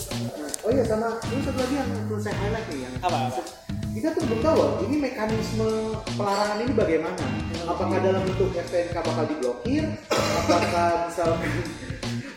Oh 0.59 0.69
iya 0.69 0.83
sama 0.83 1.17
ini 1.31 1.41
satu 1.41 1.57
lagi 1.57 1.75
yang 1.75 1.89
perlu 2.05 2.19
saya 2.19 2.35
highlight 2.37 2.67
nih 2.67 2.79
yang 2.83 2.93
Apa, 3.01 3.17
apa? 3.31 3.41
kita 3.89 4.07
tuh 4.13 4.21
belum 4.21 4.39
tahu 4.39 4.55
loh, 4.55 4.71
ini 4.85 4.95
mekanisme 5.01 5.69
pelarangan 6.13 6.61
ini 6.61 6.73
bagaimana? 6.77 7.25
Apakah 7.65 7.97
dalam 7.99 8.21
bentuk 8.21 8.53
STNK 8.53 8.95
bakal 9.01 9.25
diblokir? 9.25 9.83
Apakah 10.13 11.09
misalkan 11.09 11.51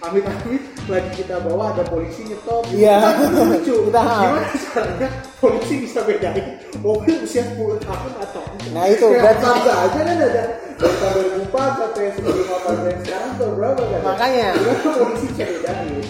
amit-amit 0.02 0.62
lagi 0.84 1.10
kita 1.16 1.38
bawa 1.40 1.70
ada 1.70 1.86
polisi 1.86 2.26
nyetop 2.26 2.66
Iya. 2.68 2.98
Kan 2.98 3.30
lucu 3.48 3.74
Kita- 3.86 4.02
gimana 4.18 4.48
caranya 4.50 5.08
polisi 5.38 5.74
bisa 5.80 6.00
bedain 6.02 6.46
mobil 6.78 7.16
usia 7.22 7.42
10 7.46 7.78
tahun 7.78 8.12
atau 8.18 8.42
Nah, 8.72 8.84
itu. 8.88 9.06
Kayak 9.06 9.38
berarti- 9.38 9.46
Mazda 9.46 9.72
aja 9.78 10.00
kan 10.00 10.16
ada. 10.18 10.44
Tahun 10.74 11.14
2004 11.46 11.78
sampai 11.78 12.04
sebelum 12.10 12.46
apa 12.48 12.70
sekarang 12.98 13.30
tuh 13.36 13.48
berapa 13.54 13.82
kan? 13.84 14.00
Makanya. 14.02 14.46
Polisi 14.82 15.26
bisa 15.30 15.44
bedain 15.46 16.02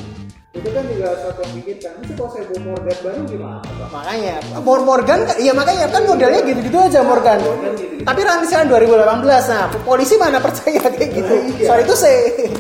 itu 0.53 0.69
kan 0.69 0.85
juga 0.85 1.09
satu 1.17 1.41
yang 1.41 1.53
bikin 1.57 1.77
kan 1.81 1.93
itu 1.99 2.13
kalau 2.13 2.29
saya 2.29 2.45
bawa 2.45 2.61
Morgan 2.77 2.97
baru 3.01 3.21
gimana 3.25 3.59
Pak? 3.65 3.89
Makanya 3.89 4.35
Mor 4.61 4.81
Morgan 4.85 5.19
iya 5.41 5.53
makanya 5.57 5.89
kan 5.89 6.03
modelnya 6.05 6.41
gitu-gitu 6.45 6.77
aja 6.77 7.01
Morgan. 7.01 7.39
gitu-gitu. 7.41 8.05
Tapi 8.05 8.21
rancangan 8.21 8.67
2018 8.69 9.49
nah 9.49 9.65
polisi 9.81 10.15
mana 10.21 10.37
percaya 10.37 10.77
kayak 10.93 11.09
gitu. 11.09 11.35
Iya. 11.57 11.67
Soal 11.67 11.81
itu 11.81 11.95
sih 11.97 12.17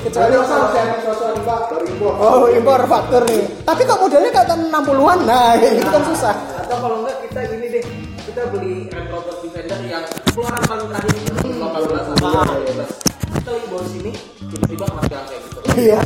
kecuali 0.08 0.32
Kecuali 0.32 0.34
kalau 0.40 0.56
saya 0.72 0.84
di 1.36 1.42
Pak, 1.44 1.58
baru 1.68 1.84
impor 1.84 2.12
Oh 2.16 2.44
impor 2.48 2.80
faktur 2.88 3.22
nih. 3.28 3.44
Tapi 3.60 3.80
kok 3.84 3.98
modelnya 4.00 4.30
kayak 4.32 4.46
tahun 4.48 4.60
60-an 4.72 5.18
nah 5.28 5.48
itu 5.52 5.84
kan 5.84 6.02
susah. 6.08 6.34
atau 6.64 6.76
kalau 6.80 6.96
enggak 7.04 7.16
kita 7.28 7.40
ini 7.52 7.66
deh 7.68 7.84
kita 8.24 8.42
beli 8.48 8.88
Range 8.88 9.10
Rover 9.12 9.36
Defender 9.44 9.80
yang 9.84 10.04
keluaran 10.32 10.62
paling 10.64 10.88
terakhir 10.88 11.12
itu 11.12 11.28
2018 11.60 12.24
Ah. 12.24 12.48
2018 12.56 12.88
kita 13.36 13.52
bawa 13.68 13.84
sini 13.84 14.12
tiba-tiba 14.48 14.84
mati 14.88 15.12
kayak 15.12 15.40
gitu 15.44 15.58
Iya. 15.76 16.00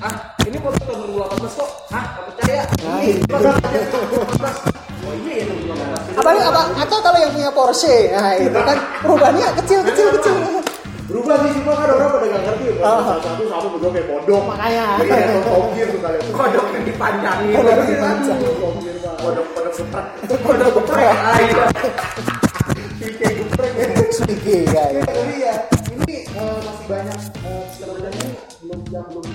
Ah 0.00 0.16
ini 0.50 0.58
foto 0.58 0.78
tahun 0.82 0.98
2018 1.14 1.46
kok 1.54 1.70
ah 1.90 2.04
nggak 2.10 2.24
percaya 2.26 2.62
Nah, 2.80 2.98
ini. 2.98 3.22
2018 3.22 4.66
oh 5.00 5.14
iya 5.16 5.34
ya 5.38 5.44
2018 5.46 6.18
Apalagi 6.18 6.42
apa 6.42 6.60
atau 6.76 6.98
kalau 7.00 7.18
yang 7.18 7.30
punya 7.30 7.50
Porsche 7.50 7.96
nah 8.10 8.34
itu 8.34 8.50
kan 8.52 8.76
perubahannya 9.00 9.46
kecil 9.62 9.80
kecil 9.86 10.06
kecil. 10.18 10.34
berubah 11.06 11.36
sih 11.42 11.50
cuma 11.58 11.72
kan 11.74 11.86
orang 11.90 12.10
pada 12.12 12.26
nggak 12.26 12.42
ngerti 12.44 12.66
satu 12.82 13.42
sama 13.46 13.66
berdua 13.70 13.90
kayak 13.90 14.06
kodok 14.06 14.42
Makanya. 14.46 14.86
Gear 15.70 15.88
tuh 15.88 16.00
kalian 16.00 16.22
kodok 16.30 16.66
yang 16.70 16.84
dipanjangin 16.84 17.50
Kodok 17.50 17.70
yang 17.70 17.78
aduh, 17.78 17.90
dipanjang. 17.90 18.38
Top 18.40 18.74
Gear 18.78 18.96
Pak. 18.98 19.14
kodok 19.18 19.46
kodok 19.50 19.72
geprek 19.74 20.38
Kodok 20.38 20.70
geprek. 20.76 21.14
iya 23.00 23.14
kayak 23.16 23.34
geprek 23.38 23.70
ya 23.74 23.86
ya. 24.70 24.84
ya. 24.94 25.02
tapi 25.02 25.34
ya 25.38 25.54
ini 25.90 26.16
eh, 26.26 26.58
masih 26.62 26.86
banyak 26.86 27.18
eh, 27.42 27.62
sebenarnya 27.74 28.26
belum 28.60 28.80
yang 28.90 29.06
belum 29.10 29.26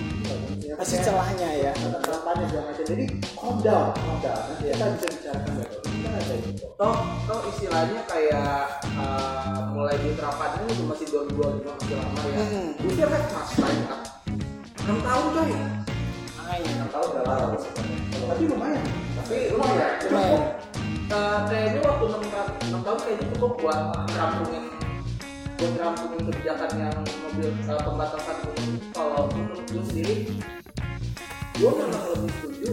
ya, 0.75 0.79
Masih 0.83 0.97
celahnya 0.99 1.49
ya. 1.55 1.71
terapannya 2.03 2.45
segala 2.51 2.63
macam 2.67 2.83
jadi 2.83 3.05
calm 3.31 3.57
down 3.63 3.87
calm 3.95 4.17
down. 4.19 4.39
Nanti 4.51 4.63
kita 4.67 4.85
bisa 4.91 5.07
bicarakan 5.07 5.53
kita 5.55 6.09
ada 6.11 6.35
kok 6.35 6.71
toh 6.75 6.95
toh 7.23 7.39
istilahnya 7.47 7.99
kayak 8.05 8.59
uh, 8.99 9.59
mulai 9.71 9.95
diterapkannya 9.95 10.67
itu 10.67 10.83
masih 10.83 11.05
2025 11.07 11.63
masih 11.63 11.95
lama 11.95 12.19
ya. 12.27 12.37
Hmm. 12.43 12.69
usia 12.83 13.05
kan 13.07 13.21
masih 13.31 13.55
banyak 13.63 13.99
6 14.85 15.01
tahun 15.01 15.25
coy. 15.33 15.49
Makanya. 16.35 16.71
6 16.85 16.93
tahun 16.93 17.07
udah 17.09 17.23
lama. 17.25 17.57
Tapi 18.25 18.43
lumayan. 18.45 18.83
Tapi 19.17 19.35
lumayan. 19.49 19.91
Cukup. 19.97 20.41
Uh, 21.05 21.39
kayaknya 21.45 21.79
waktu 21.85 22.05
6, 22.05 22.33
ta- 22.33 22.53
6 22.65 22.85
tahun 22.85 22.99
kayaknya 23.01 23.25
cukup 23.37 23.51
buat 23.61 23.79
ngerampungin 24.09 24.63
buat 25.55 25.71
ngerampungin 25.71 26.19
kebijakan 26.27 26.71
yang 26.75 26.97
mobil 27.23 27.49
uh, 27.69 27.79
pembatasan 27.79 28.37
umum 28.43 28.69
kalau 28.91 29.21
menurut 29.31 29.63
gue 29.69 29.83
sendiri 29.87 30.15
gue 31.55 31.71
memang 31.71 32.03
lebih 32.11 32.31
setuju 32.35 32.71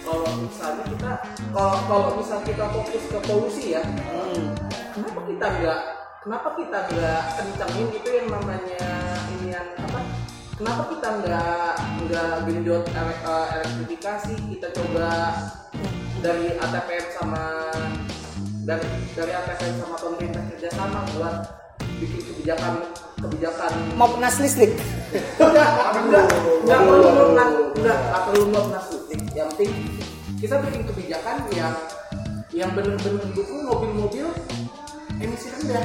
kalau 0.00 0.30
misalnya 0.40 0.84
kita 0.88 1.12
kalau 1.52 1.76
kalau 1.84 2.08
misalnya 2.16 2.44
kita 2.48 2.64
fokus 2.72 3.04
ke 3.12 3.18
polusi 3.28 3.64
ya 3.76 3.82
Hmm. 4.28 4.52
kenapa 4.96 5.20
kita 5.28 5.46
nggak 5.60 5.80
kenapa 6.24 6.48
kita 6.56 6.78
nggak 6.88 7.22
kencangin 7.36 7.88
itu 7.96 8.08
yang 8.12 8.28
namanya 8.32 8.86
ini 9.36 9.46
yang 9.56 9.68
apa 9.76 10.00
kenapa 10.56 10.82
kita 10.92 11.08
nggak 11.20 11.72
nggak 12.08 12.32
genjot 12.48 12.84
eh, 12.92 13.46
elektrifikasi 13.60 14.32
kita 14.56 14.68
coba 14.72 15.08
dari 16.18 16.48
ATPM 16.56 17.06
sama 17.14 17.44
dari 18.68 18.88
dari 19.16 19.32
ATPM 19.32 19.74
sama 19.80 19.96
pemerintah 19.96 20.42
kerjasama 20.52 20.98
buat 21.16 21.36
bikin 22.00 22.20
kebijakan 22.20 22.74
kebijakan. 23.18 23.72
Mau 23.98 24.08
penas 24.14 24.36
listrik. 24.38 24.72
enggak 25.38 25.68
enggak. 26.06 26.26
Enggak 26.64 26.80
perlu 26.86 27.06
ngelunas 27.10 27.50
enggak 27.74 27.98
enggak 27.98 28.22
perlu 28.26 28.42
ngelunas 28.50 28.84
listrik. 28.94 29.20
Yang 29.34 29.48
penting 29.54 29.70
kita 30.38 30.54
bikin 30.62 30.82
kebijakan 30.86 31.36
yang 31.50 31.74
yang 32.54 32.70
benar-benar 32.72 33.22
mendukung 33.22 33.60
mobil-mobil 33.66 34.26
emisi 35.18 35.46
rendah. 35.50 35.84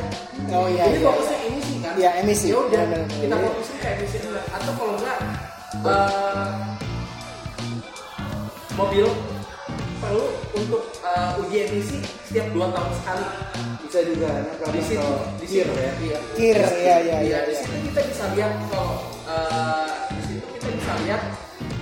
Oh 0.53 0.69
iya 0.69 0.89
jadi 0.89 0.99
iya. 1.01 1.07
fokusnya 1.09 1.37
emisi 1.49 1.73
kan? 1.81 1.93
Iya, 1.97 2.09
emisi. 2.21 2.45
ya 2.53 2.57
udah 2.61 2.83
kita 3.09 3.35
fokusin 3.35 3.75
ke 3.81 3.87
emisi 3.97 4.15
rendah. 4.21 4.45
Atau 4.53 4.71
kalau 4.77 4.93
enggak 5.01 5.17
eh, 5.81 6.49
mobil 8.77 9.05
perlu 9.97 10.25
untuk 10.53 10.83
eh, 11.01 11.41
uji 11.41 11.57
emisi 11.69 11.97
setiap 12.29 12.47
dua 12.53 12.67
tahun 12.69 12.91
sekali 13.01 13.25
bisa 13.93 14.09
juga 14.09 14.25
nyangka 14.41 14.65
di 14.73 14.81
situ 14.81 15.11
di 15.37 15.45
situ 15.45 15.69
ya 15.69 15.91
iya. 16.01 16.17
Kir 16.33 16.57
ya 16.57 16.65
ya 16.73 16.95
Iya, 16.97 17.17
ya. 17.21 17.39
di 17.45 17.53
situ 17.53 17.75
kita 17.93 18.01
bisa 18.09 18.23
lihat 18.33 18.51
kalau 18.73 18.89
eh, 19.29 19.89
di 20.09 20.21
situ 20.25 20.45
kita 20.57 20.67
bisa 20.73 20.91
lihat 21.05 21.21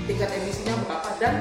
tingkat 0.04 0.30
emisinya 0.36 0.76
berapa 0.84 1.10
dan 1.24 1.34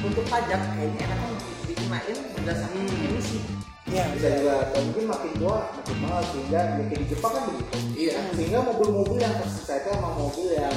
untuk 0.00 0.24
pajak 0.24 0.56
kayaknya 0.72 1.04
enakan 1.04 1.28
di- 1.36 1.76
dikenain 1.76 2.16
berdasarkan 2.40 2.88
emisi. 3.04 3.36
Iya 3.84 4.04
bisa 4.16 4.28
juga 4.40 4.54
dan 4.72 4.80
mungkin 4.88 5.04
makin 5.12 5.32
tua 5.36 5.56
makin 5.76 5.96
mahal 6.00 6.22
sehingga 6.24 6.60
ya 6.72 6.82
kayak 6.88 7.00
di 7.04 7.06
Jepang 7.12 7.32
kan 7.36 7.42
begitu 7.44 7.76
Iya. 7.92 8.12
sehingga 8.32 8.58
mobil-mobil 8.64 9.18
yang 9.20 9.34
tersisa 9.36 9.72
itu 9.76 9.88
emang 9.92 10.14
mobil 10.16 10.48
yang 10.56 10.76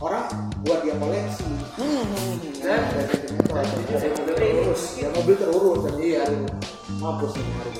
orang 0.00 0.24
buat 0.64 0.80
dia 0.80 0.96
koleksi 0.96 1.44
Hmm, 1.76 2.08
hmm, 2.08 2.08
hmm. 2.08 2.36
Dan 2.56 2.80
dan 2.88 3.04
itu 3.04 3.32
dan 3.52 3.64
jujur 3.68 4.00
ya, 4.00 4.08
mobil 4.16 4.32
terurus 4.32 4.82
ya 4.96 5.08
mobil 5.12 5.36
terurus 5.36 5.78
dan 5.84 5.94
Iya. 6.00 6.24
Mampus 7.02 7.34
nih 7.34 7.46
hari 7.58 7.70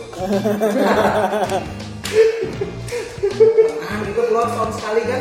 nah 3.82 3.98
itu 4.04 4.22
keluar 4.28 4.46
tahun 4.52 4.70
sekali 4.76 5.02
kan. 5.08 5.20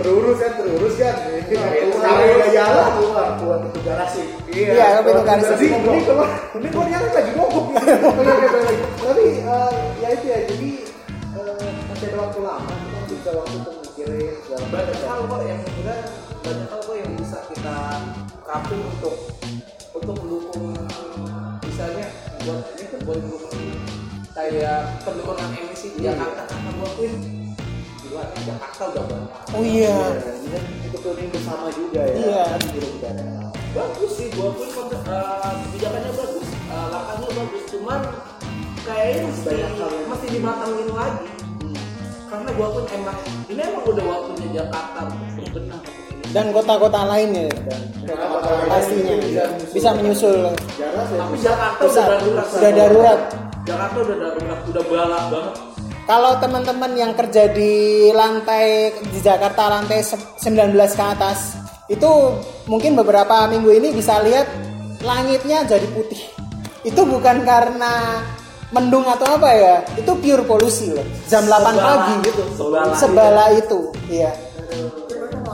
terurus 0.00 0.36
kan? 0.40 0.52
Terurus 0.56 0.94
kan? 0.96 1.14
Kalau 1.20 2.24
udah 2.40 2.50
jalan 2.54 2.88
keluar 2.96 3.26
keluar. 3.36 3.58
Pintu 3.68 3.80
garasi. 3.84 4.22
Iya, 4.48 5.02
ke 5.02 5.10
pintu 5.10 5.22
garasi. 5.26 5.50
jadi 5.60 5.66
ini 5.68 6.00
kalau 6.06 6.24
ini 6.56 6.68
keluarnya 6.72 6.98
kan 7.02 7.10
lagi 7.12 7.32
mogok 7.36 7.66
tapi 9.00 9.24
eh, 9.42 9.72
ya 10.00 10.08
itu 10.14 10.26
ya 10.30 10.38
jadi 10.48 10.70
eh, 11.36 11.68
masih 11.90 12.06
ada 12.08 12.16
waktu 12.24 12.40
lama 12.40 12.72
kita 12.72 12.98
bisa 13.10 13.30
waktu 13.36 13.54
untuk 13.60 13.74
mikirin 13.84 14.34
segala 14.46 14.66
banyak 14.70 14.98
hal 15.04 15.20
kok 15.26 15.40
yang 15.44 15.60
sebenarnya 15.66 16.06
banyak 16.40 16.66
hal 16.70 16.80
kok 16.80 16.96
yang 16.96 17.10
bisa 17.18 17.38
kita 17.52 17.76
kapung 18.46 18.82
untuk 18.86 19.14
untuk 19.90 20.14
mendukung 20.22 20.79
buat 22.50 22.66
ini 22.74 22.84
kan 22.90 23.00
buat 23.06 23.18
mendukung 23.22 23.62
kayak 24.34 24.80
penurunan 25.06 25.50
emisi 25.54 25.86
di 25.94 25.98
Jakarta 26.06 26.42
karena 26.50 26.70
gua 26.74 26.88
akuin 26.90 27.14
gila 28.02 28.24
Jakarta 28.42 28.82
udah 28.90 29.04
banyak. 29.06 29.30
Oh 29.54 29.62
iya. 29.62 29.98
ini 30.18 30.48
kan 30.50 30.62
itu 30.82 30.96
planning 30.98 31.30
bersama 31.30 31.66
juga 31.70 32.00
ya. 32.02 32.14
Iya. 32.18 32.44
Kan 32.98 33.16
bagus 33.70 34.10
sih 34.18 34.26
akuin 34.34 34.70
konsep- 34.74 35.06
eh, 35.06 35.52
kebijakannya 35.66 36.10
bagus 36.10 36.46
eh, 36.50 36.86
langkahnya 36.90 37.28
bagus. 37.38 37.62
Cuman 37.70 38.00
kayaknya 38.82 39.20
mesti, 39.30 39.54
mesti 40.10 40.26
dimatangin 40.34 40.88
lagi. 40.90 41.28
Karena 42.30 42.48
gua 42.54 42.66
akuin 42.74 42.86
emang 42.94 43.18
ini 43.50 43.60
emang 43.62 43.84
udah 43.86 44.04
waktunya 44.06 44.48
Jakarta 44.62 45.00
untuk 45.06 45.50
benar. 45.54 45.74
untuk 45.78 45.79
ini 45.79 45.79
Dan 46.30 46.54
kota-kota 46.54 47.04
lainnya 47.04 47.50
pastinya 48.66 49.14
bisa 49.70 49.90
menyusul. 49.94 50.54
Tapi 50.54 51.36
Jakarta 51.38 51.82
Besar. 51.82 52.06
udah 52.06 52.18
darurat 52.18 52.46
Sudah 52.46 52.72
darurat. 52.72 53.20
Jakarta 53.60 53.96
udah 53.98 54.16
darurat 54.16 54.60
udah 54.64 54.84
balak 54.86 55.24
banget 55.28 55.54
Kalau 56.00 56.32
teman-teman 56.42 56.92
yang 56.94 57.12
kerja 57.14 57.50
di 57.50 57.72
lantai 58.10 58.90
di 58.98 59.18
Jakarta 59.20 59.70
lantai 59.70 60.02
se- 60.02 60.18
19 60.42 60.74
ke 60.90 61.04
atas 61.06 61.54
itu 61.86 62.10
mungkin 62.66 62.94
beberapa 62.94 63.46
minggu 63.46 63.70
ini 63.70 63.88
bisa 63.90 64.18
lihat 64.18 64.46
langitnya 65.02 65.66
jadi 65.66 65.86
putih. 65.90 66.18
Itu 66.82 67.02
bukan 67.02 67.42
karena 67.42 68.22
mendung 68.70 69.02
atau 69.02 69.38
apa 69.38 69.50
ya, 69.50 69.74
itu 69.98 70.10
pure 70.14 70.46
polusi 70.46 70.94
loh. 70.94 71.02
Jam 71.26 71.42
8 71.46 71.50
Sebala 71.50 71.82
pagi 71.82 72.14
gitu, 72.22 72.42
sebala 72.54 72.94
sebala 72.94 73.44
itu, 73.54 73.78
iya. 74.06 74.30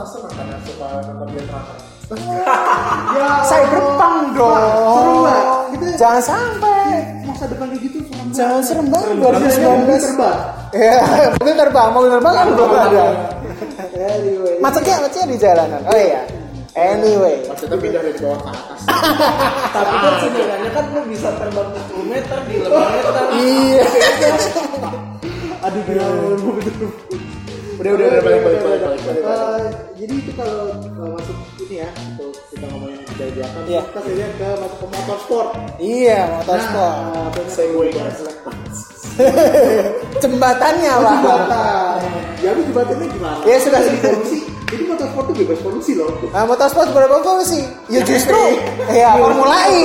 Senang 0.07 0.33
karena 0.33 0.57
suka 0.63 0.87
nonton 1.03 1.27
dia 1.29 1.43
terakhir. 1.43 1.77
Ya, 3.17 3.43
Saya 3.43 3.67
berpang 3.67 4.31
dong. 4.31 4.55
Seru 4.87 5.13
Mbak. 5.19 5.43
Kita 5.67 5.85
Jangan 5.97 6.21
sampai. 6.23 6.87
masa 7.27 7.45
depan 7.45 7.67
kayak 7.67 7.81
gitu 7.83 7.97
serem 8.01 8.27
Jangan 8.31 8.61
serem 8.63 8.87
banget 8.87 9.07
Mobil 9.13 9.43
2019. 9.43 10.07
terbang. 10.07 10.39
Ya, 10.71 10.95
mobil 11.35 11.55
terbang, 11.57 11.89
mobil 11.91 12.09
terbang 12.09 12.33
kan 12.33 12.47
belum 12.49 12.71
ada. 12.71 13.05
Anyway. 13.91 14.55
Macetnya, 14.57 14.95
macetnya 15.01 15.27
di 15.27 15.37
jalanan. 15.37 15.81
Oh 15.83 15.97
iya. 15.97 16.21
Anyway. 16.73 17.35
Maksudnya 17.43 17.75
pindah 17.75 17.99
dari 17.99 18.17
bawah 18.17 18.39
ke 18.39 18.49
atas. 18.49 18.79
Tapi 19.75 19.95
kan 19.97 20.13
sebenarnya 20.21 20.71
kan 20.71 20.83
lu 20.87 21.01
bisa 21.09 21.29
terbang 21.33 21.67
10 21.91 22.07
meter 22.07 22.37
di 22.45 22.53
5 22.55 22.71
meter. 22.71 23.23
Iya. 23.35 23.83
Aduh 25.61 25.81
gila. 25.83 26.05
Udah 27.77 27.91
udah 27.93 28.05
udah 28.09 28.21
balik 28.25 28.41
balik 28.41 28.61
balik 28.61 28.81
balik. 28.81 29.21
Eh, 29.21 29.65
jadi 29.95 30.13
itu 30.17 30.31
kalau 30.33 30.73
masuk 31.13 31.37
ini 31.61 31.75
ya 31.77 31.89
untuk 31.93 32.33
kita 32.49 32.65
ngomongin 32.67 32.99
dari 33.13 33.31
belakang 33.37 33.63
Iya. 33.69 33.81
kita 33.85 33.99
lihat 34.09 34.31
ke 34.33 34.47
masuk 34.57 34.77
ke 34.77 34.87
motorsport 34.89 35.47
Iya, 35.77 36.19
motorsport. 36.33 36.93
Nah, 36.97 37.45
Segway. 37.53 37.89
Jembatannya 40.21 40.89
apa? 40.93 41.09
jembatan 41.09 41.99
ya 42.37 42.51
jembatannya 42.53 43.07
gimana 43.09 43.41
Ya, 43.45 43.57
sudah. 43.57 43.81
Polusi 43.81 44.39
jadi 44.67 44.83
motorsport 44.85 45.25
tuh 45.25 45.35
bebas 45.37 45.59
polusi 45.59 45.91
loh 45.93 46.11
Nah, 46.27 46.43
motorsport 46.43 46.91
berapa 46.91 47.17
polusi? 47.19 47.63
Ya 47.87 48.03
justru, 48.03 48.35
ya 48.89 49.15
Formula 49.15 49.59
E. 49.65 49.83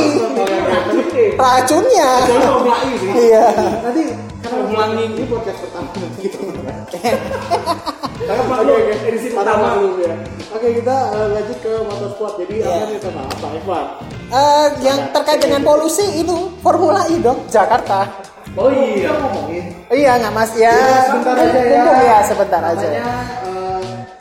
Racunnya. 1.33 2.11
Formula 2.26 2.76
E 2.83 2.91
sih 2.99 3.11
Iya. 3.30 3.45
nanti 3.80 4.03
karena 4.43 4.57
Formula 4.59 4.85
E. 4.91 5.03
ini 5.07 5.22
podcast 5.24 5.59
pertama 5.61 5.89
nanti 6.03 6.18
kita 6.20 6.39
Oke 8.22 8.70
oke 8.70 8.74
edisi 9.05 9.28
pertama 9.30 9.66
dulu 9.76 9.99
ya 9.99 10.14
oke 10.49 10.66
kita 10.72 10.97
eh, 11.11 11.26
lanjut 11.33 11.59
ke 11.59 11.72
motorsport 11.83 12.33
jadi 12.39 12.55
Iya. 12.57 12.66
apa 12.68 12.85
nih 12.85 12.99
sama 13.01 13.22
apa 13.26 13.78
Eh, 14.33 14.68
yang 14.80 15.12
terkait 15.12 15.39
dengan 15.39 15.61
polusi 15.61 16.07
itu 16.16 16.33
Formula 16.59 17.05
E 17.07 17.18
dong, 17.18 17.45
Jakarta. 17.47 18.09
oh 18.55 18.68
iya 18.68 19.12
Iya 19.89 20.11
nggak 20.18 20.33
mas 20.33 20.53
ya. 20.55 20.72
sebentar 21.05 21.37
aja 21.37 21.61
ya. 21.61 21.83
Mumpung 21.85 22.01
ya 22.03 22.18
sebentar 22.24 22.62
aja. 22.64 22.89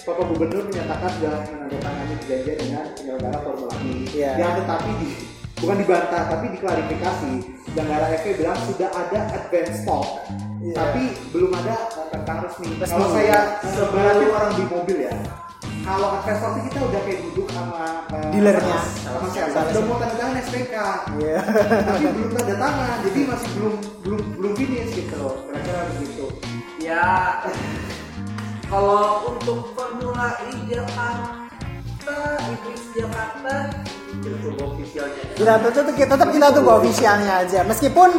Bapak 0.02 0.34
Gubernur 0.34 0.66
menyatakan 0.66 1.10
sudah 1.14 1.34
menandatangani 1.46 2.14
perjanjian 2.26 2.58
dengan 2.58 2.86
penyelenggara 2.98 3.38
Formula 3.46 3.74
E. 3.86 3.94
Iya. 4.10 4.32
Yang 4.34 4.52
tetapi 4.66 4.90
di, 4.98 5.10
bukan 5.62 5.78
dibantah 5.78 6.24
tapi 6.26 6.46
diklarifikasi. 6.58 7.32
Penyelenggara 7.70 8.06
FP 8.18 8.26
bilang 8.42 8.58
sudah 8.66 8.90
ada 8.90 9.20
advance 9.30 9.78
stock. 9.86 10.06
Iya. 10.58 10.74
Tapi 10.74 11.04
belum 11.30 11.52
ada 11.54 11.76
tentang 12.10 12.38
resmi. 12.50 12.68
Resmi. 12.82 12.90
Kalau 12.90 13.08
saya 13.14 13.38
sebenarnya 13.62 14.28
orang 14.34 14.52
di 14.58 14.64
mobil 14.66 14.98
ya. 15.06 15.14
Kalau 15.86 16.08
advance 16.18 16.40
stock 16.42 16.52
sih 16.58 16.64
kita 16.66 16.80
udah 16.82 17.02
kayak 17.06 17.20
duduk 17.30 17.48
sama 17.54 17.82
eh, 18.10 18.30
Dealernya. 18.34 18.80
sama 19.06 19.28
siapa? 19.30 19.50
Sama 19.54 19.70
Udah 19.70 19.84
mau 19.86 19.98
tanda 20.02 20.16
tangan 20.18 20.36
SPK. 20.42 20.76
Iya. 21.22 21.38
tapi 21.86 22.06
belum 22.10 22.30
tanda 22.34 22.56
tangan. 22.58 22.96
Jadi 23.06 23.20
masih 23.30 23.50
belum 23.54 23.74
belum 24.02 24.22
belum 24.34 24.52
finish 24.58 24.92
gitu 24.98 25.14
loh. 25.22 25.34
Kira-kira 25.46 25.82
begitu. 25.94 26.26
Ya 26.82 27.06
kalau 28.72 29.28
untuk 29.28 29.76
Formula 29.76 30.32
E 30.48 30.56
Jakarta, 30.72 32.16
Inggris 32.48 32.84
Jakarta 32.96 33.68
itu 34.16 34.32
tunggu 34.40 34.64
ofisialnya. 34.72 35.24
Kita 35.36 35.54
tetap 35.60 35.86
kita 35.92 36.14
tetap 36.16 36.30
kita 36.32 36.48
tunggu 36.56 36.72
ofisialnya 36.80 37.34
aja. 37.44 37.60
Meskipun 37.68 38.10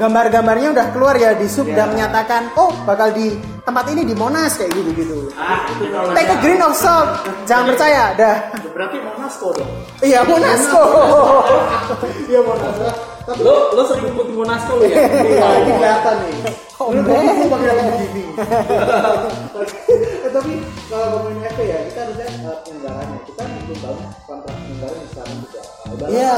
gambar-gambarnya 0.00 0.72
udah 0.72 0.86
keluar 0.96 1.12
ya 1.20 1.36
di 1.36 1.44
sub 1.44 1.68
dan 1.68 1.92
menyatakan 1.92 2.48
oh 2.56 2.72
bakal 2.88 3.12
di 3.12 3.36
tempat 3.68 3.84
ini 3.92 4.08
di 4.08 4.14
Monas 4.16 4.56
kayak 4.56 4.72
gitu 4.72 4.90
gitu. 4.96 5.16
Ah, 5.36 5.68
itu 5.76 5.92
Take 6.16 6.32
a 6.32 6.36
green 6.40 6.62
of 6.64 6.72
salt. 6.72 7.20
Jangan 7.44 7.76
percaya, 7.76 8.16
dah. 8.16 8.36
Berarti 8.72 8.96
Monasco 9.04 9.52
dong. 9.52 9.70
Iya 10.00 10.24
Monasco. 10.24 10.82
Iya. 12.28 12.40
Tapi 13.28 13.44
lo 13.44 13.76
lo 13.76 13.82
sering 13.84 14.08
ikut 14.08 14.28
Monasco 14.32 14.72
lo 14.80 14.84
ya? 14.88 15.04
Iya, 15.36 15.48
ini 15.60 15.70
kelihatan 15.76 16.16
nih. 16.24 16.36
Oh, 16.78 16.94
Lu 16.94 17.02
pakai 17.04 17.74
begini. 17.74 18.22
eh, 20.48 20.60
tapi 20.60 20.88
kalau 20.88 21.06
ngomongin 21.20 21.44
FP 21.52 21.60
ya, 21.68 21.78
kita 21.92 21.98
harusnya 22.08 22.28
uh, 22.48 22.56
penyelenggaranya. 22.64 23.18
Kita 23.28 23.42
belum 23.44 23.78
tahu 23.84 23.96
kontrak 24.24 24.54
penyelenggara 24.56 24.96
di 24.96 25.10
sana 25.12 25.32
juga. 25.36 25.60
Iya, 26.08 26.32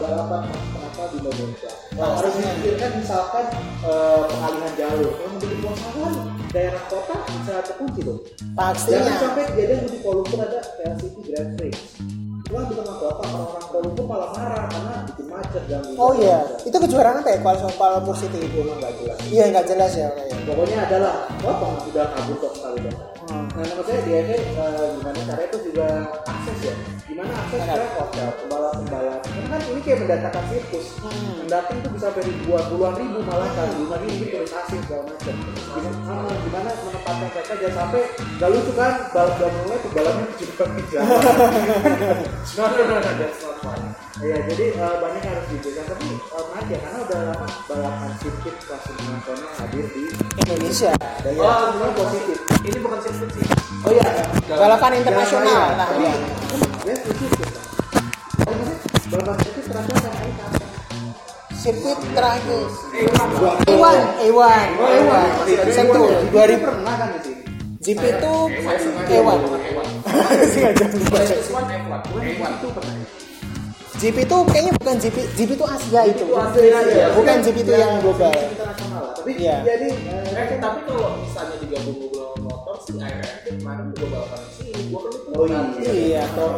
balapan 0.00 0.40
kenapa 0.48 1.02
di 1.12 1.16
Indonesia. 1.20 1.70
Nah, 1.96 2.08
harus 2.20 2.32
dipikirkan 2.36 2.90
misalkan 3.00 3.44
eh, 3.84 4.20
pengalihan 4.28 4.72
jalur. 4.76 5.12
Kalau 5.16 5.30
mau 5.32 5.40
di 5.40 5.56
Posawan, 5.60 6.14
daerah 6.52 6.82
kota 6.88 7.14
bisa 7.28 7.54
terkunci 7.64 8.00
loh. 8.04 8.18
Pastinya. 8.52 9.04
Jangan 9.04 9.16
sampai 9.20 9.42
kejadian 9.52 9.80
di 9.88 9.98
Kuala 10.00 10.16
Lumpur 10.20 10.38
ada 10.44 10.60
City 11.00 11.20
Grand 11.28 11.50
Prix. 11.56 11.74
Wah, 12.46 12.62
di 12.62 12.74
tengah 12.78 12.96
kota 13.00 13.14
orang-orang 13.24 13.64
Kuala 13.68 13.84
Lumpur 13.84 14.04
malah 14.08 14.30
marah 14.36 14.64
karena 14.68 14.94
bikin 15.08 15.26
macet 15.28 15.64
ganggu. 15.68 15.92
Oh 15.96 16.12
iya, 16.16 16.38
itu 16.64 16.76
kejuaraan 16.76 17.20
apa 17.20 17.28
ya 17.32 17.38
Kuala 17.40 17.68
Kuala 17.76 17.94
Lumpur 18.00 18.16
City 18.16 18.38
itu? 18.44 18.60
Nggak 18.64 18.92
jelas. 19.00 19.18
Iya 19.28 19.44
nggak 19.52 19.66
jelas 19.68 19.92
ya 19.92 20.08
kayaknya. 20.12 20.44
Pokoknya 20.44 20.78
adalah 20.88 21.12
apa 21.28 21.66
udah 21.84 22.06
kabur 22.16 22.36
kok 22.40 22.52
sekali 22.56 22.78
dong. 22.84 23.15
Hmm. 23.26 23.50
Nah, 23.58 23.64
nama 23.66 23.82
saya 23.82 24.00
di 24.06 24.12
FA 24.22 24.38
eh, 24.38 24.86
gimana 25.02 25.18
cara 25.26 25.42
itu 25.50 25.58
juga 25.66 25.86
akses 26.30 26.58
ya. 26.62 26.74
Gimana 27.10 27.32
akses 27.34 27.58
ke 27.66 27.74
hotel, 27.98 28.28
pembalap-pembalap. 28.38 29.18
Karena 29.26 29.46
kan 29.50 29.60
ini 29.66 29.80
kayak 29.82 29.98
mendatangkan 30.06 30.44
sirkus. 30.46 30.86
Hmm. 31.02 31.42
Yang 31.42 31.48
datang 31.50 31.76
tuh 31.82 31.90
bisa 31.90 32.06
dari 32.14 32.32
dua 32.46 32.58
puluhan 32.70 32.94
ribu 32.94 33.18
malah 33.26 33.50
kan 33.58 33.66
lagi 33.66 34.08
ini 34.14 34.26
turis 34.30 34.54
asing 34.54 34.80
segala 34.86 35.02
macam. 35.10 35.34
Gimana, 35.42 35.90
ah, 36.06 36.36
gimana 36.38 36.68
menempatkan 36.70 37.14
mereka 37.18 37.54
jangan 37.58 37.74
sampai 37.74 38.02
gak 38.38 38.50
lucu 38.54 38.72
kan 38.78 38.94
balap 39.10 39.34
udah 39.42 39.50
mulai 39.50 39.78
pembalapnya 39.82 40.26
juga 40.38 40.64
jalan. 40.86 41.06
No 42.54 42.62
no 42.62 42.78
no 42.78 42.94
no 42.94 43.10
that's 43.18 43.38
not 43.42 43.56
fun. 43.58 44.05
Iya, 44.16 44.36
jadi 44.48 44.64
eh, 44.72 44.94
banyak 44.96 45.20
yang 45.20 45.34
harus 45.34 45.48
diberikan 45.50 45.84
tapi 45.86 46.06
eh, 46.08 46.16
menarik 46.42 46.68
ya 46.68 46.78
karena 46.80 46.98
udah 47.02 47.20
lama 47.26 47.46
balapan 47.66 48.10
sirkuit 48.16 48.56
kelas 48.58 48.82
internasional 48.88 49.50
hadir 49.54 49.84
di 49.86 50.02
Indonesia. 50.38 50.90
dan 50.96 51.32
ya, 51.32 51.44
Oh, 51.44 51.64
semua 51.68 51.90
positif. 51.94 52.36
Ini 52.64 52.78
bukan 52.80 52.98
sirkuit 52.98 53.30
sih. 53.30 53.44
Oh 53.78 53.92
iya, 53.92 54.06
Balapan 54.48 54.92
internasional. 54.96 55.62
Nah, 55.70 55.86
Tapi, 55.86 56.00
iya. 56.00 56.14
ya 56.82 56.94
sirkuit 56.96 57.32
kita. 57.34 57.60
Oh, 58.40 58.52
maksudnya 58.54 58.76
balapan 59.06 59.36
sirkuit 59.38 59.64
terakhir 59.66 59.94
sampai 59.98 60.16
hari 60.16 60.32
kapan? 60.34 60.62
Sirkuit 61.52 61.98
terakhir. 62.10 62.64
Dua- 63.28 63.56
A1, 63.66 63.98
A1, 64.18 64.68
Oh, 64.74 64.88
A1. 64.88 65.24
Satu, 65.68 66.02
Dua 66.32 66.44
2000 66.46 66.64
pernah 66.64 66.94
kan 66.96 67.08
di 67.12 67.20
sini. 67.22 67.42
GP 67.84 68.02
itu 68.16 68.34
Iya, 68.48 69.20
A1. 69.20 69.38
Sengaja. 70.48 70.84
Practice 71.06 71.50
one 71.50 71.68
F1, 71.68 72.00
F1 72.32 72.50
Itu 72.56 72.68
pernah. 72.72 72.94
GP 73.96 74.16
itu 74.22 74.36
kayaknya 74.46 74.72
bukan 74.76 74.96
GP, 74.98 75.16
GP 75.34 75.50
itu 75.52 75.64
Asia 75.64 76.00
itu. 76.04 76.24
Asia, 76.28 76.78
iya. 76.84 77.06
Bukan 77.16 77.36
GP 77.40 77.56
itu 77.58 77.72
yang 77.72 77.96
global. 77.98 78.28
Tapi 78.28 79.30
Iya. 79.34 79.56
jadi 79.64 79.88
Eh, 79.90 80.36
eh, 80.36 80.58
tapi 80.60 80.80
kalau 80.84 81.18
misalnya 81.18 81.56
digabung 81.58 81.96
sama 82.06 82.36
motor 82.38 82.76
sih 82.78 82.94
IRF 82.94 83.32
kemarin 83.42 83.86
juga 83.90 84.06
balapan 84.14 84.40
sini. 84.52 84.80
Gua 84.86 85.00
kan 85.02 85.10
itu 85.10 85.28
Oh 85.32 85.44
iya, 85.48 85.60
Iya. 85.82 86.22
motor 86.30 86.50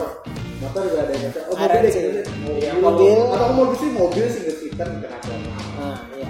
motor 0.59 0.83
juga 0.85 1.01
ada 1.01 1.13
yang 1.15 1.33
oh, 1.49 1.57
mobil 1.57 1.81
sih. 1.87 2.01
ya, 2.03 2.11
gitu. 2.11 2.31
Iya, 2.59 2.71
mobil 2.77 3.17
mobil. 3.17 3.19
atau 3.33 3.49
mobil 3.55 3.77
sih 3.79 3.91
mobil 3.91 4.25
single 4.27 4.57
seater 4.59 4.87
internasional 4.91 5.63
Nah, 5.79 5.97
iya. 6.13 6.29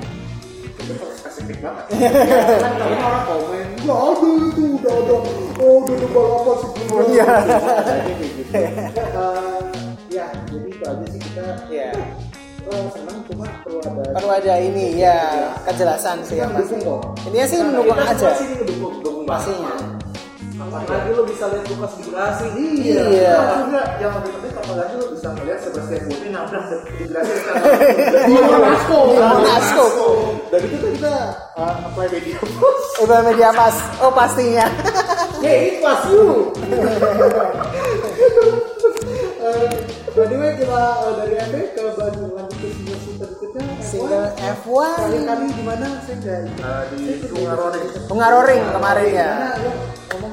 itu 0.79 0.93
spesifik 1.17 1.59
banget 1.59 1.85
kan 2.63 2.73
kalau 2.77 2.97
orang 3.01 3.25
komen 3.25 3.67
nggak 3.81 3.99
ada 3.99 4.29
itu 4.45 4.63
udah 4.77 4.93
ada 4.95 5.15
oh 5.59 5.75
udah 5.81 5.95
ada 5.97 6.07
balapan 6.07 6.57
sebelumnya 6.61 7.03
Iya. 7.09 7.27
aja 10.89 11.05
sih 11.07 11.21
kita 11.21 11.45
Iya. 11.69 11.91
eh, 12.69 12.87
senang 12.93 13.19
cuma 13.25 13.45
perlu 13.65 13.79
ada 13.81 14.03
Perlu 14.13 14.31
ada 14.31 14.55
ini 14.59 14.87
ya 14.97 15.17
kejelasan 15.65 16.21
sih 16.25 16.37
ya 16.37 16.49
kok 16.49 17.01
Intinya 17.25 17.47
sih 17.47 17.59
mendukung 17.61 17.97
aja. 17.97 18.29
dukung. 18.65 19.25
Pastinya. 19.25 19.73
Apalagi 20.59 21.15
lo 21.15 21.23
bisa 21.23 21.47
lihat 21.49 21.65
Lukas 21.71 21.93
di. 21.95 22.11
Iya. 22.83 23.03
Iya. 23.15 23.37
Juga 23.63 23.83
yang 24.03 24.13
lebih 24.19 24.31
penting 24.37 24.55
apalagi 24.59 24.95
lo 24.99 25.07
bisa 25.15 25.29
melihat 25.39 25.59
Sebastian 25.63 26.03
Butini 26.11 26.29
nabrak 26.35 26.65
di. 26.67 27.05
Di 28.27 28.35
Monasco. 28.43 29.01
Dan 30.51 30.61
itu 30.67 30.87
kita 30.99 31.15
uh, 31.55 31.75
apply 31.87 32.07
media. 32.11 32.37
Iba 32.99 33.17
media 33.23 33.49
pas. 33.55 33.77
Oh 34.03 34.11
pastinya. 34.11 34.67
Hey, 35.39 35.79
it 35.79 35.87
was 35.87 36.03
you. 36.11 36.51
Eh, 40.19 40.27
Anyway, 40.27 40.51
kita 40.59 40.75
uh, 40.99 41.13
dari 41.15 41.35
MP 41.39 41.55
ke 41.73 41.83
baju 41.95 42.23
lanjut 42.35 42.57
ke 42.59 42.69
single 42.75 42.99
seater 42.99 43.29
berikutnya. 43.31 43.63
F1. 43.63 43.87
Single 43.87 44.27
F1. 44.35 44.91
Terakhir 44.99 45.23
kali 45.25 45.47
di 45.49 45.63
mana? 45.63 45.87
Saya 46.03 46.17
nggak 46.19 46.39
ikut. 46.43 46.59
Eh, 46.59 46.83
di 46.91 47.03
Hungaroring. 47.31 47.87
Hungaroring 48.11 48.63
kemarin 48.69 49.09
ya. 49.15 49.31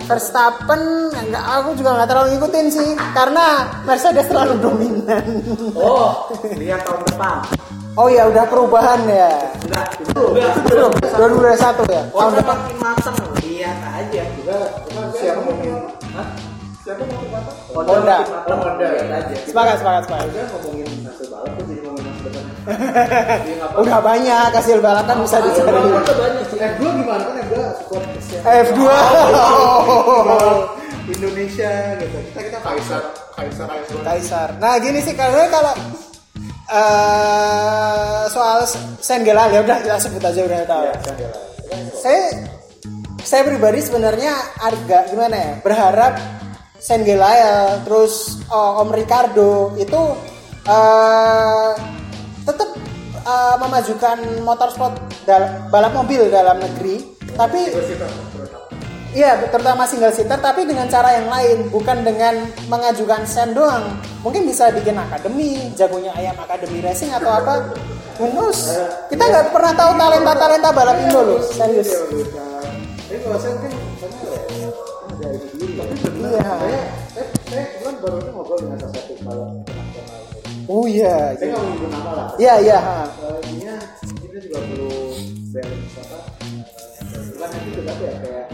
Verstappen 0.06 0.82
enggak 1.12 1.46
aku 1.52 1.70
juga 1.74 1.90
nggak 1.98 2.08
terlalu 2.08 2.28
ngikutin 2.34 2.66
sih 2.70 2.90
karena 3.12 3.46
Mercedes 3.84 4.26
terlalu 4.26 4.54
dominan. 4.58 5.26
Oh, 5.78 6.30
lihat 6.54 6.82
tahun 6.82 7.02
depan. 7.06 7.38
Oh 7.96 8.10
ya 8.10 8.26
udah 8.26 8.46
perubahan 8.46 9.02
ya. 9.06 9.30
Enggak. 9.66 9.88
Belum 10.66 10.92
2021 10.98 11.62
ya. 11.90 12.02
Tahun 12.04 12.10
Tahun 12.10 12.34
depan. 12.34 12.58
makin 12.58 12.78
matang. 12.82 13.16
Lihat 13.40 13.78
aja. 13.82 14.14
Honda. 17.76 18.17
Honda. 18.47 18.88
Lihat 18.88 19.11
aja. 19.11 19.36
Sepakat, 19.43 19.76
sepakat, 19.84 20.01
sepakat. 20.07 20.23
Harusnya 20.23 20.45
ngomongin 20.55 20.88
hasil 21.03 21.28
balap 21.28 21.51
kok 21.51 21.63
jadi 21.67 21.82
ngomongin 21.84 22.13
nggak 22.65 23.67
apa-apa. 23.67 23.78
Udah 23.84 23.99
banyak 24.01 24.49
hasil 24.55 24.78
balapan 24.82 25.15
bisa 25.21 25.38
Hasil 25.38 25.51
dicari. 25.51 25.89
udah 25.91 26.15
banyak 26.15 26.43
sih. 26.49 26.57
F2 26.57 26.82
gimana 26.82 27.23
kan 27.28 27.36
F2 27.45 27.55
support 27.78 28.03
Asia. 28.09 28.39
F2. 28.41 28.80
Indonesia 31.05 31.71
gitu. 32.01 32.17
Kita 32.34 32.39
kita 32.41 32.57
Kaisar 32.65 33.03
kaisar 33.38 33.67
kaisar 33.69 33.99
Kaisar. 34.01 34.49
Nah 34.57 34.73
gini 34.82 34.99
sih 35.05 35.13
kalau 35.13 35.45
kalau 35.53 35.73
eh 36.65 38.23
soal 38.34 38.65
Sengelal 38.97 39.53
ya 39.53 39.61
udah 39.61 39.78
kita 39.86 39.97
sebut 40.01 40.23
aja 40.26 40.41
udah 40.41 40.59
tahu. 40.65 40.84
Saya 41.93 42.23
saya 43.21 43.41
pribadi 43.45 43.86
sebenarnya 43.86 44.34
agak 44.61 45.13
gimana 45.13 45.36
ya 45.38 45.51
berharap 45.61 46.13
Sengelal 46.86 47.82
terus 47.82 48.38
oh, 48.54 48.86
Om 48.86 48.94
Ricardo 48.94 49.74
itu 49.82 50.02
eh 50.70 51.72
tetap 52.46 52.70
eh, 53.26 53.56
memajukan 53.58 54.18
motorsport 54.46 54.94
dal- 55.26 55.66
balap 55.74 55.98
mobil 55.98 56.30
dalam 56.30 56.62
negeri 56.62 57.02
tapi 57.34 57.74
Iya, 59.16 59.48
terutama 59.48 59.88
single 59.88 60.12
seater 60.12 60.44
tapi 60.44 60.68
dengan 60.68 60.92
cara 60.92 61.16
yang 61.16 61.32
lain, 61.32 61.72
bukan 61.72 62.04
dengan 62.04 62.36
mengajukan 62.68 63.24
sen 63.24 63.56
doang. 63.56 63.96
Mungkin 64.28 64.44
bisa 64.44 64.68
bikin 64.76 64.92
akademi, 65.00 65.72
jagonya 65.72 66.12
ayam 66.20 66.36
akademi 66.36 66.84
racing 66.84 67.16
atau 67.16 67.32
apa. 67.32 67.72
Knows? 68.20 68.76
Kita 69.08 69.24
nggak 69.24 69.56
pernah 69.56 69.72
tahu 69.72 69.96
talenta-talenta 69.96 70.68
balap 70.76 71.00
Indo 71.00 71.22
loh, 71.24 71.40
serius. 71.48 71.96
Tapi 71.96 73.18
kalau 73.24 73.40
saya 73.40 73.56
mungkin 73.56 73.72
Iya. 76.36 76.52
Saya, 76.52 76.82
saya, 77.16 77.26
saya 77.48 77.64
kebetulan 77.72 77.96
baru 78.04 78.18
ngobrol 78.36 78.58
dengan 78.60 78.78
salah 78.78 78.94
satu 78.94 79.14
balap 79.24 79.50
internasional. 79.56 80.22
Oh 80.68 80.84
iya. 80.84 81.16
Saya 81.40 81.48
nggak 81.48 81.62
mau 81.62 81.70
nyebut 81.72 81.90
nama 81.94 82.12
lah. 82.12 82.28
Iya, 82.36 82.54
iya. 82.60 82.80
Eh, 82.84 83.40
Intinya 83.48 83.76
kita 84.20 84.38
juga 84.44 84.58
perlu 84.68 84.92
balance 85.54 85.96
apa? 85.96 86.18
eh, 87.00 87.22
Bukan 87.32 87.48
nanti 87.48 87.70
apa 87.80 88.04
ya 88.04 88.14
kayak 88.20 88.46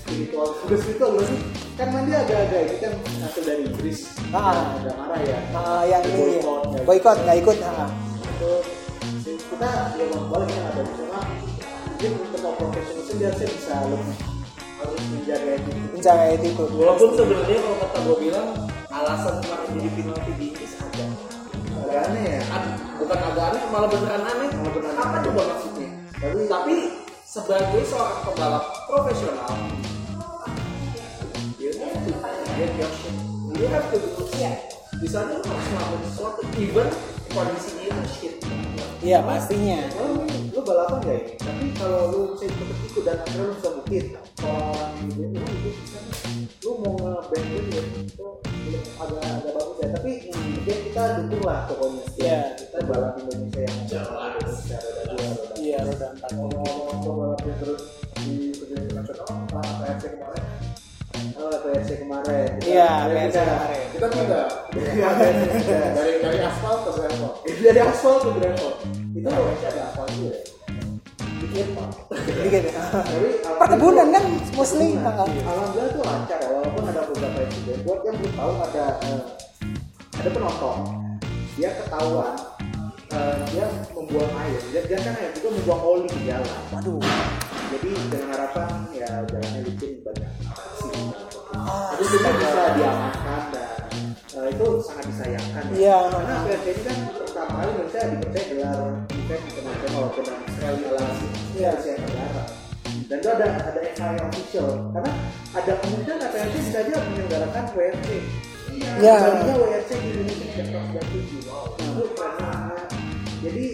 spiritual. 0.00 0.48
Udah 0.64 0.78
spiritual 0.80 1.08
belum 1.12 1.26
sih? 1.28 1.40
Kan 1.74 1.88
mandi 1.90 2.12
agak-agak 2.14 2.60
ini 2.64 2.76
kan 2.80 2.92
hasil 3.20 3.42
dari 3.44 3.62
Inggris. 3.66 3.98
Ah. 4.30 4.78
Ada 4.80 4.90
marah 4.96 5.20
ya. 5.20 5.38
Ah, 5.52 5.82
yang 5.84 6.02
ini 6.08 6.40
ya. 6.40 6.80
boykot 6.86 7.18
nggak 7.20 7.36
ikut. 7.42 7.56
ha. 7.60 7.86
itu 8.34 8.50
kita 9.54 9.70
belum 9.94 10.22
boleh 10.26 10.48
yang 10.50 10.66
ada 10.72 10.82
cuma 10.90 11.20
mungkin 11.86 12.10
untuk 12.18 12.52
profesional 12.58 13.04
sendiri 13.06 13.24
harusnya 13.30 13.48
bisa 13.54 13.74
lebih 13.86 14.16
harus 14.84 15.02
menjaga 15.08 15.50
itu 15.56 15.70
Menjaga 15.96 16.26
itu. 16.36 16.48
Walaupun 16.76 17.08
sebenarnya 17.16 17.58
kalau 17.58 17.76
kata 17.80 17.98
gue 18.04 18.16
bilang 18.20 18.48
alasan 18.88 19.34
kemarin 19.40 19.68
jadi 19.74 19.88
penalti 19.98 20.32
di 20.36 20.44
Inggris 20.52 20.72
ada. 20.78 21.04
agak 21.74 22.00
aneh 22.06 22.24
ya 22.24 22.40
Ad- 22.48 22.76
bukan 22.96 23.18
agak 23.18 23.44
aneh 23.50 23.62
malah 23.68 23.88
beneran 23.90 24.22
aneh 24.22 24.48
Malah 24.52 24.72
beneran 24.72 24.96
apa 24.96 25.16
coba 25.20 25.42
maksudnya 25.50 25.88
Tapi- 26.14 26.46
tapi 26.46 26.74
sebagai 27.24 27.82
seorang 27.84 28.18
pembalap 28.22 28.64
profesional 28.86 29.50
you 33.54 33.66
have 33.70 33.86
to 33.90 33.98
do 33.98 34.22
shit 34.30 34.58
di 34.98 35.08
sana 35.10 35.38
harus 35.38 35.66
melakukan 35.70 36.00
sesuatu 36.06 36.40
even 36.54 36.88
kondisinya 37.34 37.82
itu 37.90 38.04
shit. 38.14 38.34
Iya 39.04 39.20
pastinya. 39.20 39.84
kalau 39.92 40.16
lu, 40.16 40.24
lu 40.54 40.60
balapan 40.64 40.98
gak 41.04 41.16
ini? 41.20 41.32
Tapi 41.36 41.66
kalau 41.76 42.00
lu 42.08 42.20
bisa 42.32 42.44
ikut 42.48 42.68
ikut 42.88 43.02
dan 43.04 43.20
akhirnya 43.20 43.44
lu 43.44 43.52
bisa 43.58 43.68
buktiin 43.76 44.06
kalau 44.40 44.58
orang 44.72 44.92
itu 45.04 45.22
lu 45.28 45.42
itu 45.44 45.70
bisa 45.76 45.98
lu 46.64 46.70
mau 46.80 46.94
nge-band 46.96 47.46
lu 47.52 47.60
ya 47.68 47.82
itu 48.00 48.26
agak 48.96 49.20
agak 49.28 49.52
bagus 49.52 49.76
ya. 49.76 49.88
Tapi 49.92 50.10
mungkin 50.32 50.76
kita 50.88 51.02
dukung 51.20 51.42
lah 51.44 51.58
pokoknya. 51.68 52.02
Iya. 52.16 52.38
kita 52.56 52.78
balap 52.88 53.12
Indonesia 53.20 53.60
yang 53.60 53.78
roda 53.84 54.00
dua 54.00 55.26
roda 55.28 55.54
Iya, 55.60 55.78
roda 55.84 56.06
empat. 56.16 56.30
ngomong-ngomong 56.32 57.14
balapnya 57.18 57.54
terus 57.60 57.82
di 58.24 58.54
PRC 59.84 60.16
kemarin 60.16 60.43
Oh, 61.44 61.52
PRC 61.60 62.00
kemarin. 62.00 62.56
Iya, 62.64 63.04
PRC 63.04 63.36
kemarin. 63.36 63.84
Kita 63.92 64.06
pindah. 64.08 64.46
Iya, 64.80 65.08
pindah. 65.12 65.88
dari 65.92 66.12
dari 66.24 66.38
aspal 66.40 66.74
ke 66.88 66.90
gravel. 66.96 67.32
Dari 67.44 67.80
aspal 67.84 68.14
ke 68.16 68.28
gravel. 68.32 68.70
Itu 69.12 69.28
PRC 69.28 69.62
ada 69.68 69.82
aspal 69.92 70.06
juga. 70.16 70.32
Dikit 71.44 71.68
pak. 71.76 71.88
Dikit. 72.16 72.62
ya. 72.72 72.82
Tapi 72.96 73.28
Perkebunan 73.60 74.06
kan 74.08 74.24
mostly. 74.56 74.96
Alhamdulillah 74.96 75.86
itu 75.92 76.00
lancar 76.00 76.38
ya, 76.40 76.48
walaupun 76.48 76.82
ada 76.88 77.00
beberapa 77.12 77.38
insiden. 77.44 77.78
Buat 77.84 78.00
yang 78.08 78.16
belum 78.16 78.32
tahu 78.40 78.52
ada 78.64 78.84
eh, 79.04 79.20
ada 80.16 80.28
penonton, 80.32 80.76
dia 81.60 81.70
ketahuan 81.76 82.34
eh, 83.12 83.36
dia 83.52 83.64
membuang 83.92 84.32
air. 84.40 84.60
Dia, 84.72 84.80
dia 84.88 84.96
kan 84.96 85.12
air 85.20 85.30
juga 85.36 85.48
membuang 85.60 85.82
oli 85.84 86.08
di 86.08 86.22
jalan. 86.24 86.60
Waduh. 86.72 87.04
Jadi 87.74 87.90
dengan 88.08 88.28
harapan 88.32 88.70
ya 88.96 89.08
jalannya 89.28 89.60
licin 89.68 90.00
banyak 90.00 90.30
aksi. 90.48 91.33
Jadi 91.64 92.04
kita 92.06 92.28
bisa 92.30 92.62
diamankan 92.74 93.42
dan 93.48 93.70
eh, 94.34 94.48
itu 94.50 94.66
sangat 94.80 95.04
disayangkan. 95.08 95.62
ya. 95.64 95.74
Iya. 95.74 95.98
Karena 96.10 96.34
PRT 96.42 96.66
ini 96.66 96.82
kan 96.82 96.96
pertama 97.14 97.52
kali 97.54 97.70
Indonesia 97.72 98.00
dipercaya 98.06 98.44
gelar 98.46 98.78
event 99.08 99.42
internasional 99.46 100.04
dengan 100.10 100.36
sekali 100.48 100.80
relasi 100.84 101.26
Iya. 101.54 101.68
Asia 101.72 101.94
Tenggara. 101.96 102.44
Dan 103.04 103.16
itu 103.16 103.28
ada 103.28 103.46
ada 103.60 103.80
FIA 103.84 104.22
official 104.24 104.68
karena 104.90 105.12
ada 105.52 105.72
kemungkinan 105.76 106.18
PRT 106.24 106.54
bisa 106.58 106.78
aja 106.80 106.94
menyelenggarakan 107.00 107.64
WRC. 107.72 108.08
Iya. 108.74 109.14
Tadinya 109.16 109.54
WRC 109.56 109.90
di 109.94 110.08
Indonesia 110.10 110.44
sejak 110.44 110.66
tahun 110.68 110.86
97. 110.90 111.46
Wow. 111.46 111.64
Itu 111.78 112.04
banget. 112.12 112.86
Jadi 113.40 113.66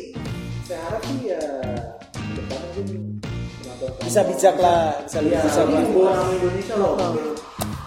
saya 0.62 0.80
harap 0.84 1.03
sih 1.05 1.20
ya 1.24 1.43
depan 2.30 2.59
mungkin 2.61 2.86
penonton- 3.57 3.95
Bisa 4.01 4.20
bijak 4.22 4.57
lah, 4.57 4.82
bisa 5.01 5.18
Iya, 5.20 5.41
bijak 5.41 5.64
ini 5.64 5.72
lah. 5.72 5.82
bukan 5.88 6.11
orang 6.12 6.30
Indonesia 6.32 6.74
loh. 6.76 6.93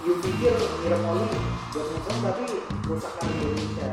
You 0.03 0.19
pikir 0.19 0.51
ngirim 0.51 0.99
oli 1.07 1.31
buat 1.71 1.87
nonton 1.87 2.17
tapi 2.27 2.43
rusakkan 2.91 3.23
Indonesia. 3.39 3.91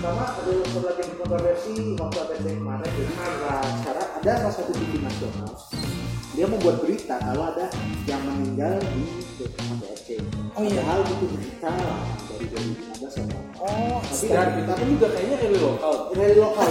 Sama 0.00 0.24
ada 0.40 0.52
satu 0.56 0.80
lagi 0.88 1.00
yang 1.04 1.12
kontroversi 1.20 1.72
waktu 2.00 2.16
APC 2.16 2.46
kemarin. 2.56 2.88
Jadi 2.88 3.12
secara 3.12 4.04
ada 4.16 4.32
salah 4.40 4.54
satu 4.56 4.72
TV 4.72 5.04
nasional 5.04 5.52
dia 6.32 6.46
membuat 6.48 6.80
berita 6.80 7.20
kalau 7.20 7.52
ada 7.52 7.68
yang 8.08 8.24
meninggal 8.24 8.80
di 8.80 9.04
APC. 9.44 10.24
Oh 10.56 10.64
iya. 10.64 10.80
Padahal 10.80 11.00
itu 11.04 11.26
berita 11.28 11.72
dari 12.24 12.44
2015 12.56 13.12
sama. 13.12 13.38
Oh, 13.60 14.00
Tapi 14.00 14.26
dan 14.32 14.48
kita 14.56 14.72
pun 14.72 14.86
juga 14.96 15.06
kayaknya 15.12 15.36
dari 15.44 15.56
lokal 15.60 15.94
dari 16.16 16.36
lokal 16.40 16.68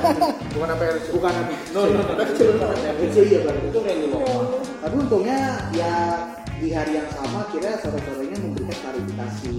bukan 0.60 0.68
apa 0.76 0.82
yang 0.84 0.96
bukan 1.08 1.32
APC. 1.40 1.60
No, 1.72 1.80
no, 1.88 2.00
no. 2.04 2.12
Banget. 2.20 2.84
APC 2.84 3.16
iya 3.32 3.40
itu 3.48 3.78
dari 3.80 4.04
lokal 4.12 4.44
Tapi 4.84 4.94
untungnya 5.00 5.38
ya 5.72 5.92
di 6.56 6.68
hari 6.72 6.96
yang 6.96 7.08
sama 7.12 7.44
kira 7.52 7.76
sore-sorenya 7.80 8.38
memberikan 8.40 8.78
klarifikasi 8.80 9.54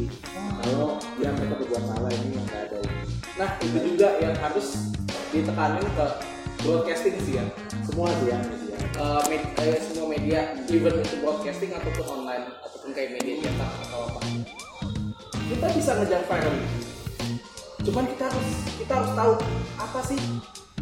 kalau 0.65 0.97
yang 1.21 1.33
mereka 1.37 1.55
berbuat 1.61 1.83
salah 1.85 2.09
ini 2.09 2.41
yang 2.41 2.45
nggak 2.49 2.61
ada 2.69 2.77
ini. 2.81 3.01
nah 3.37 3.49
itu 3.61 3.77
juga 3.93 4.09
yang 4.17 4.35
harus 4.41 4.67
ditekanin 5.29 5.85
ke 5.93 6.05
broadcasting 6.65 7.15
sih 7.21 7.37
ya 7.37 7.45
Semua 7.85 8.09
sih 8.19 8.33
ya. 8.33 8.39
Eh, 8.97 9.21
med- 9.29 9.53
eh, 9.61 9.77
semua 9.77 10.09
media 10.09 10.57
even 10.73 10.93
itu 10.97 11.15
broadcasting 11.21 11.69
ataupun 11.69 12.05
online 12.17 12.49
ataupun 12.65 12.89
kayak 12.97 13.13
media 13.21 13.45
cetak 13.45 13.71
atau 13.85 13.99
apa 14.09 14.19
kita 15.47 15.67
bisa 15.69 15.91
ngejar 16.01 16.21
virality 16.25 16.81
cuman 17.85 18.03
kita 18.09 18.23
harus 18.25 18.47
kita 18.73 18.93
harus 18.97 19.11
tahu 19.13 19.33
apa 19.77 19.99
sih 20.01 20.19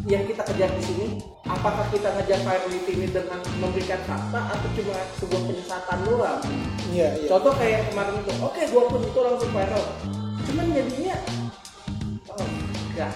yang 0.05 0.23
kita 0.29 0.45
kejar 0.45 0.69
di 0.77 0.83
sini 0.85 1.07
apakah 1.49 1.85
kita 1.89 2.13
ngejar 2.13 2.39
virality 2.45 2.91
ini 2.93 3.07
dengan 3.09 3.41
memberikan 3.57 3.97
fakta 4.05 4.53
atau 4.53 4.69
cuma 4.77 5.01
sebuah 5.17 5.41
penyesatan 5.49 5.97
doang? 6.05 6.41
Iya, 6.93 7.07
iya. 7.17 7.27
contoh 7.29 7.53
kayak 7.57 7.89
kemarin 7.89 8.21
itu 8.21 8.33
oke 8.37 8.61
gua 8.69 8.83
pun 8.85 9.01
itu 9.01 9.19
langsung 9.25 9.49
viral. 9.49 9.85
Cuman 10.45 10.65
jadinya 10.77 11.15
oh 12.29 12.47
enggak. 12.93 13.13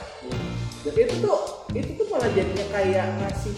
Itu 0.90 1.16
tuh 1.22 1.40
itu 1.78 1.90
tuh 1.94 2.06
malah 2.10 2.30
jadinya 2.34 2.66
kayak 2.74 3.06
ngasih 3.22 3.56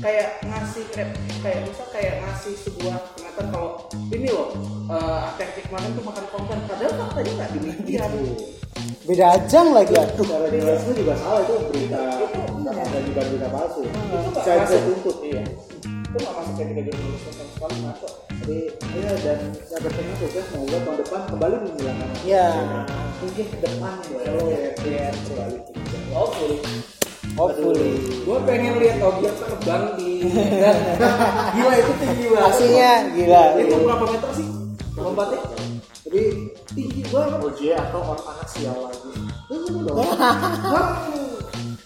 kayak 0.00 0.28
ngasih 0.48 0.84
kayak 0.92 1.10
kayak 1.44 1.60
misal 1.68 1.86
kayak 1.92 2.14
ngasih 2.24 2.54
sebuah 2.56 2.96
pernyataan 3.12 3.48
kalau 3.52 3.70
ini 4.08 4.28
loh 4.32 4.56
uh, 4.88 5.28
aktif 5.36 5.68
kemarin 5.68 5.92
tuh 5.92 6.04
makan 6.04 6.26
konten 6.32 6.58
padahal 6.64 6.92
faktanya 6.96 7.32
nggak 7.36 7.50
demikian 7.60 8.10
Beda 9.04 9.24
ajang 9.36 9.68
lagi 9.70 9.94
aduh. 9.94 10.24
Cara 10.24 10.48
jelasnya 10.48 10.92
juga 10.94 11.14
salah 11.16 11.40
itu 11.40 11.54
berita 11.68 12.00
dan 12.64 13.02
juga 13.04 13.20
berita 13.22 13.48
palsu. 13.48 13.80
itu 13.84 13.96
nggak 14.24 14.42
Saya 14.42 14.56
bisa 14.64 14.76
tuntut. 14.82 15.16
iya 15.22 15.42
itu 15.44 16.16
nggak 16.16 16.34
masuk 16.36 16.54
tiga 16.54 16.82
jurnalisme 16.84 17.10
sama 17.26 17.44
sekali 17.50 17.76
masuk 17.82 18.12
Jadi 18.44 18.58
ya 18.94 19.12
dan 19.18 19.38
saya 19.60 19.78
bertanya 19.82 20.14
sukses 20.16 20.44
semoga 20.46 20.78
tahun 20.80 20.96
depan 21.00 21.20
kembali 21.28 21.54
menghilangkan. 21.60 22.08
Iya. 22.22 22.46
Mungkin 23.18 23.44
ke 23.44 23.56
depan 23.58 23.92
ya 24.04 24.18
kalau 24.22 24.44
WRC 24.46 25.26
kembali. 25.26 25.56
hopefully 26.10 26.58
Hopefully. 27.34 27.90
gue 28.22 28.38
pengen 28.46 28.72
lihat 28.78 29.02
Ogier 29.02 29.34
terbang 29.34 29.84
di 29.98 30.22
gila 31.54 31.74
itu 31.74 31.92
tinggi 31.98 32.24
banget 32.30 32.46
Aslinya 32.46 32.90
gila. 33.10 33.42
itu 33.58 33.74
berapa 33.76 34.04
meter 34.06 34.30
sih 34.32 34.46
lompatnya 34.94 35.38
Jadi 36.06 36.22
tinggi 36.74 37.02
banget 37.08 37.38
OJ 37.40 37.60
atau 37.78 38.00
orang 38.02 38.26
anak 38.34 38.48
sial 38.50 38.76
lagi. 38.90 39.10
Itu 39.48 39.80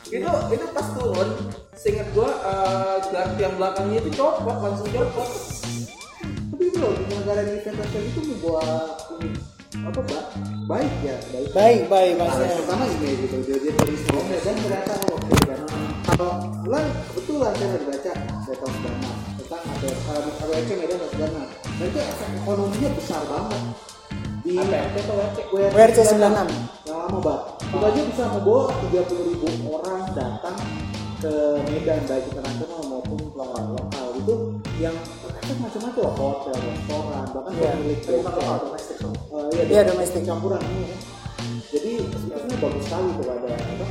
itu 0.09 0.28
itu 0.57 0.66
pas 0.72 0.86
turun 0.97 1.30
seingat 1.76 2.09
gua 2.16 2.32
uh, 2.41 2.97
yang 3.36 3.55
belakangnya 3.61 4.01
itu 4.01 4.11
copot 4.16 4.57
langsung 4.57 4.89
copot 4.89 5.28
Tapi 6.49 6.64
bro, 6.74 6.91
negara 7.12 7.45
di 7.45 7.61
nasional 7.61 7.86
itu 8.03 8.20
membawa 8.24 8.64
ini 9.20 9.30
apa 9.78 10.01
ba 10.01 10.18
baik 10.66 10.95
ya 11.05 11.16
baik 11.30 11.49
baik 11.55 11.82
baik 11.86 12.12
Nah, 12.16 12.24
maksudnya 12.24 12.57
pertama 12.57 12.84
gini 12.89 13.09
gitu 13.20 13.36
dia 13.47 13.57
dia 13.62 13.72
dari 13.76 13.95
oh 14.16 14.24
Medan 14.26 14.57
ternyata 14.59 14.95
oke 15.12 15.34
karena 15.45 15.76
kalau 16.09 16.32
lah 16.66 16.84
kebetulan 17.12 17.53
saya 17.53 17.78
baca 17.84 18.12
data 18.49 18.66
dana 18.80 19.11
tentang 19.39 19.62
ada 19.68 19.91
kalau 20.09 20.22
WC 20.51 20.70
Medan 20.80 20.99
dan 20.99 21.32
dan 21.78 21.86
itu 21.86 22.01
efek 22.01 22.28
ekonominya 22.43 22.91
besar 22.97 23.22
banget 23.28 23.62
di 24.49 24.57
WRC 25.53 25.99
96 26.09 26.24
yang 26.88 26.99
lama 27.05 27.18
banget. 27.20 27.44
Itu 27.68 27.84
aja 27.84 28.01
bisa 28.01 28.22
membawa 28.32 28.62
30 28.88 29.28
ribu 29.28 29.46
orang 29.68 30.01
datang 30.16 30.57
ke 31.20 31.32
Medan 31.68 32.01
baik 32.09 32.24
internasional 32.32 32.80
maupun 32.88 33.20
lokal 33.36 33.64
lokal. 33.76 34.07
Itu 34.16 34.34
yang 34.80 34.96
efek 35.36 35.57
macam-macam 35.61 36.01
loh 36.01 36.12
hotel 36.16 36.57
restoran 36.57 37.24
bahkan 37.28 37.53
Iya. 37.53 37.70
pemilik 37.76 38.01
lokal, 38.24 38.57
domestik 38.64 38.96
Eh, 39.28 39.49
iya, 39.53 39.62
Iya, 39.68 39.82
domestik. 39.84 40.22
campuran 40.24 40.62
ini 40.64 40.82
ya. 40.86 40.96
jadi 41.68 41.92
sebetulnya 42.09 42.57
bagus 42.59 42.82
sekali 42.88 43.09
kepada 43.20 43.49
apa 43.53 43.86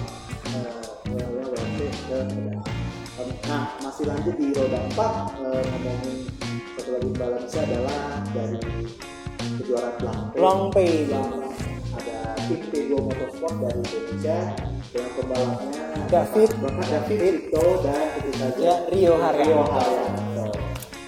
eh, 0.49 1.27
WRC 1.37 1.79
dan 2.09 2.25
Medan. 2.33 2.59
nah 3.47 3.63
masih 3.79 4.03
lanjut 4.05 4.35
di 4.35 4.47
roda 4.51 4.79
4 4.89 5.11
eh, 5.37 5.61
ngomongin 5.67 6.15
satu 6.73 6.89
lagi 6.91 7.11
balance 7.13 7.55
adalah 7.55 7.99
dari 8.31 8.57
kejuaraan 9.61 10.33
Long 10.37 10.69
Pay. 10.71 11.09
yang 11.09 11.29
ada 11.97 12.17
tim 12.45 12.61
P2 12.69 12.91
Motorsport 13.01 13.55
dari 13.57 13.81
Indonesia 13.81 14.39
dengan 14.93 15.11
pembalapnya 15.17 15.83
David. 16.07 16.49
Bapak 16.61 16.85
David 16.87 17.19
Vito 17.19 17.65
dan 17.81 18.05
tentu 18.15 18.31
saja 18.37 18.61
Ya, 18.61 18.75
Rio 18.93 19.13
Haryanto. 19.17 19.49
Rio 19.49 19.63
Haryanto. 19.65 20.45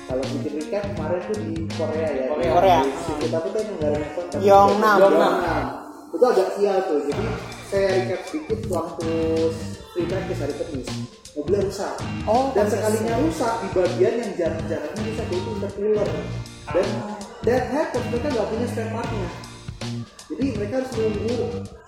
Kalau 0.10 0.24
bikin 0.34 0.52
recap 0.58 0.84
kemarin 0.90 1.20
tuh 1.30 1.38
di 1.38 1.54
Korea 1.78 2.08
ya. 2.10 2.26
Korea. 2.34 2.52
Korea. 2.58 2.80
Di 2.82 3.02
situ 3.06 3.26
tapi 3.30 3.48
kan 3.54 3.64
negara 3.70 3.98
Yongnam. 4.42 4.98
Yongnam. 4.98 5.34
Itu 6.10 6.26
agak 6.26 6.50
sial 6.58 6.78
tuh. 6.90 7.00
Jadi 7.06 7.26
saya 7.70 7.88
recap 7.94 8.22
sedikit 8.26 8.60
waktu 8.74 9.12
free 9.94 10.08
practice 10.10 10.42
hari 10.42 10.54
Kamis. 10.58 10.90
Mobilnya 11.38 11.62
rusak. 11.70 11.94
Oh, 12.26 12.50
dan 12.58 12.66
sekalinya 12.66 13.14
rusak 13.22 13.54
di 13.62 13.68
bagian 13.78 14.14
yang 14.18 14.32
jarak-jaraknya 14.34 15.02
rusak 15.06 15.28
itu 15.30 15.50
intercooler. 15.62 16.10
Dan 16.74 16.88
that 17.44 17.64
happens 17.70 18.06
mereka 18.10 18.28
nggak 18.32 18.48
punya 18.48 18.68
spare 18.68 18.92
partnya. 18.92 19.30
Jadi 20.30 20.46
mereka 20.54 20.74
harus 20.84 20.92
menunggu 20.94 21.36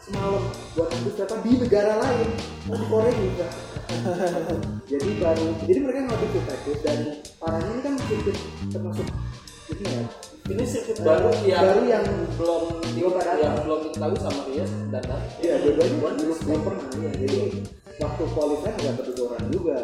semalam 0.02 0.44
buat 0.74 0.88
nunggu 0.90 1.10
spare 1.12 1.30
part 1.30 1.42
di 1.44 1.52
negara 1.58 1.94
lain. 2.00 2.28
Oh, 2.68 2.76
di 2.76 2.86
Korea 2.88 3.14
juga. 3.14 3.48
jadi 4.92 5.10
baru 5.20 5.48
jadi 5.68 5.80
mereka 5.84 6.00
nggak 6.08 6.20
free 6.24 6.44
practice 6.48 6.80
dan 6.80 7.00
parahnya 7.44 7.72
ini 7.76 7.82
kan 7.84 7.94
sirkuit 8.00 8.38
termasuk 8.72 9.04
ini 9.68 9.84
ya 9.84 10.04
Ini 10.48 10.64
sirkuit 10.64 10.96
Eh, 10.96 11.04
baru 11.04 11.30
yang 11.44 11.60
baru 11.62 11.82
yang 11.84 12.06
belum 12.40 12.64
belum 12.96 13.14
ada. 13.20 13.36
yang 13.36 13.54
belum 13.68 13.80
diketahui 13.92 14.20
sama 14.24 14.42
dia 14.48 14.64
dan 14.96 15.04
dan 15.04 15.20
Iya, 15.44 15.56
dua-duanya 15.60 16.24
belum 16.24 16.60
pernah. 16.64 16.86
Iya, 16.96 17.12
jadi 17.20 17.40
waktu 18.02 18.24
qualify 18.34 18.72
nggak 18.74 18.94
keteguran 18.98 19.44
juga. 19.54 19.78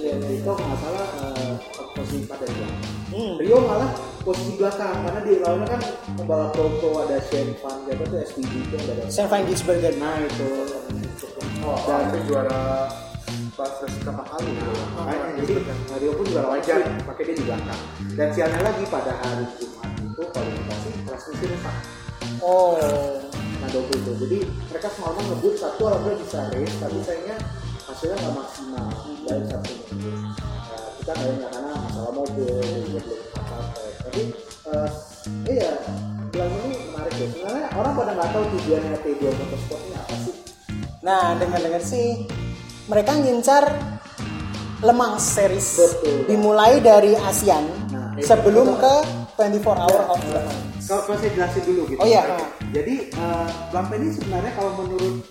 Iya, 0.00 0.12
itu 0.32 0.48
nggak 0.48 0.78
salah 0.80 1.06
eh, 1.20 1.52
posisi 1.92 2.24
pada 2.24 2.44
belakang. 2.48 2.94
Hmm. 3.12 3.32
Rio 3.36 3.58
malah 3.68 3.90
posisi 4.24 4.52
belakang 4.56 4.96
karena 5.04 5.20
di 5.20 5.32
lawannya 5.44 5.66
kan 5.68 5.80
pembalap 6.16 6.50
Toto 6.56 6.90
ada 7.04 7.16
Shane 7.20 7.52
Van 7.60 7.76
siapa 7.84 8.04
tuh 8.08 8.18
SPG 8.24 8.52
itu 8.64 8.76
ada. 8.80 9.04
Sven 9.12 9.42
Gisbergen 9.44 9.94
Nah 10.00 10.16
itu. 10.24 10.48
Oh, 11.60 11.76
Dan 11.84 12.08
dan 12.08 12.22
juara 12.24 12.88
pas 13.52 13.68
berapa 13.84 14.24
kali 14.24 14.52
Makanya 14.96 15.44
jadi 15.44 15.52
Rio 16.00 16.12
pun 16.16 16.24
juga 16.24 16.48
wajar 16.48 16.80
pakai 17.04 17.22
dia 17.28 17.36
di 17.36 17.44
belakang. 17.44 17.80
Dan 18.16 18.28
sialnya 18.32 18.60
lagi 18.64 18.84
pada 18.88 19.12
hari 19.20 19.44
Jumat 19.60 19.90
itu 20.00 20.22
kualifikasi 20.32 20.88
transmisi 21.04 21.44
rusak. 21.52 21.76
oh 22.40 22.80
Nah 22.80 23.29
double 23.70 23.96
itu. 23.96 24.12
Jadi 24.26 24.38
mereka 24.70 24.88
semalam 24.92 25.22
ngebut 25.22 25.54
satu 25.56 25.82
alhamdulillah 25.86 26.20
bisa 26.22 26.38
race, 26.54 26.76
tapi 26.78 26.98
sayangnya 27.06 27.36
hasilnya 27.86 28.16
nggak 28.20 28.34
maksimal 28.36 28.86
dari 29.26 29.44
satu. 29.46 29.72
Nah, 29.96 30.86
kita 31.00 31.10
nggak 31.14 31.30
ingat 31.34 31.50
karena 31.54 31.70
masalah 31.78 32.12
mobil 32.14 32.54
juga 32.86 33.00
belum 33.06 33.20
apa-apa. 33.38 33.80
Tapi 34.04 34.22
eh, 34.70 34.88
iya, 35.50 35.70
bilang 36.30 36.52
ini 36.66 36.76
menarik 36.90 37.14
ya. 37.14 37.26
Sebenarnya 37.30 37.66
orang 37.74 37.92
pada 37.94 38.10
nggak 38.14 38.30
tahu 38.30 38.44
tujuannya 38.58 38.94
T2 39.02 39.22
Motorsport 39.34 39.80
ini 39.86 39.96
apa 39.96 40.14
sih. 40.22 40.34
nah 41.00 41.32
dengar-dengar 41.40 41.80
sih 41.80 42.28
mereka 42.84 43.16
ngincar 43.16 43.64
Lemang 44.80 45.20
series 45.20 45.76
Betul. 45.76 46.24
dimulai 46.28 46.80
dari 46.80 47.12
ASEAN 47.12 47.64
Nah, 47.92 48.16
sebelum 48.20 48.80
ke 48.80 48.94
24 49.40 49.64
hour 49.80 50.00
of 50.12 50.20
Mans. 50.28 50.52
Kalau 50.84 51.02
kalau 51.06 51.16
saya 51.16 51.30
jelasin 51.32 51.62
dulu 51.64 51.82
gitu. 51.88 52.00
Oh, 52.02 52.06
iya. 52.06 52.22
Jadi 52.70 52.94
uh, 53.14 53.48
Blamp 53.70 53.90
ini 53.94 54.08
sebenarnya 54.10 54.52
kalau 54.52 54.72
menurut 54.76 55.22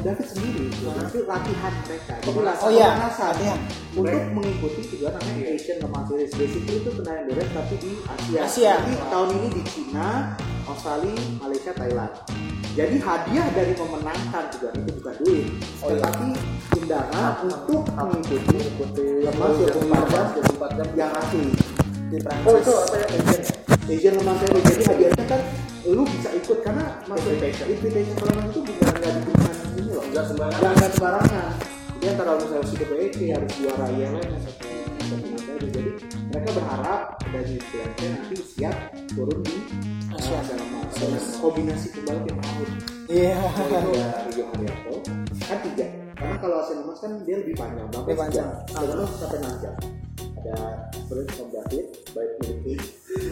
David 0.00 0.26
sendiri 0.28 0.70
itu 0.70 1.18
latihan 1.24 1.72
mereka. 1.82 2.14
Jadi 2.20 2.36
Oh, 2.62 2.70
iya. 2.70 2.88
Latihan. 3.10 3.58
untuk 3.96 4.22
mengikuti 4.32 4.82
juga 4.86 5.16
namanya 5.16 5.44
Asian 5.50 5.78
Series. 6.06 6.30
Basically 6.32 6.76
itu 6.78 6.90
kenaikan 6.92 7.24
beres 7.26 7.48
tapi 7.50 7.74
di 7.80 7.90
Asia. 8.04 8.40
Asia. 8.44 8.72
Jadi 8.78 8.92
tahun 9.08 9.28
ini 9.34 9.48
di 9.50 9.62
Cina, 9.66 10.08
Australia, 10.64 11.16
Malaysia, 11.40 11.72
Thailand. 11.72 12.12
Jadi 12.76 12.96
hadiah 13.00 13.46
dari 13.56 13.72
memenangkan 13.72 14.44
juga 14.52 14.68
itu 14.76 14.90
bukan 15.00 15.14
duit, 15.24 15.46
Oh, 15.80 15.88
iya. 15.88 15.96
tetapi 15.96 16.28
undangan 16.76 17.32
untuk 17.40 17.82
mengikuti 17.88 19.06
Le 19.24 19.32
Mans 19.32 19.56
24 19.56 20.76
jam 20.76 20.88
yang 20.92 21.08
asli 21.16 21.56
di 22.06 22.18
Prancis. 22.20 22.44
oh 22.44 22.54
itu 22.54 22.72
apa 22.76 22.94
ya 22.94 23.06
Asian 23.08 23.40
ya? 23.40 23.55
Asian 23.86 24.14
Series. 24.18 24.64
Jadi 24.66 24.84
hadiahnya 24.84 25.24
kan 25.30 25.40
lu 25.86 26.02
bisa 26.02 26.28
ikut 26.34 26.58
karena 26.66 26.84
masuk 27.06 27.30
invitation, 27.30 27.66
invitation 27.70 28.16
Mans 28.34 28.50
itu 28.50 28.60
bukan 28.66 28.92
nggak 28.98 29.12
diberikan 29.22 29.54
ini 29.78 29.82
loh, 29.86 30.02
Nggak 30.10 30.24
sembarangan. 30.26 30.74
nggak 30.74 30.90
sembarangan. 30.98 31.48
Jadi 31.96 32.06
antara 32.12 32.30
misalnya 32.36 32.66
si 32.66 32.74
PEC 32.76 33.16
harus 33.32 33.52
juara 33.56 33.86
ILM 33.88 34.14
atau 34.18 34.40
satu 35.06 35.26
satu 35.38 35.66
jadi 35.70 35.90
mereka 36.28 36.48
berharap 36.58 37.00
dari 37.30 37.54
Indonesia 37.56 38.06
nanti 38.10 38.36
siap 38.42 38.76
turun 39.14 39.40
di 39.46 39.56
Mans. 40.10 40.92
Dengan 40.96 41.22
kombinasi 41.38 41.86
pembalap 41.92 42.24
yang 42.26 42.38
maut. 42.40 42.68
Iya. 43.06 43.34
Rio 44.32 44.44
Haryanto 44.50 44.94
kan 45.46 45.58
tiga 45.62 45.86
karena 46.16 46.36
kalau 46.40 46.56
Asia 46.64 46.74
Le 46.74 46.82
Mans 46.88 46.98
kan 46.98 47.12
dia 47.22 47.36
lebih 47.38 47.54
panjang 47.54 47.86
Lebih 47.92 48.16
panjang. 48.18 48.48
Sebenarnya 48.66 49.06
sampai 49.14 49.38
enam 49.38 49.54
jam 49.62 49.74
ada 50.46 50.90
Prince 51.06 51.38
Om 51.38 51.48
David 51.50 51.84
baik 52.12 52.30
miliki 52.40 52.74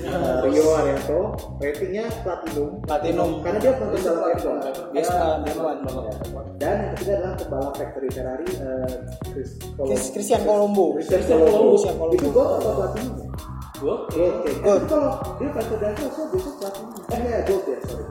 uh, 0.07 0.43
Rio 0.43 0.65
Haryanto 0.73 1.21
ratingnya 1.59 2.05
platinum 2.23 2.71
Platinum. 2.83 3.31
karena 3.41 3.59
dia 3.59 3.73
pembalap 3.75 4.35
F1 4.35 4.57
dia 4.93 5.03
F1. 5.03 5.39
memang 5.43 5.77
dan 6.57 6.75
yang 6.81 6.91
ketiga 6.95 7.13
adalah 7.19 7.35
pembalap 7.37 7.73
factory 7.75 8.09
Ferrari 8.11 8.47
uh, 8.59 8.95
Chris 9.31 9.51
Chris- 9.59 10.11
Christian 10.13 10.43
Colombo. 10.43 10.95
Christian 10.97 11.23
Colombo 11.27 11.45
Colombo, 11.45 11.71
Christian 11.75 11.97
Colombo. 11.99 12.15
itu 12.15 12.29
gold 12.31 12.51
atau 12.59 12.73
platinum 12.75 13.15
ya? 13.15 13.29
Gua 13.75 13.97
Gold, 14.07 14.35
oke. 14.39 14.51
Itu 14.55 14.87
kalau 14.87 15.13
dia 15.37 15.49
factory 15.51 15.79
driver 15.83 16.09
saya 16.09 16.27
besok 16.31 16.55
platinum. 16.63 16.91
Eh 17.11 17.21
ya 17.21 17.39
gold 17.43 17.65
ya, 17.67 17.79
sorry. 17.85 18.05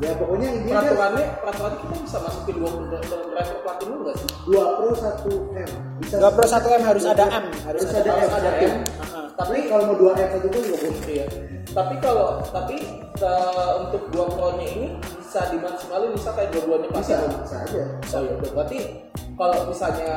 Ya 0.00 0.16
pokoknya 0.16 0.48
dia 0.64 0.74
peraturannya 0.74 1.24
peraturannya 1.38 1.78
kita 1.84 1.94
bisa 2.00 2.18
masukin 2.18 2.54
dua 2.56 2.70
driver 2.88 3.20
platinum 3.60 3.96
nggak 4.00 4.14
sih? 4.16 4.28
dua 4.48 4.64
pro 4.74 4.90
satu 4.96 5.32
m 5.52 5.68
bisa 6.00 6.14
2 6.16 6.32
pro 6.32 6.46
1 6.48 6.56
M 6.72 6.82
harus 6.82 7.04
ada 7.04 7.24
M. 7.28 7.44
harus 7.68 7.82
ada 7.84 8.10
m 8.10 8.30
ada 8.32 8.50
M. 8.64 8.74
tapi 9.36 9.68
kalau 9.68 9.92
mau 9.92 9.96
dua 10.00 10.12
m 10.16 10.28
satu 10.32 10.48
pun 10.48 10.60
nggak 10.64 10.80
boleh 10.80 11.00
Iya. 11.04 11.26
Tapi 11.70 11.94
kalau 12.00 12.40
tapi 12.48 12.76
eh, 13.14 13.70
untuk 13.78 14.02
dua 14.10 14.24
pro-nya 14.26 14.66
ini 14.66 14.86
bisa 15.20 15.52
dimaksimalin 15.52 16.10
bisa 16.16 16.30
kayak 16.32 16.50
dua-duanya 16.50 16.88
bisa 16.90 17.14
platinum. 17.14 17.40
bisa 17.44 17.56
aja 17.60 17.82
Oh 18.10 18.20
iya, 18.24 18.32
udah. 18.34 18.50
berarti 18.56 18.78
kalau 19.36 19.58
misalnya 19.68 20.12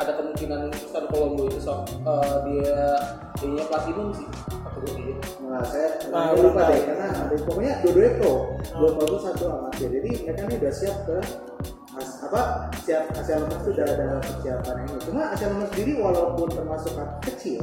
ada 0.00 0.16
kemungkinan 0.16 0.72
Cristiano 0.72 1.06
Colombo 1.06 1.44
itu 1.44 1.60
so, 1.60 1.84
eh, 1.84 2.36
dia 2.48 2.78
dia 3.36 3.64
platinum 3.64 4.08
sih 4.10 4.24
kategori 4.48 5.12
nah 5.44 5.60
saya 5.62 5.88
Nah, 6.08 6.32
nah, 6.32 6.40
lupa 6.40 6.62
deh 6.66 6.80
karena 6.82 7.06
ada 7.12 7.34
pokoknya 7.38 7.72
dua-duanya 7.80 8.12
pro 8.16 8.34
dua 8.72 8.90
pro 8.96 9.16
satu 9.18 9.44
amatir 9.50 9.88
jadi 9.92 10.10
mereka 10.24 10.40
ini 10.42 10.54
udah 10.56 10.72
siap 10.72 10.96
ke 11.04 11.16
as- 11.92 12.18
apa 12.22 12.40
siap 12.80 13.02
Asia 13.12 13.36
Lemas 13.36 13.60
itu 13.60 13.70
udah 13.72 13.84
ada 13.84 14.06
persiapan 14.22 14.74
ini. 14.80 14.96
Cuma 15.04 15.22
Asia 15.28 15.46
Lemas 15.50 15.68
sendiri 15.68 15.92
walaupun 15.98 16.46
termasuk 16.48 16.92
kecil 17.20 17.60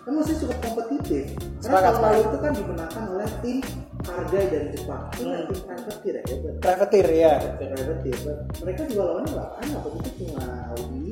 kan 0.00 0.12
masih 0.12 0.36
cukup 0.38 0.58
kompetitif. 0.60 1.24
Karena 1.58 1.80
tahun 1.88 2.00
lalu 2.02 2.20
itu 2.22 2.38
kan 2.38 2.52
dimenangkan 2.54 3.04
oleh 3.10 3.28
tim 3.40 3.58
Hargai 4.00 4.46
dari 4.48 4.68
Jepang. 4.70 5.02
Itu 5.12 5.22
Hmm. 5.24 5.44
tim 5.48 5.58
privateer 5.64 6.14
ya 6.14 6.22
Privateer 6.60 7.08
ya. 7.08 7.32
privateer 7.56 8.18
mereka 8.60 8.82
juga 8.86 9.02
lawannya 9.06 9.30
nggak 9.32 9.48
banyak 9.50 9.80
waktu 9.80 9.98
itu 9.98 10.10
cuma 10.20 10.44
Audi 10.70 11.04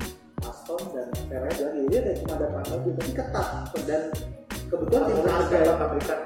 Aston 0.45 0.83
dan 0.95 1.09
Ferrari 1.27 1.59
lagi 1.59 1.83
dia 1.91 1.99
ada 2.05 2.13
cuma 2.23 2.33
ada 2.39 2.47
empat 2.53 2.65
mobil 2.71 2.93
tapi 2.95 3.13
ketat 3.17 3.49
dan 3.89 4.03
kebetulan 4.69 5.03
tim 5.09 5.19
Hargai 5.27 5.65
pabrikan 5.75 6.21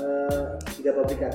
eh, 0.00 0.44
tiga 0.78 0.90
pabrikan 0.96 1.34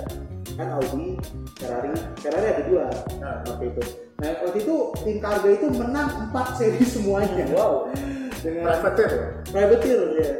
kan 0.59 0.75
Audi, 0.75 1.15
Ferrari, 1.55 1.95
Ferrari 2.19 2.47
ada 2.51 2.63
dua 2.67 2.85
Nah. 3.23 3.39
waktu 3.47 3.71
itu. 3.71 3.81
Nah 4.19 4.31
waktu 4.43 4.59
itu 4.59 4.75
tim 5.07 5.17
Karga 5.23 5.49
itu 5.55 5.67
menang 5.71 6.09
empat 6.27 6.47
seri 6.59 6.83
semuanya. 6.83 7.47
Wow. 7.55 7.87
Dengan 8.39 8.63
privateer 8.71 9.09
ya 9.11 9.27
privateer 9.49 9.99
ya. 10.15 10.31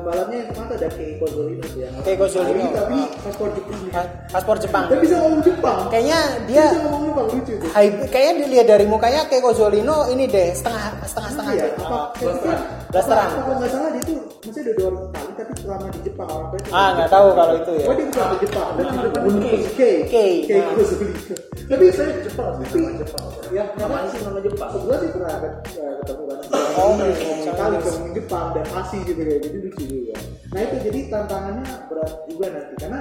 balapnya 0.00 0.36
yang 0.40 0.48
ke 0.48 0.54
mana 0.56 0.72
ada 0.72 0.88
Keiko 0.88 1.26
Zolino 1.28 1.60
tuh 1.62 1.78
yang 1.78 1.92
Keiko 2.00 2.24
Zolino. 2.26 2.64
tapi 2.70 2.96
Ah. 2.96 3.08
paspor 3.20 3.48
Jepang 3.52 3.80
ya. 3.82 3.92
Pa- 3.92 4.10
paspor 4.30 4.56
Jepang 4.56 4.84
Dia 4.88 4.98
bisa 4.98 5.14
ngomong 5.18 5.42
Jepang. 5.42 5.80
kayaknya 5.86 6.20
Dia 6.42 6.48
dia 6.48 6.64
bisa 6.66 6.80
ngomong 6.82 7.02
Jepang 7.04 7.26
lucu 7.30 7.52
tuh. 7.54 7.68
kayaknya 8.08 8.32
dilihat 8.40 8.66
dari 8.68 8.86
mukanya 8.86 9.20
kayak 9.26 9.42
Kozolino 9.42 10.08
ini 10.08 10.24
deh 10.26 10.48
setengah 10.50 10.84
setengah 11.04 11.30
setengah 11.30 11.52
Iya, 11.52 11.62
deh. 11.62 11.72
apa? 11.78 11.92
Ah, 11.92 12.06
Blasteran. 12.90 13.28
Kalau 13.30 13.54
nggak 13.54 13.70
salah 13.70 13.90
dia 13.90 14.02
tuh 14.02 14.18
maksudnya 14.40 14.62
udah 14.64 14.74
dua 14.74 14.90
kali 15.12 15.30
tapi 15.36 15.52
lama 15.62 15.86
di 15.86 16.00
Jepang 16.00 16.28
orang. 16.28 16.50
Ah, 16.72 16.88
nggak 16.96 17.08
tahu 17.08 17.26
kalau 17.30 17.54
itu 17.54 17.72
ya. 17.76 17.84
Oh 17.84 17.94
dia 17.94 18.06
bukan 18.08 18.26
di 18.26 18.38
Jepang, 18.40 18.68
dan 18.72 18.84
di 18.88 18.98
Jepang 19.04 19.24
K. 19.28 19.46
K. 19.68 19.80
K. 20.02 20.14
K. 20.42 20.50
Nah. 20.56 20.72
Zolino. 20.80 21.14
Tapi 21.68 21.84
saya 21.92 22.08
di 22.10 22.20
Jepang, 22.24 22.50
tapi 22.56 22.78
Jepang. 22.98 23.24
Ya 23.50 23.64
Namanya 23.76 24.08
sih 24.10 24.20
nama 24.22 24.40
Jepang. 24.42 24.70
Sebelah 24.70 24.98
sih 25.02 25.10
pernah 25.14 25.34
ketemu 26.00 26.22
kan. 26.26 26.38
Oh, 26.80 26.90
ngomong 26.96 27.12
iya. 27.12 27.52
kali 27.54 27.76
ngomong 27.82 28.12
Jepang 28.14 28.46
dan 28.54 28.66
Asi 28.78 28.98
gitu 29.02 29.20
kayak 29.20 29.40
jadi 29.42 29.58
lucu 29.58 29.82
juga. 29.84 30.16
Nah 30.50 30.60
itu 30.66 30.76
jadi 30.86 31.00
tantangannya 31.10 31.66
berat 31.86 32.12
juga 32.26 32.46
nanti 32.50 32.74
karena 32.78 33.00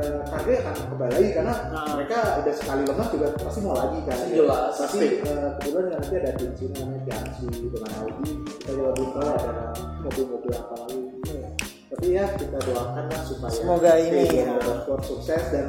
eh, 0.00 0.20
Kage 0.28 0.54
akan 0.64 0.74
kembali 0.92 1.12
lagi 1.12 1.30
karena 1.32 1.54
mereka 1.96 2.18
udah 2.44 2.54
sekali 2.54 2.82
lemah 2.84 3.08
juga 3.12 3.26
pasti 3.40 3.60
mau 3.64 3.76
lagi 3.76 3.98
kan. 4.04 4.16
Jelas, 4.28 4.72
Pasti 4.76 5.06
eh, 5.20 5.48
kebetulan 5.60 5.86
nanti 5.92 6.14
ada 6.20 6.30
tim 6.36 6.52
Cina 6.56 6.74
namanya 6.84 7.00
Jiangsu 7.04 7.46
dengan 7.68 7.92
Audi. 8.04 8.32
Kita 8.44 8.70
juga 8.72 8.90
belum 8.96 9.10
tahu 9.16 9.28
ada 9.32 9.54
mobil-mobil 10.04 10.52
apa 10.54 10.74
lagi. 10.84 11.00
Tapi 11.86 12.06
ya 12.12 12.26
kita 12.36 12.58
doakan 12.66 13.04
lah 13.08 13.22
supaya 13.24 13.52
Semoga 13.54 13.92
ini, 13.96 14.22
ya. 14.28 14.46
Sukses 15.00 15.42
dan 15.54 15.66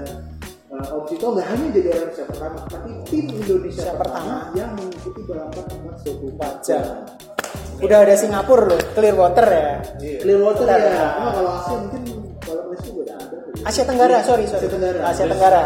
uh, 0.77 0.95
Om 0.97 1.03
Cito 1.09 1.25
nggak 1.33 1.47
hanya 1.49 1.67
jadi 1.73 1.87
orang 1.89 2.01
Indonesia 2.05 2.25
pertama, 2.29 2.57
tapi 2.69 2.89
tim 3.09 3.25
Indonesia 3.29 3.83
Yang 3.83 3.97
pertama, 3.97 4.33
pertama. 4.37 4.57
yang 4.57 4.69
mengikuti 4.77 5.21
balapan 5.25 5.65
emas 5.81 5.99
24 6.05 6.67
jam. 6.67 6.83
Udah 7.77 7.97
ada 8.01 8.15
Singapura 8.17 8.63
loh, 8.73 8.79
Clearwater 8.93 9.47
ya. 9.49 9.67
Clearwater 10.21 10.65
Bentar, 10.65 10.79
ya. 10.81 10.89
ya. 10.89 11.05
Nah, 11.17 11.31
kalau 11.33 11.51
Asia 11.53 11.75
mungkin 11.77 12.01
race 12.41 12.83
juga 12.85 12.99
udah 13.05 13.15
ada. 13.17 13.35
tuh. 13.37 13.61
Asia 13.65 13.83
Tenggara, 13.85 14.17
sorry 14.25 14.45
sorry. 14.49 14.65
Asia 14.65 14.71
Tenggara. 14.73 14.99
Asia 15.05 15.25
Tenggara. 15.29 15.61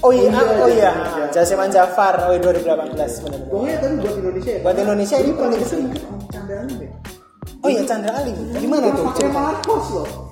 Oh 0.00 0.12
iya, 0.16 0.32
Oh 0.32 0.32
iya, 0.32 0.40
oh 0.64 0.70
iya. 0.72 0.90
Jaseman 1.28 1.68
Jaseman 1.68 1.68
Jafar, 1.68 2.14
oh 2.24 2.32
iya 2.32 2.40
2018 2.40 2.96
benar. 2.96 3.40
Pokoknya 3.52 3.76
tapi 3.84 3.94
buat 4.00 4.14
Indonesia 4.16 4.50
ya. 4.56 4.60
Buat 4.64 4.76
Indonesia 4.80 5.16
ini 5.20 5.30
paling 5.36 5.60
Om 5.60 6.20
Candaan 6.32 6.66
ya. 6.80 6.90
Oh 7.60 7.68
iya 7.68 7.82
Chandra 7.84 8.10
Ali. 8.16 8.32
Gimana 8.56 8.88
tuh? 8.96 9.04
Pakai? 9.12 9.28
Marcos 9.28 9.86
loh. 9.92 10.29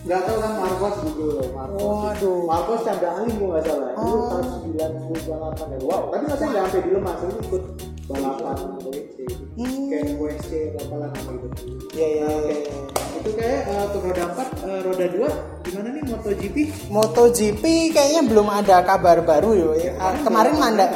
Nggak 0.00 0.20
tahu 0.24 0.36
kan 0.40 0.52
Marcos 0.56 0.96
loh. 1.04 1.44
Marcos. 1.52 1.82
Waduh. 1.84 2.40
Marcos 2.48 2.80
Chandra 2.88 3.10
Ali 3.20 3.30
gue 3.36 3.48
nggak 3.52 3.64
salah. 3.68 3.90
Itu 3.92 4.00
Oh. 4.00 4.28
tahun 4.32 4.46
98 4.64 5.66
ya. 5.68 5.78
Wow. 5.84 6.02
Tapi 6.08 6.22
nggak 6.24 6.38
nggak 6.40 6.64
sampai 6.64 6.80
di 6.80 6.90
lemah. 6.96 7.14
Itu 7.20 7.36
ikut 7.44 7.62
balapan 8.08 8.56
WC. 8.80 9.16
Hmm. 9.60 9.82
Kayak 9.92 10.08
WC 10.16 10.50
apa 10.80 10.94
lah 10.96 11.08
nama 11.12 11.30
itu. 11.36 11.46
Iya 11.92 12.06
iya 12.08 12.28
iya. 12.32 12.54
iya. 12.64 12.78
Itu 13.20 13.30
kayak 13.36 13.60
uh, 13.68 13.82
untuk 13.92 14.02
roda 14.08 14.24
4, 14.32 14.64
uh, 14.64 14.80
roda 14.88 15.06
2 15.12 15.64
gimana 15.68 15.88
nih 15.92 16.02
MotoGP? 16.08 16.56
MotoGP 16.88 17.62
kayaknya 17.92 18.22
belum 18.24 18.48
ada 18.48 18.76
kabar 18.80 19.20
baru 19.20 19.50
yo. 19.52 19.70
Ah, 20.00 20.16
Kemarin 20.24 20.56
manda 20.56 20.86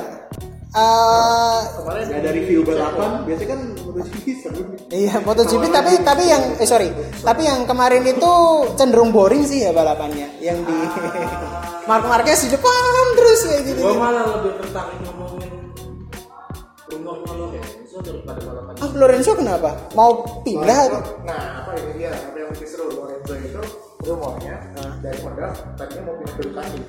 eh 0.75 1.61
Kemarin 1.79 2.05
nggak 2.11 2.18
ada 2.18 2.31
review 2.35 2.61
balapan, 2.66 3.11
biasanya 3.22 3.49
kan 3.55 3.61
MotoGP 3.79 4.27
seru. 4.43 4.62
Iya 4.91 5.14
MotoGP 5.22 5.64
tapi 5.70 5.93
tapi 6.03 6.22
yang 6.27 6.43
eh 6.59 6.66
sorry 6.66 6.91
tapi 7.22 7.47
yang 7.47 7.62
kemarin 7.62 8.03
itu 8.03 8.33
cenderung 8.75 9.14
boring 9.14 9.47
sih 9.47 9.62
ya 9.62 9.70
balapannya 9.70 10.27
yang 10.43 10.59
di 10.66 10.75
Mark 11.87 12.05
Marquez 12.11 12.43
di 12.43 12.51
depan 12.51 13.05
terus 13.14 13.41
kayak 13.47 13.62
gitu. 13.70 13.81
gue 13.87 13.95
malah 13.95 14.25
lebih 14.35 14.53
tertarik 14.59 14.99
ngomongin 15.07 15.53
rumornya 16.91 17.33
Lorenzo 17.39 17.97
daripada 18.03 18.41
balapan 18.43 18.72
Ah 18.83 18.91
Lorenzo 18.99 19.33
kenapa? 19.39 19.70
Mau 19.95 20.11
pindah? 20.43 20.79
atau? 20.91 21.01
Nah, 21.22 21.62
apa 21.62 21.70
ini 21.79 22.03
dia? 22.03 22.11
Apa 22.11 22.35
yang 22.35 22.51
lebih 22.51 22.66
seru 22.66 22.91
Lorenzo 22.91 23.35
itu 23.39 23.62
rumornya 24.03 24.55
dari 24.99 25.18
Honda 25.22 25.55
tadinya 25.79 26.03
mau 26.11 26.14
pindah 26.18 26.35
ke 26.35 26.43
Ducati. 26.51 26.81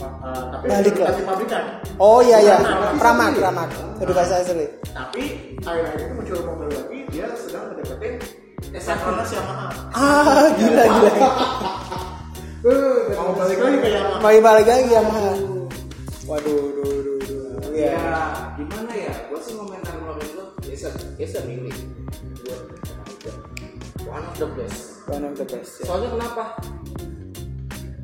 Uh, 0.00 0.48
tapi 0.50 0.64
Balik. 0.66 0.92
Ducati 0.96 1.22
pabrikan. 1.22 1.64
Oh 2.00 2.24
iya 2.24 2.38
iya 2.40 2.56
Pramak 2.96 3.36
Pramak 3.36 3.68
edukasi 4.00 4.32
asli. 4.34 4.66
Tapi 4.88 5.22
akhir-akhir 5.60 6.00
itu 6.00 6.14
muncul 6.16 6.38
mobil 6.48 6.68
lagi 6.72 6.98
dia 7.12 7.26
sedang 7.36 7.70
mendeketin 7.70 8.14
Petronas 8.72 9.30
Yamaha. 9.30 9.68
Ah 9.92 10.48
gila 10.56 10.84
gila. 10.88 11.12
Mau 13.12 13.32
balik 13.34 13.58
lagi 13.58 13.76
ke 13.78 13.88
Yamaha. 13.90 14.18
Mau 14.22 14.38
balik 14.40 14.66
lagi 14.66 14.88
ya 14.88 15.00
mah. 15.02 15.34
Waduh, 16.22 16.62
duh, 16.78 16.96
duh, 17.02 17.18
duh. 17.26 17.74
ya 17.74 17.90
Ya. 17.92 18.22
gimana 18.54 18.92
ya 18.94 19.12
gue 19.26 19.40
sih 19.42 19.58
ngomentar 19.58 19.92
Lorenzo 19.98 20.54
is 20.64 20.86
a 20.86 20.90
is 21.18 21.34
a 21.34 21.42
good 21.42 22.62
one 24.06 24.22
of 24.22 24.34
the 24.38 24.46
best 24.54 25.02
One 25.10 25.26
of 25.26 25.34
the 25.34 25.42
best. 25.44 25.82
Ya. 25.82 25.90
soalnya 25.90 26.08
kenapa 26.14 26.42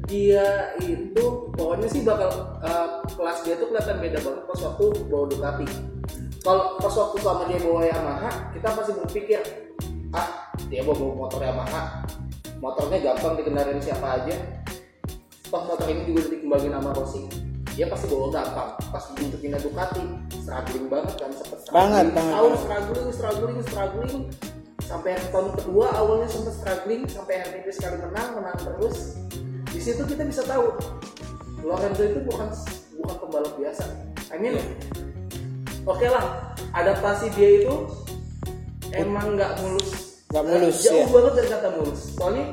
dia 0.09 0.73
itu 0.81 1.53
pokoknya 1.53 1.89
sih 1.93 2.01
bakal 2.01 2.33
uh, 2.65 3.05
kelas 3.13 3.45
dia 3.45 3.61
tuh 3.61 3.69
kelihatan 3.69 4.01
beda 4.01 4.19
banget 4.25 4.43
pas 4.49 4.61
waktu 4.65 4.85
bawa 5.13 5.25
Ducati. 5.29 5.67
Kalau 6.41 6.81
pas 6.81 6.95
waktu 6.97 7.17
sama 7.21 7.43
dia 7.45 7.61
bawa 7.61 7.85
Yamaha 7.85 8.31
kita 8.57 8.69
pasti 8.73 8.93
berpikir 8.97 9.41
ah 10.17 10.49
dia 10.73 10.81
bawa, 10.81 11.13
motor 11.13 11.45
Yamaha. 11.45 12.09
Motornya 12.59 12.99
gampang 13.05 13.39
dikendarin 13.39 13.79
siapa 13.85 14.19
aja. 14.19 14.35
Toh 15.53 15.63
motor 15.69 15.87
ini 15.93 16.09
juga 16.09 16.27
dikembangin 16.33 16.73
sama 16.75 16.91
Rossi. 16.97 17.23
Dia 17.77 17.87
pasti 17.87 18.11
bawa 18.11 18.33
gampang 18.33 18.71
pas 18.89 19.05
pindah 19.13 19.61
Ducati. 19.61 20.05
Struggling 20.41 20.87
banget 20.89 21.15
kan 21.21 21.31
sempet 21.37 21.59
struggling. 21.61 21.77
Banget, 21.77 22.07
banget, 22.17 22.33
tahun 22.33 22.53
struggling 22.57 23.09
struggling 23.13 23.59
struggling. 23.69 24.23
Sampai 24.89 25.21
tahun 25.29 25.53
kedua 25.53 25.93
awalnya 26.01 26.29
sempat 26.33 26.57
struggling 26.57 27.05
sampai 27.05 27.45
akhirnya 27.45 27.73
sekali 27.77 27.97
menang 28.01 28.41
menang 28.41 28.57
terus 28.57 29.28
situ 29.89 30.05
kita 30.05 30.23
bisa 30.29 30.45
tahu 30.45 30.69
Lorenzo 31.65 32.03
itu 32.05 32.21
bukan 32.29 32.49
bukan 33.01 33.17
pembalap 33.25 33.55
biasa 33.57 33.85
I 34.29 34.37
mean 34.37 34.61
oke 35.89 36.05
lah 36.05 36.53
adaptasi 36.77 37.33
dia 37.33 37.65
itu 37.65 37.75
emang 38.93 39.41
nggak 39.41 39.65
mulus 39.65 40.21
Nggak 40.29 40.45
mulus, 40.45 40.77
jauh 40.85 41.01
ya. 41.01 41.07
banget 41.09 41.33
dari 41.41 41.49
kata 41.57 41.69
mulus 41.81 42.01
soalnya 42.21 42.45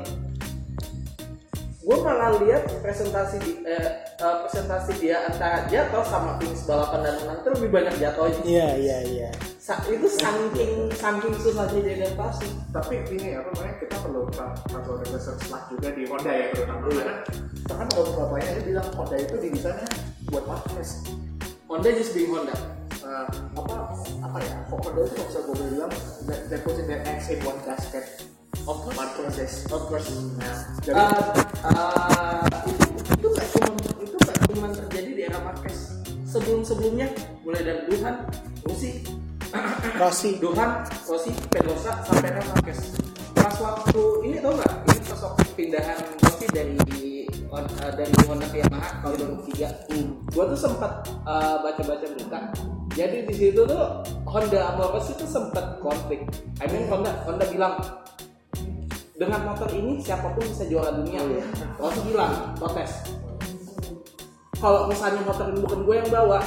gue 1.86 1.96
malah 2.02 2.34
lihat 2.42 2.66
presentasi 2.82 3.36
di, 3.44 3.52
eh, 3.62 3.90
eh, 4.18 4.36
presentasi 4.42 4.96
dia 4.98 5.22
antara 5.28 5.68
jatuh 5.70 6.02
sama 6.08 6.34
finish 6.40 6.64
balapan 6.66 7.04
dan 7.04 7.14
menang 7.22 7.38
itu 7.44 7.48
lebih 7.60 7.70
banyak 7.70 7.94
jatuhnya 8.00 8.42
Iya 8.42 8.68
iya 8.74 8.98
iya. 9.06 9.30
Sa- 9.66 9.82
itu 9.90 10.06
saking 10.06 10.86
saking 10.94 11.34
susahnya 11.42 11.82
dia 11.82 12.06
adaptasi 12.06 12.46
Tapi 12.70 13.02
ini 13.18 13.34
apa 13.34 13.50
namanya 13.50 13.74
kita 13.82 13.98
perlu 13.98 14.30
satu 14.70 15.02
research 15.10 15.50
lah 15.50 15.66
juga 15.66 15.90
di 15.90 16.06
Honda 16.06 16.30
ya 16.30 16.54
terutama. 16.54 16.86
Karena 16.86 17.14
bahkan 17.66 17.86
kalau 17.90 18.14
bapaknya 18.14 18.50
dia 18.54 18.62
bilang 18.62 18.86
Honda 18.94 19.16
itu 19.18 19.34
didesainnya 19.42 19.90
buat 20.30 20.46
Marquez. 20.46 20.90
Honda 21.66 21.88
just 21.98 22.14
being 22.14 22.30
Honda. 22.30 22.54
Uh, 23.02 23.26
apa 23.58 23.74
apa 24.22 24.38
ya 24.38 24.54
Honda 24.70 25.02
itu 25.02 25.14
bisa 25.18 25.38
gue 25.42 25.56
bilang 25.58 25.90
that, 26.30 26.40
that 26.46 26.62
puts 26.62 26.78
their 26.86 27.02
eggs 27.02 27.26
in 27.26 27.42
one 27.42 27.58
basket. 27.66 28.22
Of 28.70 28.86
Marquez 28.94 29.66
of 29.74 29.82
course. 29.90 30.14
Nah 30.38 30.78
jadi 30.86 30.94
Uh, 30.94 31.34
uh, 31.66 32.46
itu 32.70 33.02
itu 33.18 33.26
nggak 33.34 33.46
cuma 33.50 33.68
itu 33.98 34.14
nggak 34.14 34.38
cuma 34.46 34.66
terjadi 34.70 35.10
di 35.10 35.22
era 35.26 35.42
Marquez. 35.42 35.98
Sebelum 36.22 36.62
sebelumnya 36.62 37.10
mulai 37.42 37.66
dari 37.66 37.82
Duhan 37.90 38.30
Rossi 38.62 39.26
Rossi. 39.96 40.38
Duhan 40.38 40.84
Rossi 41.08 41.30
Pedrosa 41.48 42.04
sampai 42.04 42.36
Marquez 42.36 43.06
pas 43.46 43.56
waktu 43.62 44.02
ini 44.26 44.36
tau 44.42 44.52
nggak? 44.58 44.72
Ini 44.90 45.00
pas 45.06 45.20
waktu 45.22 45.44
pindahan 45.54 45.98
Rossi 46.18 46.46
dari 46.50 46.76
uh, 47.54 47.92
dari 47.94 48.12
Honda 48.26 48.46
ke 48.50 48.58
Yamaha 48.60 48.90
tahun 49.06 49.38
2003 49.46 50.34
gua 50.34 50.44
tuh 50.50 50.60
sempat 50.60 50.92
uh, 51.22 51.62
baca-baca 51.62 52.06
berita. 52.10 52.38
Jadi 52.96 53.28
di 53.28 53.34
situ 53.38 53.60
tuh 53.62 54.02
Honda 54.26 54.74
sama 54.74 54.84
Rossi 54.92 55.12
tuh 55.14 55.30
sempat 55.30 55.78
konflik. 55.78 56.26
I 56.58 56.66
mean 56.68 56.90
Honda 56.90 57.14
Honda 57.22 57.46
bilang 57.48 57.78
dengan 59.16 59.40
motor 59.48 59.70
ini 59.72 60.02
siapa 60.02 60.34
pun 60.34 60.44
bisa 60.44 60.66
juara 60.66 60.90
dunia. 60.92 61.22
Rossi 61.78 62.00
bilang 62.04 62.52
protes 62.58 63.06
kalau 64.56 64.88
misalnya 64.88 65.20
motor 65.20 65.52
ini 65.52 65.60
bukan 65.60 65.80
gue 65.84 65.94
yang 65.96 66.08
bawa 66.08 66.38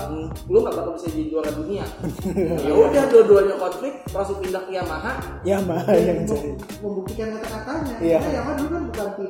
lu 0.49 0.57
nggak 0.59 0.73
bakal 0.73 0.91
bisa 0.97 1.07
jadi 1.13 1.25
juara 1.29 1.51
dunia 1.53 1.85
ya 2.65 2.73
udah 2.73 3.03
dua-duanya 3.07 3.55
konflik 3.55 3.93
Rossi 4.09 4.33
pindah 4.41 4.61
ke 4.65 4.71
Yamaha 4.73 5.13
Ya 5.45 5.57
mah 5.61 5.85
yang 5.93 6.25
jadi. 6.25 6.57
membuktikan 6.81 7.37
kata-katanya. 7.37 7.95
Iya. 8.01 8.17
Karena 8.19 8.33
yang 8.33 8.57
dulu 8.57 8.69
kan 8.69 8.83
bukan 8.89 9.07
tim 9.15 9.29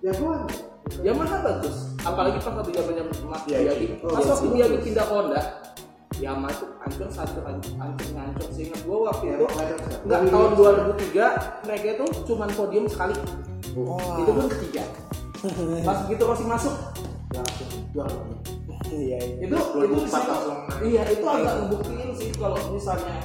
jagoan. 0.00 0.40
Yamaha 1.00 1.36
bagus 1.40 1.76
apalagi 2.04 2.38
pas 2.38 2.52
waktu 2.54 2.70
zamannya 2.76 3.04
Mas 3.24 3.42
Iya, 3.48 3.58
Biagi 3.64 3.84
iya. 3.88 3.96
pas 4.04 4.24
waktu 4.28 4.46
Biagi 4.52 4.76
pindah 4.84 5.06
Honda 5.08 5.42
Yamaha 6.14 6.52
itu 6.54 6.66
hancur 6.78 7.08
satu 7.10 7.40
hancur 7.42 7.72
ngancur 8.14 8.48
seingat 8.54 8.80
gue 8.84 8.96
waktu 9.00 9.24
itu 9.34 9.44
nggak 10.04 10.20
tahun 10.28 10.50
2003 10.54 11.66
mereka 11.66 11.86
itu 11.90 12.04
cuman 12.24 12.48
podium 12.54 12.86
sekali 12.86 13.16
Wah. 13.74 14.22
itu 14.22 14.30
pun 14.30 14.46
ketiga 14.46 14.84
pas 15.82 15.98
begitu 16.06 16.22
Rossi 16.22 16.46
masuk 16.46 16.74
Langsung 17.34 17.73
juara. 17.94 18.18
Iya 18.90 19.16
iya. 19.22 19.46
itu 19.46 19.54
itu 19.54 19.56
2004 19.56 20.10
sih- 20.10 20.28
langsung 20.28 20.58
naik. 20.66 20.82
iya 20.84 21.02
itu 21.08 21.24
agak 21.24 21.52
ngebuktiin 21.62 22.10
sih 22.12 22.28
kalau 22.36 22.58
misalnya 22.68 23.16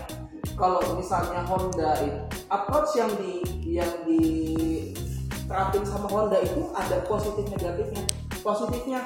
kalau 0.56 0.82
misalnya 0.96 1.42
Honda 1.50 1.92
itu 2.00 2.20
approach 2.48 2.92
yang 2.96 3.12
di 3.20 3.34
yang 3.66 3.92
di 4.08 4.22
terapin 5.50 5.84
sama 5.84 6.08
Honda 6.08 6.38
itu 6.40 6.70
ada 6.72 7.02
positif 7.10 7.44
negatifnya 7.50 8.04
positifnya 8.40 9.00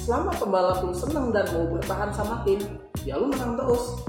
selama 0.00 0.32
pembalap 0.34 0.82
lu 0.82 0.90
seneng 0.96 1.30
dan 1.30 1.46
mau 1.52 1.78
bertahan 1.78 2.10
sama 2.10 2.42
tim 2.42 2.58
ya 3.04 3.20
lu 3.20 3.28
menang 3.30 3.54
terus 3.54 4.00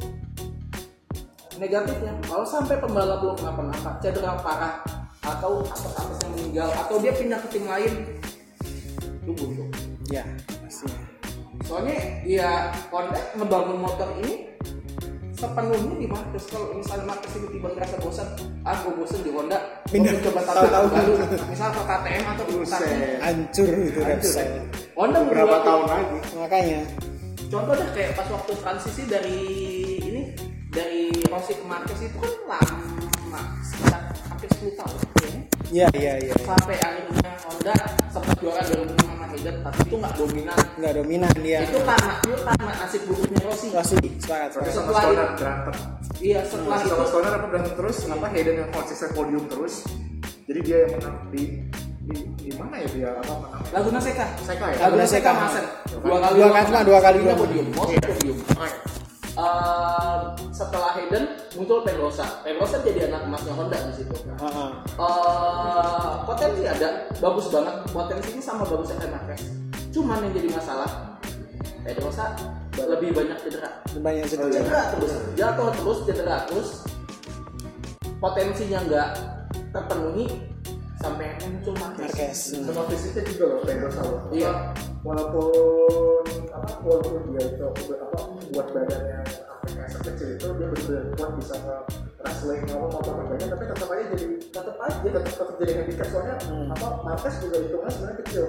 negatifnya 1.60 2.16
kalau 2.26 2.48
sampai 2.48 2.80
pembalap 2.82 3.22
lu 3.22 3.36
kenapa-napa 3.38 4.00
cedera 4.02 4.40
parah 4.42 4.82
atau 5.22 5.62
apa-apa 5.62 6.14
yang 6.26 6.32
meninggal 6.34 6.70
atau 6.74 6.96
dia 6.98 7.14
pindah 7.14 7.40
ke 7.46 7.48
tim 7.54 7.66
lain 7.70 7.94
lu 9.28 9.38
buntu 9.38 9.70
ya 10.10 10.26
soalnya 11.72 11.96
ya 12.28 12.52
Honda 12.92 13.16
ngebangun 13.34 13.80
motor 13.80 14.12
ini 14.20 14.52
sepenuhnya 15.32 15.96
di 15.96 16.06
Marcus 16.06 16.44
kalau 16.46 16.76
misalnya 16.76 17.06
Marcus 17.08 17.32
ini 17.34 17.48
tiba 17.50 17.72
ngerasa 17.72 17.96
bosan 17.98 18.28
ah 18.62 18.76
gue 18.78 18.94
bosan 18.94 19.24
di 19.24 19.32
Honda 19.32 19.58
Pindah. 19.88 20.20
coba 20.22 20.40
Tahu-tahu. 20.44 20.68
tahu 20.68 20.86
baru 20.92 21.14
misalnya 21.48 21.72
ke 21.72 21.84
KTM 21.88 22.24
atau 22.28 22.44
ke 22.44 22.52
Ducati 22.52 22.84
Buset. 22.84 23.20
hancur 23.24 23.68
itu 23.80 24.00
website 24.04 24.52
Honda 24.94 25.18
membuat- 25.24 25.64
tahun 25.64 25.84
lagi. 25.88 26.18
makanya 26.36 26.80
contoh 27.48 27.74
deh 27.74 27.88
kayak 27.90 28.12
pas 28.14 28.28
waktu 28.30 28.52
transisi 28.54 29.02
dari 29.08 29.40
ini 29.98 30.22
dari 30.70 31.02
Rossi 31.26 31.54
ke 31.54 31.66
Marquez 31.66 32.00
itu 32.02 32.18
kan 32.20 32.32
lama 32.48 33.42
sekitar 33.64 34.02
hampir 34.42 34.50
10 34.58 34.74
tahun 34.74 34.98
kayaknya. 35.14 35.42
ya 35.70 35.88
ya 35.94 36.14
ya 36.20 36.34
sampai 36.42 36.76
akhirnya 36.76 37.32
Honda 37.46 37.74
sempat 38.10 38.36
juara 38.42 38.62
2005 38.66 39.06
sama 39.06 39.26
Hayden 39.30 39.56
tapi 39.62 39.80
itu 39.86 39.96
nggak 39.96 40.14
dominan 40.18 40.58
nggak 40.76 40.94
dominan 40.98 41.32
dia 41.40 41.60
itu 41.62 41.78
karena 41.80 42.12
pure 42.20 42.42
karena 42.42 42.72
nasib 42.76 43.02
buruknya 43.06 43.40
Rossi 43.46 43.68
Rossi 43.70 43.96
sepakat 44.18 44.50
sama 44.52 44.66
Setelah 44.68 45.02
itu- 45.06 45.16
berantem. 45.38 45.76
iya 46.20 46.40
setelah 46.42 46.78
Sama 46.82 46.90
itu 46.98 47.06
Stoner 47.08 47.32
apa 47.32 47.48
berantem 47.48 47.74
terus? 47.76 47.96
Kenapa 48.02 48.26
Hayden 48.28 48.56
yang 48.58 48.70
konsisten 48.72 49.10
podium 49.12 49.44
terus? 49.46 49.74
Jadi 50.44 50.60
dia 50.62 50.78
yang 50.84 50.92
menang 50.98 51.18
di 51.30 51.44
di, 52.02 52.16
di 52.36 52.52
mana 52.58 52.76
ya 52.76 52.88
dia 52.92 53.10
apa 53.16 53.34
menang? 53.38 53.62
Laguna 53.72 54.00
Seca 54.02 54.26
Seca 54.42 54.66
ya? 54.68 54.78
Laguna 54.82 55.06
Seca. 55.06 55.32
Masen 55.32 55.66
Dua 56.02 56.18
kali 56.20 56.36
dua 56.82 57.00
kali 57.00 57.18
Tiga 57.22 57.30
doang. 57.30 57.40
podium 57.40 57.66
most 57.72 57.90
Iya. 57.94 58.02
podium 58.04 58.38
Eh, 59.32 60.20
setelah 60.52 60.92
Hayden 60.92 61.24
muncul 61.56 61.88
Pedrosa 61.88 62.44
Pedrosa 62.44 62.84
jadi 62.84 63.08
anak 63.08 63.32
emasnya 63.32 63.54
Honda 63.56 63.80
di 63.88 63.94
situ. 64.04 64.16
Heeh. 64.28 64.70
Eh, 65.00 66.12
potensi 66.28 66.64
ada 66.68 67.08
bagus 67.24 67.48
banget. 67.48 67.76
Potensinya 67.96 68.44
sama 68.44 68.64
bagusnya 68.68 69.00
kayak 69.00 69.14
Marquez 69.16 69.44
cuman 69.92 70.24
yang 70.24 70.34
jadi 70.40 70.50
masalah 70.56 70.90
Pedrosa 71.82 72.26
lebih 72.78 73.10
banyak 73.12 73.38
cedera. 73.44 73.70
Banyak 74.00 74.26
cedera. 74.30 74.52
Cedera 74.54 74.82
terus. 74.96 75.12
Jatuh 75.36 75.70
terus 75.76 76.00
cedera 76.08 76.36
terus. 76.48 76.70
Potensinya 78.22 78.80
nggak 78.86 79.10
terpenuhi 79.74 80.28
sampai 81.02 81.36
muncul 81.42 81.74
Marquez. 81.80 82.08
Marquez. 82.08 82.40
Hmm. 82.54 82.64
Sama 82.70 82.84
fisiknya 82.88 83.22
juga 83.34 83.44
loh 83.50 83.60
Pedro 83.66 83.90
Sawa. 83.92 84.18
Iya. 84.30 84.52
Walaupun 85.02 86.24
apa 86.54 86.70
walaupun 86.86 87.34
dia 87.34 87.44
itu 87.50 87.64
apa 87.66 88.20
buat 88.52 88.68
badannya 88.70 89.20
Afrika 89.62 90.00
kecil 90.12 90.28
itu 90.36 90.46
dia 90.58 90.68
benar-benar 90.68 91.04
kuat 91.16 91.32
bisa 91.38 91.56
wrestling 92.22 92.62
apa 92.66 92.86
motor 92.90 93.14
banyak 93.24 93.48
tapi 93.48 93.64
tetap 93.70 93.88
aja 93.88 94.04
jadi 94.12 94.26
tetap 94.42 94.76
aja 94.78 94.98
tetap 95.06 95.24
tetap 95.32 95.56
jadi 95.62 95.72
handicap 95.80 96.08
soalnya 96.12 96.36
apa 96.74 96.88
Marquez 97.06 97.36
juga 97.40 97.58
hitungannya 97.62 97.92
sebenarnya 97.94 98.18
kecil 98.26 98.46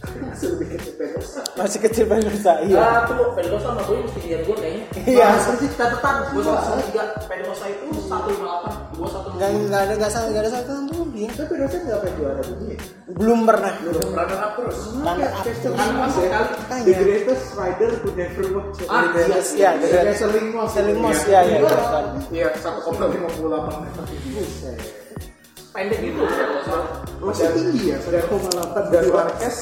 tapi 0.00 0.16
masih 0.28 0.46
lebih 0.56 0.68
kecil 0.74 0.92
Pedro 0.98 1.20
Sawa. 1.22 1.44
masih 1.54 1.78
kecil 1.84 2.04
banget 2.08 2.34
saya 2.40 2.60
iya 2.64 2.78
Ah, 2.84 2.98
tuh 3.06 3.32
Pedrosa 3.36 3.68
sama 3.70 3.82
gue 3.84 3.96
mesti 4.04 4.20
lihat 4.28 4.42
gue 4.44 4.56
kayaknya. 4.60 4.84
Iya. 5.08 5.26
Seperti 5.40 5.66
catatan 5.74 6.14
gue 6.30 6.42
sama 6.44 6.80
tiga 6.84 7.04
Pedrosa 7.26 7.64
itu 7.66 7.86
satu 8.06 8.28
lima 8.30 8.44
delapan, 8.44 8.72
gue 8.92 9.08
satu 9.08 9.26
nggak 9.34 9.50
nggak 9.68 9.80
ada 9.88 9.92
nggak 9.98 10.10
salah 10.12 10.28
nggak 10.30 10.42
ada 10.44 10.50
salah 10.52 10.64
tuh 10.68 10.78
dia 11.14 11.28
tapi 11.30 11.52
Sawa 11.54 11.78
nggak 11.86 11.98
pernah 12.02 12.14
juara 12.18 12.42
dunia 12.42 12.76
belum 13.14 13.40
pernah 13.46 13.70
belum 13.78 14.08
runner 14.12 14.40
up 14.42 14.52
terus 14.58 14.78
Runner 14.98 15.30
up. 15.30 15.44
Runner 15.46 16.00
up 16.02 16.10
sekali. 16.10 16.50
Makanya. 16.58 16.84
The 16.84 16.94
greatest 16.98 17.46
rider 17.54 17.90
who 18.02 18.08
never 18.18 18.44
walked. 18.50 18.82
Ah, 18.90 19.04
iya, 19.54 19.70
ya 19.78 20.12
Selling 20.16 20.48
Moss. 20.50 20.74
selling 20.74 20.98
most 20.98 21.24
ya 21.30 21.40
ya 21.46 21.62
Iya. 21.62 21.78
iya 22.34 22.48
satu 22.58 22.80
koma 22.90 23.06
lima 23.12 23.28
puluh 23.38 23.54
delapan 23.54 23.86
meter 23.86 24.04
pendek 25.74 25.98
gitu 26.00 26.22
Pedrosa. 26.22 26.78
Masih 27.18 27.48
tinggi 27.50 27.90
ya, 27.90 27.98
1,8 27.98 28.94
dan 28.94 29.04
Marquez 29.10 29.56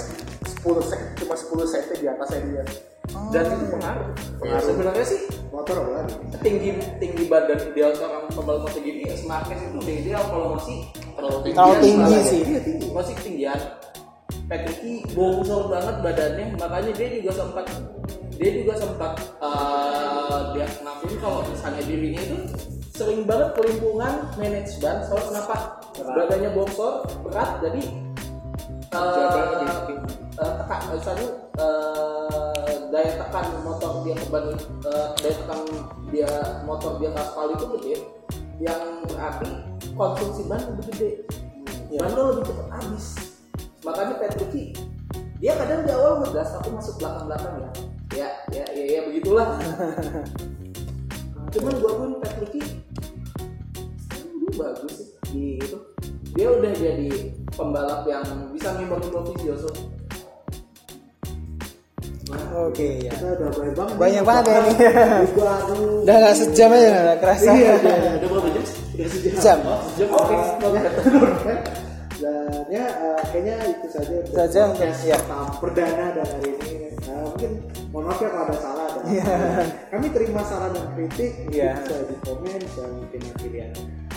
10 0.63 0.79
sek 0.87 1.01
cuma 1.19 1.35
10 1.35 1.73
cm 1.75 1.93
di 1.99 2.07
atasnya 2.07 2.41
dia 2.47 2.65
Dan 3.35 3.45
itu 3.45 3.67
pengaruh. 3.75 4.09
Ya, 4.47 4.63
sebenarnya 4.63 5.05
sih 5.05 5.21
motor 5.51 5.75
apa 5.85 5.91
lagi 6.01 6.15
tinggi 6.39 6.71
tinggi 7.03 7.27
badan 7.27 7.61
ideal 7.75 7.93
seorang 7.99 8.31
pembalap 8.31 8.71
MotoGP 8.71 8.99
ya 9.05 9.17
Marquez 9.27 9.59
itu 9.59 9.77
udah 9.77 9.95
ideal 10.01 10.23
kalau 10.31 10.47
masih 10.57 10.79
terlalu 11.19 11.39
tinggi. 11.45 11.59
Terlalu 11.59 11.77
tinggi 11.83 12.19
sih. 12.25 12.41
Iya, 12.47 12.61
tinggi. 12.63 12.87
Masih 12.95 13.15
ketinggian. 13.19 13.61
Patricky 14.47 14.93
bongsor 15.13 15.63
banget 15.67 15.97
badannya, 16.03 16.47
makanya 16.57 16.93
dia 16.95 17.09
juga 17.21 17.33
sempat 17.37 17.65
dia 18.37 18.51
juga 18.59 18.73
sempat 18.81 19.13
eh, 19.39 20.39
dia 20.57 20.67
ngakuin 20.83 21.17
kalau 21.21 21.41
misalnya 21.47 21.83
dirinya 21.85 22.23
itu 22.23 22.37
sering 22.93 23.23
banget 23.25 23.51
kelimpungan 23.57 24.13
manage 24.37 24.77
ban 24.83 25.01
soalnya 25.09 25.27
kenapa 25.31 25.57
badannya 25.97 26.51
bongsor 26.53 26.93
berat 27.25 27.51
jadi 27.65 27.83
eh, 28.93 29.01
lebih 29.01 29.57
tinggi. 29.88 29.95
eh, 30.36 30.53
tekan 30.61 30.80
misalnya 30.93 31.28
eh, 31.59 32.76
daya 32.93 33.12
tekan 33.16 33.47
motor 33.64 34.05
dia 34.05 34.14
ke 34.16 34.26
ban 34.28 34.45
eh, 34.53 35.07
daya 35.16 35.34
tekan 35.40 35.61
dia 36.12 36.30
motor 36.68 37.01
dia 37.01 37.11
aspal 37.16 37.49
itu 37.57 37.64
gede 37.78 37.95
yang 38.61 39.03
berarti 39.09 39.49
konsumsi 39.97 40.47
ban 40.47 40.61
lebih 40.61 40.84
gede. 40.93 41.11
Ban 41.99 42.12
lo 42.16 42.36
lebih 42.36 42.53
cepat 42.53 42.68
habis. 42.80 43.07
Makanya 43.82 44.14
Petrucci 44.20 44.72
dia 45.43 45.59
kadang 45.59 45.82
di 45.82 45.90
awal 45.90 46.22
ngegas 46.22 46.55
tapi 46.55 46.70
masuk 46.70 47.03
belakang 47.03 47.24
belakang 47.26 47.55
ya. 47.59 47.70
Ya 48.12 48.28
ya 48.53 48.64
ya, 48.76 48.84
ya 48.86 49.01
begitulah. 49.09 49.59
Cuman 51.53 51.74
gua 51.80 51.93
pun 51.99 52.11
Petrucci 52.22 52.61
bagus 54.53 54.93
sih. 55.01 55.09
Di 55.32 55.45
itu 55.59 55.91
dia 56.33 56.49
udah 56.49 56.72
jadi 56.72 57.09
pembalap 57.51 58.03
yang 58.05 58.24
bisa 58.51 58.72
ngimbang-ngimbang 58.72 59.24
Vizioso 59.30 59.70
oke 62.55 62.89
ya 63.03 63.12
Kita 63.12 63.28
udah 63.35 63.51
banyak 63.51 63.74
banget. 63.74 63.95
Banyak 63.99 64.24
banget 64.24 64.45
ya 64.47 64.59
ini. 64.59 64.74
Baru. 65.35 65.87
udah 66.03 66.16
nggak 66.16 66.35
sejam 66.35 66.68
aja 66.70 66.89
nggak 66.89 67.18
kerasa 67.18 67.45
Iya, 67.45 67.53
iya, 67.53 67.74
iya. 67.74 68.11
udah 68.14 68.28
berapa 68.30 68.49
jam? 68.49 68.64
Udah 68.64 69.09
sejam. 69.09 69.33
jam 69.37 69.59
jam 69.93 70.09
oke 70.11 70.37
Dan 72.22 72.64
ya 72.70 72.85
eh, 72.87 73.20
kayaknya 73.28 73.55
itu 73.68 73.87
saja 73.91 74.12
untuk 74.14 74.33
Saja 74.33 74.61
untuk- 74.70 75.03
ya. 75.03 75.18
perdana 75.59 76.07
dan 76.14 76.26
hari 76.30 76.51
ini 76.57 76.72
Nah, 77.03 77.18
mungkin 77.26 77.51
mohon 77.91 78.05
maaf 78.07 78.22
ya 78.22 78.30
kalau 78.30 78.47
ada 78.47 78.57
salah 78.57 78.87
dan 78.95 79.03
kami 79.91 80.07
terima 80.09 80.41
saran 80.47 80.70
dan 80.70 80.87
kritik 80.95 81.30
Iya. 81.51 81.74
bisa 81.76 81.97
di 82.07 82.16
komen 82.22 82.61
dan 82.62 82.89
mungkin 82.95 83.20
nanti 83.20 83.47
lihat 83.51 83.72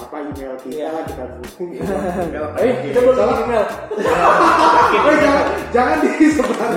apa 0.05 0.17
email 0.21 0.53
kita? 0.61 0.77
Iya. 0.77 0.91
kita 1.09 1.23
dukung 1.41 1.69
eh 2.61 2.73
kita 2.85 2.99
belum 3.01 3.17
email. 3.41 3.65
Jangan 5.25 5.43
jangan 5.73 5.97
disebar 6.05 6.69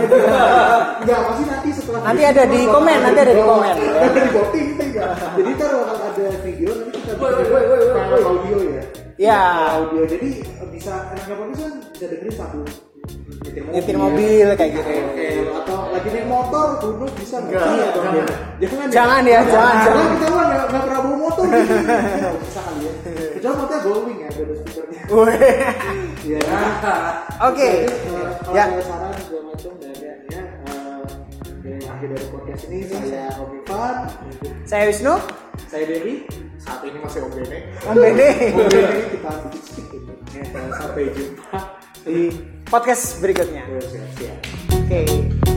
enggak 1.04 1.20
pasti 1.28 1.42
nanti 1.44 1.68
setelah 1.76 2.00
Nanti 2.08 2.22
ada 2.24 2.42
di 2.48 2.60
komen, 2.64 2.98
nanti 3.04 3.20
ada 3.20 3.34
di 3.36 3.44
komen. 3.44 3.74
ada 4.08 4.20
di 4.24 4.30
voting 4.32 4.66
kita 4.72 4.84
enggak. 4.88 5.10
Jadi 5.36 5.50
ntar 5.60 5.70
bakal 5.76 5.96
ada 6.00 6.26
video 6.40 6.70
nanti 6.72 6.98
kita 7.04 7.12
bikin 7.20 7.46
woi. 7.52 8.20
audio 8.24 8.58
ya. 8.64 8.82
Ya 9.20 9.40
audio. 9.76 10.02
Jadi 10.08 10.28
bisa 10.72 10.92
enaknya 11.12 11.34
bagus 11.36 11.58
kan 11.60 11.74
bisa 11.92 12.04
dengerin 12.08 12.34
sambil 12.34 12.62
nyetir 13.68 13.96
mobil 13.96 14.46
kayak 14.54 14.70
gitu 14.72 14.88
Oke, 14.88 15.28
atau 15.50 15.78
lagi 15.90 16.08
naik 16.08 16.26
motor 16.26 16.66
duduk 16.78 17.10
bisa 17.16 17.36
nggak? 17.38 17.58
Iya 17.58 17.86
dong, 17.90 18.06
jangan. 18.06 18.14
ya. 18.14 18.26
jangan 18.60 18.88
Jangan 18.88 19.22
ya, 19.24 19.40
jangan, 19.44 19.74
jangan. 19.82 20.06
kita 20.08 20.26
mah 20.28 20.44
nggak 20.44 20.64
nggak 20.68 20.82
pernah 20.82 21.00
bawa 21.00 21.16
motor 21.18 21.44
bisa 22.42 22.60
kali 22.60 22.80
ya 22.80 22.92
kecuali 23.34 23.56
motornya 23.56 23.80
glowing 23.82 24.18
ya 24.18 24.28
ada 24.32 24.54
speakernya 24.54 25.00
Wih. 25.08 25.36
Iya. 26.28 26.40
Oke. 27.40 27.68
Eh, 27.88 27.88
Ya. 28.52 28.64
saran 28.78 29.12
segala 29.18 29.42
macam 29.48 29.72
dan 29.78 29.96
ya, 30.28 30.42
dari 31.58 31.82
akhir 31.82 32.08
dari 32.10 32.26
podcast 32.28 32.62
ini 32.66 32.78
saya 32.84 33.28
Om 33.34 33.50
Ivan, 33.58 33.96
saya 34.64 34.82
Wisnu 34.86 35.14
saya 35.66 35.84
Dewi. 35.84 36.14
saat 36.58 36.80
ini 36.82 36.98
masih 36.98 37.20
Om 37.24 37.32
Bene 37.34 37.58
Mungkin 37.82 38.12
ini 38.12 38.28
kita 39.12 39.32
sedikit 39.58 40.00
Sampai 40.70 41.08
jumpa 41.10 41.77
di 42.08 42.32
podcast 42.64 43.20
berikutnya. 43.20 43.68
Oke. 43.68 44.32
Okay. 44.88 45.47